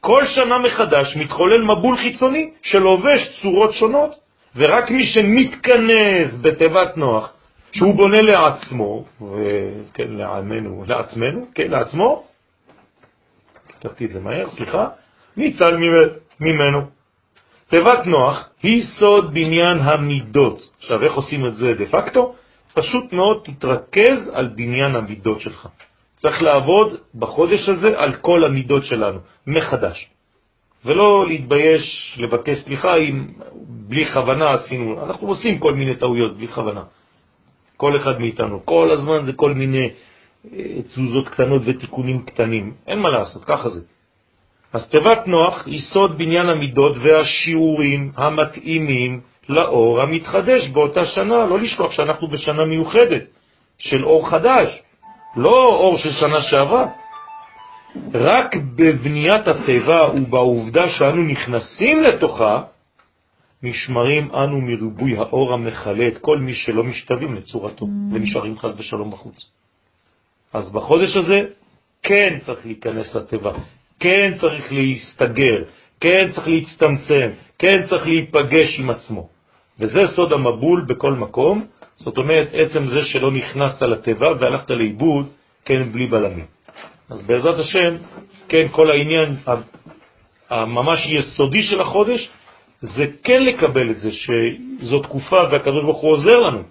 כל 0.02 0.26
שנה 0.26 0.58
מחדש 0.58 1.16
מתחולל 1.16 1.64
מבול 1.64 1.98
חיצוני 1.98 2.50
שלובש 2.62 3.42
צורות 3.42 3.74
שונות, 3.74 4.12
ורק 4.56 4.92
מי 4.92 5.06
שמתכנס 5.06 6.42
בתיבת 6.42 6.98
נוח, 6.98 7.34
שהוא 7.72 7.96
בונה 7.96 8.22
לעצמו, 8.22 9.06
וכן, 9.22 10.12
לעמנו, 10.12 10.84
לעצמנו, 10.88 11.46
כן, 11.56 11.72
לעצמו, 11.72 12.24
כתבתי 13.80 14.06
את 14.06 14.12
זה 14.12 14.20
מהר, 14.20 14.50
סליחה, 14.50 14.88
ניצל 15.38 15.78
ממנו. 16.40 16.82
תיבת 17.70 18.06
נוח 18.06 18.50
היא 18.64 18.84
סוד 19.00 19.34
בניין 19.34 19.78
המידות. 19.80 20.70
עכשיו, 20.78 21.04
איך 21.04 21.14
עושים 21.14 21.46
את 21.46 21.56
זה 21.56 21.74
דה 21.74 21.86
פקטו? 21.86 22.36
פשוט 22.74 23.14
מאוד 23.14 23.42
תתרכז 23.44 24.30
על 24.34 24.48
בניין 24.48 24.96
המידות 24.96 25.40
שלך. 25.40 25.68
צריך 26.18 26.42
לעבוד 26.42 26.98
בחודש 27.16 27.70
הזה 27.70 27.94
על 27.98 28.16
כל 28.16 28.46
המידות 28.46 28.86
שלנו, 28.86 29.20
מחדש. 29.48 30.10
ולא 30.86 31.26
להתבייש 31.28 32.16
לבקש 32.20 32.58
סליחה 32.58 32.96
אם 32.96 33.28
בלי 33.68 34.06
כוונה 34.14 34.52
עשינו, 34.52 35.06
אנחנו 35.06 35.28
עושים 35.28 35.60
כל 35.60 35.74
מיני 35.74 35.96
טעויות 35.96 36.38
בלי 36.38 36.48
כוונה. 36.48 36.84
כל 37.80 37.96
אחד 37.96 38.20
מאיתנו, 38.20 38.66
כל 38.66 38.92
הזמן 38.92 39.24
זה 39.26 39.34
כל 39.34 39.54
מיני 39.54 39.90
אה, 40.54 40.82
תזוזות 40.84 41.30
קטנות 41.30 41.62
ותיקונים 41.66 42.26
קטנים, 42.26 42.74
אין 42.88 43.00
מה 43.00 43.10
לעשות, 43.10 43.46
ככה 43.46 43.70
זה. 43.70 43.82
אז 44.74 44.90
תיבת 44.90 45.28
נוח 45.28 45.64
היא 45.66 45.80
סוד 45.80 46.18
בניין 46.18 46.50
המידות 46.50 46.96
והשיעורים 46.98 48.12
המתאימים 48.16 49.22
לאור 49.50 50.02
המתחדש 50.02 50.68
באותה 50.68 51.06
שנה, 51.06 51.46
לא 51.46 51.60
לשכוח 51.60 51.92
שאנחנו 51.92 52.28
בשנה 52.28 52.66
מיוחדת 52.66 53.24
של 53.78 54.06
אור 54.06 54.30
חדש, 54.30 54.82
לא 55.36 55.66
אור 55.80 55.98
של 55.98 56.12
שנה 56.12 56.42
שעברה. 56.42 56.86
רק 58.14 58.56
בבניית 58.76 59.48
הטבע 59.48 60.10
ובעובדה 60.16 60.90
שאנו 60.90 61.24
נכנסים 61.24 62.04
לתוכה, 62.04 62.62
נשמרים 63.64 64.32
אנו 64.36 64.62
מריבוי 64.62 65.18
האור 65.18 65.54
המחלה 65.54 66.08
את 66.08 66.18
כל 66.18 66.38
מי 66.38 66.54
שלא 66.54 66.84
משתווים 66.84 67.36
לצורתו 67.36 67.86
mm. 67.86 68.14
ונשארים 68.14 68.58
חז 68.58 68.80
ושלום 68.80 69.12
בחוץ. 69.12 69.46
אז 70.54 70.72
בחודש 70.72 71.16
הזה 71.16 71.46
כן 72.04 72.38
צריך 72.42 72.66
להיכנס 72.66 73.16
לטבע, 73.16 73.54
כן 74.00 74.32
צריך 74.40 74.74
להסתגר, 74.74 75.64
כן 76.00 76.28
צריך 76.32 76.48
להצטמצם, 76.48 77.30
כן 77.60 77.84
צריך 77.90 78.08
להיפגש 78.08 78.80
עם 78.80 78.90
עצמו. 78.90 79.30
וזה 79.80 80.02
סוד 80.16 80.34
המבול 80.34 80.86
בכל 80.88 81.14
מקום, 81.14 81.66
זאת 81.98 82.18
אומרת, 82.18 82.48
עצם 82.54 82.86
זה 82.86 83.04
שלא 83.04 83.32
נכנסת 83.32 83.82
לטבע 83.82 84.32
והלכת 84.40 84.72
לאיבוד, 84.72 85.30
כן, 85.66 85.92
בלי 85.92 86.08
בלמים. 86.08 86.46
אז 87.10 87.24
בעזרת 87.24 87.60
השם, 87.60 87.96
כן, 88.48 88.68
כל 88.72 88.92
העניין 88.92 89.36
הממש 90.50 91.00
יסודי 91.06 91.64
של 91.64 91.82
החודש, 91.82 92.30
זה 92.82 93.06
כן 93.24 93.44
לקבל 93.44 93.92
את 93.92 94.00
זה, 94.00 94.10
שזו 94.12 95.00
תקופה 95.00 95.38
והקדוש 95.52 95.84
ברוך 95.84 96.02
הוא 96.02 96.12
עוזר 96.12 96.38
לנו, 96.38 96.64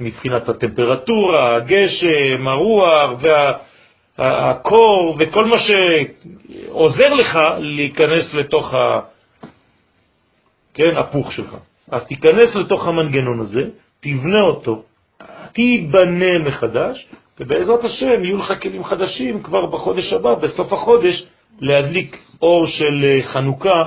מבחינת 0.00 0.48
הטמפרטורה, 0.48 1.56
הגשם, 1.56 2.48
הרוח 2.48 3.10
והקור 4.18 5.16
וכל 5.18 5.44
מה 5.44 5.56
שעוזר 5.58 7.14
לך 7.14 7.38
להיכנס 7.58 8.34
לתוך 8.34 8.74
ה... 8.74 9.00
כן, 10.74 10.96
הפוך 10.96 11.32
שלך. 11.32 11.56
אז 11.90 12.06
תיכנס 12.06 12.54
לתוך 12.54 12.86
המנגנון 12.86 13.40
הזה, 13.40 13.62
תבנה 14.00 14.40
אותו, 14.40 14.82
תיבנה 15.52 16.38
מחדש, 16.38 17.06
ובעזרת 17.40 17.84
השם 17.84 18.24
יהיו 18.24 18.36
לך 18.36 18.52
כלים 18.62 18.84
חדשים 18.84 19.42
כבר 19.42 19.66
בחודש 19.66 20.12
הבא, 20.12 20.34
בסוף 20.34 20.72
החודש, 20.72 21.24
להדליק 21.60 22.18
אור 22.42 22.66
של 22.66 23.04
אה, 23.04 23.22
חנוכה 23.22 23.82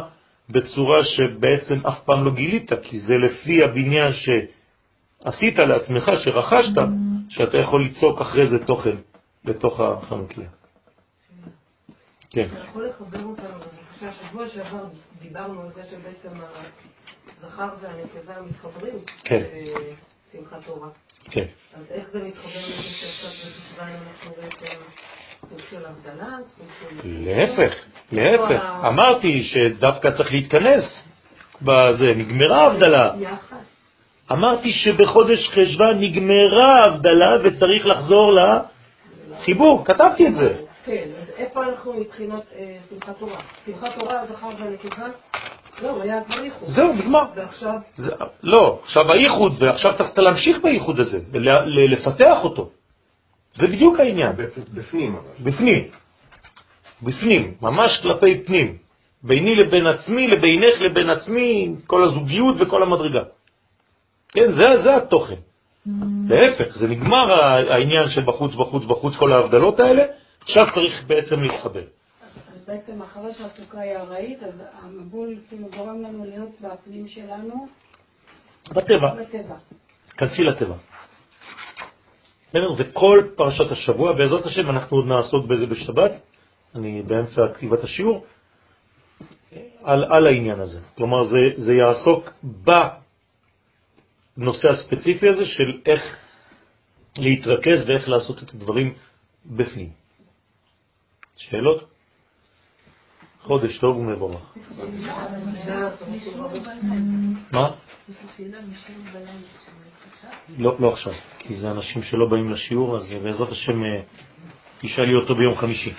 בצורה 0.50 1.04
שבעצם 1.04 1.88
אף 1.88 2.00
פעם 2.06 2.26
לא 2.26 2.32
גילית, 2.32 2.72
כי 2.82 3.00
זה 3.00 3.18
לפי 3.18 3.64
הבניין 3.64 4.12
שעשית 4.14 5.58
לעצמך, 5.58 6.12
שרכשת, 6.24 6.82
שאתה 7.30 7.58
יכול 7.58 7.84
ליצוק 7.84 8.22
אחרי 8.22 8.48
זה 8.48 8.66
תוכן 8.66 8.96
לתוך 9.46 9.80
החנוכיה. 9.80 10.50
כן. 12.30 12.48
אתה 12.52 12.60
יכול 12.70 12.88
לחבר 12.88 13.24
אותנו, 13.24 13.60
בבקשה, 13.60 14.12
שבוע 14.12 14.48
שעבר 14.50 14.84
דיברנו 15.22 15.62
על 15.62 15.68
זה 15.76 15.84
שבעצם 15.84 16.40
הזכר 17.44 17.70
והנקבה 17.82 18.42
מתחברים. 18.42 18.96
כן. 19.24 19.44
בשמחת 20.34 20.66
תורה. 20.66 20.90
כן. 21.24 21.46
אז 21.74 21.84
איך 21.90 22.10
זה 22.12 22.24
מתחבר 22.24 22.66
לזה 22.68 22.90
שעכשיו 22.90 23.30
בחשוון 23.30 23.90
אנחנו 23.90 24.32
בעצם 24.42 24.82
סוג 25.50 25.60
של 25.70 25.86
הבדלה? 25.86 26.38
להפך, 27.04 27.74
להפך. 28.12 28.64
אמרתי 28.88 29.44
שדווקא 29.44 30.12
צריך 30.12 30.32
להתכנס 30.32 31.04
בזה, 31.62 32.14
נגמרה 32.16 32.62
ההבדלה. 32.62 33.12
אמרתי 34.32 34.72
שבחודש 34.72 35.50
חשבן 35.50 36.00
נגמרה 36.00 36.76
ההבדלה 36.76 37.38
וצריך 37.44 37.86
לחזור 37.86 38.32
לחיבור, 38.34 39.86
כתבתי 39.86 40.28
את 40.28 40.36
זה. 40.36 40.54
כן, 40.86 41.08
אז 41.22 41.32
איפה 41.38 41.64
אנחנו 41.64 41.94
מבחינת 41.94 42.44
אה, 42.56 42.76
שמחת 42.90 43.18
תורה? 43.20 43.42
שמחת 43.66 44.00
תורה, 44.00 44.26
זכר 44.26 44.48
והנקבה? 44.60 45.08
לא, 45.82 46.02
היה 46.02 46.24
כבר 46.24 46.40
ייחוד. 46.44 46.70
זהו, 46.70 46.94
נגמר. 46.94 47.24
ועכשיו? 47.36 47.74
לא, 48.44 48.80
עכשיו 48.84 49.12
הייחוד, 49.12 49.64
ועכשיו 49.64 49.94
צריך 49.98 50.18
להמשיך 50.18 50.58
בייחוד 50.64 51.00
הזה, 51.00 51.20
לפתח 51.68 52.38
אותו. 52.44 52.70
זה 53.58 53.68
בדיוק 53.68 54.00
העניין. 54.00 54.32
בפנים 54.74 55.16
אבל. 55.16 55.52
בפנים. 55.52 55.88
בפנים, 57.04 57.54
ממש 57.62 57.92
כלפי 58.02 58.44
פנים. 58.46 58.78
ביני 59.24 59.56
לבין 59.56 59.88
עצמי, 59.88 60.28
לבינך 60.28 60.82
לבין 60.82 61.10
עצמי, 61.10 61.76
כל 61.88 62.04
הזוגיות 62.04 62.56
וכל 62.60 62.84
המדרגה. 62.84 63.24
כן, 64.30 64.52
זה, 64.52 64.82
זה 64.84 64.96
התוכן. 64.96 65.36
Mm. 65.36 65.90
להפך, 66.30 66.78
זה 66.78 66.88
נגמר 66.88 67.42
העניין 67.44 68.08
של 68.08 68.22
בחוץ, 68.22 68.56
בחוץ, 68.56 68.84
בחוץ, 68.86 69.16
כל 69.16 69.34
ההבדלות 69.34 69.80
האלה, 69.80 70.04
עכשיו 70.42 70.66
צריך 70.76 71.04
בעצם 71.08 71.42
להתחבר. 71.42 71.84
בעצם 72.68 73.02
אחרי 73.02 73.34
שהסוכה 73.34 73.80
היא 73.80 73.96
ארעית, 73.96 74.44
אז 74.44 74.64
המבול 74.82 75.36
כאילו 75.50 75.68
גורם 75.78 76.02
לנו 76.02 76.26
להיות 76.26 76.50
בפנים 76.62 77.08
שלנו. 77.08 77.68
בטבע. 78.70 79.14
בטבע. 79.16 79.56
כנסי 80.18 80.44
לטבע. 80.44 80.76
זה 82.54 82.84
כל 82.94 83.24
פרשת 83.36 83.72
השבוע, 83.72 84.14
בעזרת 84.14 84.46
השם 84.46 84.70
אנחנו 84.70 84.98
עוד 84.98 85.06
נעסוק 85.08 85.46
בזה 85.46 85.66
בשבת, 85.66 86.12
אני 86.76 87.02
באמצע 87.02 87.48
כתיבת 87.54 87.84
השיעור, 87.84 88.26
על, 89.84 90.04
על 90.04 90.28
העניין 90.28 90.60
הזה. 90.60 90.80
כלומר, 90.96 91.24
זה, 91.24 91.38
זה 91.56 91.74
יעסוק 91.74 92.30
בנושא 94.38 94.70
הספציפי 94.70 95.30
הזה 95.30 95.46
של 95.46 95.82
איך 95.86 96.18
להתרכז 97.18 97.90
ואיך 97.90 98.10
לעשות 98.10 98.44
את 98.44 98.54
הדברים 98.54 98.94
בפנים. 99.46 99.90
שאלות? 101.38 101.97
חודש 103.48 103.78
טוב 103.78 103.98
ומבורך. 103.98 104.42
מה? 107.52 107.70
לא, 110.58 110.76
לא 110.80 110.92
עכשיו, 110.92 111.14
כי 111.40 111.56
זה 111.56 111.72
אנשים 111.72 112.02
שלא 112.02 112.26
באים 112.30 112.52
לשיעור, 112.52 112.98
אז 112.98 113.14
בעזרת 113.24 113.52
השם 113.52 113.84
אה, 113.84 114.02
תשאלי 114.82 115.16
אותו 115.16 115.36
ביום 115.36 115.58
חמישי. 115.58 115.94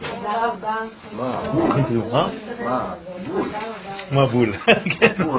תודה 0.00 0.46
רבה. 0.46 0.76
מה 4.10 4.26
בול? 4.26 4.52